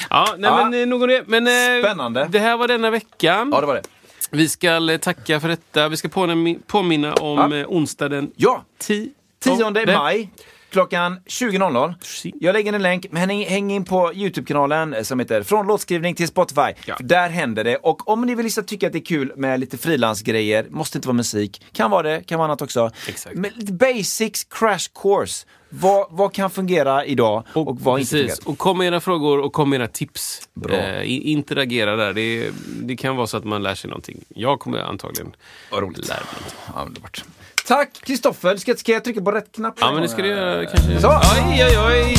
Ja, 0.10 0.36
nej 0.38 0.50
Ja. 0.50 0.70
men 0.70 0.92
eh, 0.92 1.08
det. 1.08 1.24
Men, 1.28 1.48
Spännande. 1.84 2.28
Det 2.30 2.40
här 2.40 2.58
var 2.58 2.68
denna 2.68 2.90
veckan. 2.90 3.50
Ja 3.54 3.62
det 3.62 3.68
var 3.68 3.76
det. 3.76 3.84
Vi 4.32 4.50
ska 4.50 4.98
tacka 5.02 5.40
för 5.40 5.48
detta. 5.48 5.90
Vi 5.90 5.98
ska 5.98 6.08
påminna, 6.10 6.60
påminna 6.68 7.14
om 7.14 7.52
Ja. 7.52 7.66
onsdag 7.68 8.10
den 8.10 8.32
Ja, 8.36 8.64
10 8.80 9.10
10 9.44 9.72
maj. 9.98 10.30
Klockan 10.76 11.20
20.00. 11.26 11.94
Si. 12.02 12.34
Jag 12.40 12.54
lägger 12.54 12.74
en 12.74 12.82
länk, 12.82 13.06
men 13.12 13.30
häng, 13.30 13.72
in 13.72 13.86
på 13.86 14.14
Youtube-kanalen 14.14 14.94
eh, 14.94 15.04
som 15.04 15.20
heter 15.20 15.44
Från 15.44 15.68
låtskrivning 15.68 16.16
till 16.16 16.28
Spotify. 16.28 16.74
Ja. 16.86 16.98
Där 17.00 17.30
händer 17.30 17.64
det. 17.64 17.78
Och 17.78 18.10
om 18.10 18.22
ni 18.22 18.36
vill 18.36 18.44
liksom 18.44 18.64
tycka 18.64 18.88
att 18.88 18.94
det 18.94 19.00
är 19.00 19.06
kul 19.06 19.34
med 19.36 19.60
lite 19.60 19.78
frilansgrejer, 19.78 20.68
måste 20.70 20.98
inte 20.98 21.08
vara 21.08 21.16
musik, 21.16 21.62
kan 21.72 21.92
vara 21.92 22.02
det, 22.10 22.24
kan 22.24 22.38
vara 22.40 22.48
annat 22.48 22.62
också. 22.62 22.92
Exakt. 23.08 23.36
Men 23.36 23.52
lite 23.56 23.74
basics 23.74 24.44
crash 24.44 24.90
course. 25.02 25.46
Vad, 25.70 26.08
vad 26.10 26.34
kan 26.34 26.50
fungera 26.50 27.06
idag 27.06 27.44
och, 27.54 27.82
vad 27.82 28.00
inte 28.00 28.12
Precis. 28.12 28.36
fungerar? 28.40 28.52
Och 28.52 28.58
kom 28.58 28.78
med 28.78 28.88
era 28.88 29.00
frågor 29.00 29.40
och 29.40 29.54
kom 29.54 29.70
med 29.70 29.80
era 29.80 29.88
tips. 29.88 30.50
Bra. 30.54 30.76
Eh, 30.76 31.28
interagera 31.28 31.96
där. 31.96 32.14
Det, 32.14 32.52
det 32.82 32.96
kan 32.96 33.16
vara 33.16 33.28
så 33.28 33.38
att 33.38 33.46
man 33.46 33.64
lär 33.64 33.76
sig 33.76 33.90
någonting. 33.90 34.24
Jag 34.28 34.60
kommer 34.60 34.78
antagligen 34.80 35.36
Vad 35.72 35.82
lära 35.82 35.88
mig 35.88 35.98
någonting. 35.98 36.60
Ja, 36.76 36.84
underbart. 36.86 37.24
Tack 37.68 37.94
Kristoffer! 38.04 38.56
Ska, 38.58 38.76
ska 38.76 38.92
jag 38.92 39.04
trycka 39.04 39.22
på 39.22 39.32
rätt 39.32 39.52
knapp? 39.52 39.76
Ja, 39.80 39.92
men 39.92 40.02
det 40.02 40.10
ska 40.10 40.22
du 40.22 40.28
göra 40.28 40.66
kanske. 40.66 41.02
Så. 41.02 41.08
Oj, 41.10 41.66
oj, 41.66 41.78
oj! 41.80 42.16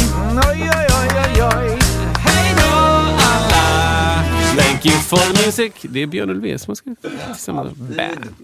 Oj, 0.49 0.70
oj, 0.76 0.86
oj, 0.99 1.42
oj. 1.42 1.78
Hej 2.18 2.55
då 2.57 2.76
alla! 2.76 4.24
Thank 4.57 4.86
you 4.86 4.94
for 4.94 5.47
music. 5.47 5.72
Det 5.82 6.03
är 6.03 6.07
Björn 6.07 6.30
Ulvaeus 6.30 6.62
som 6.62 6.70
har 6.70 6.74
skrivit 6.74 7.03
tillsammans 7.26 7.78
med 7.78 7.97
Band. 7.97 8.34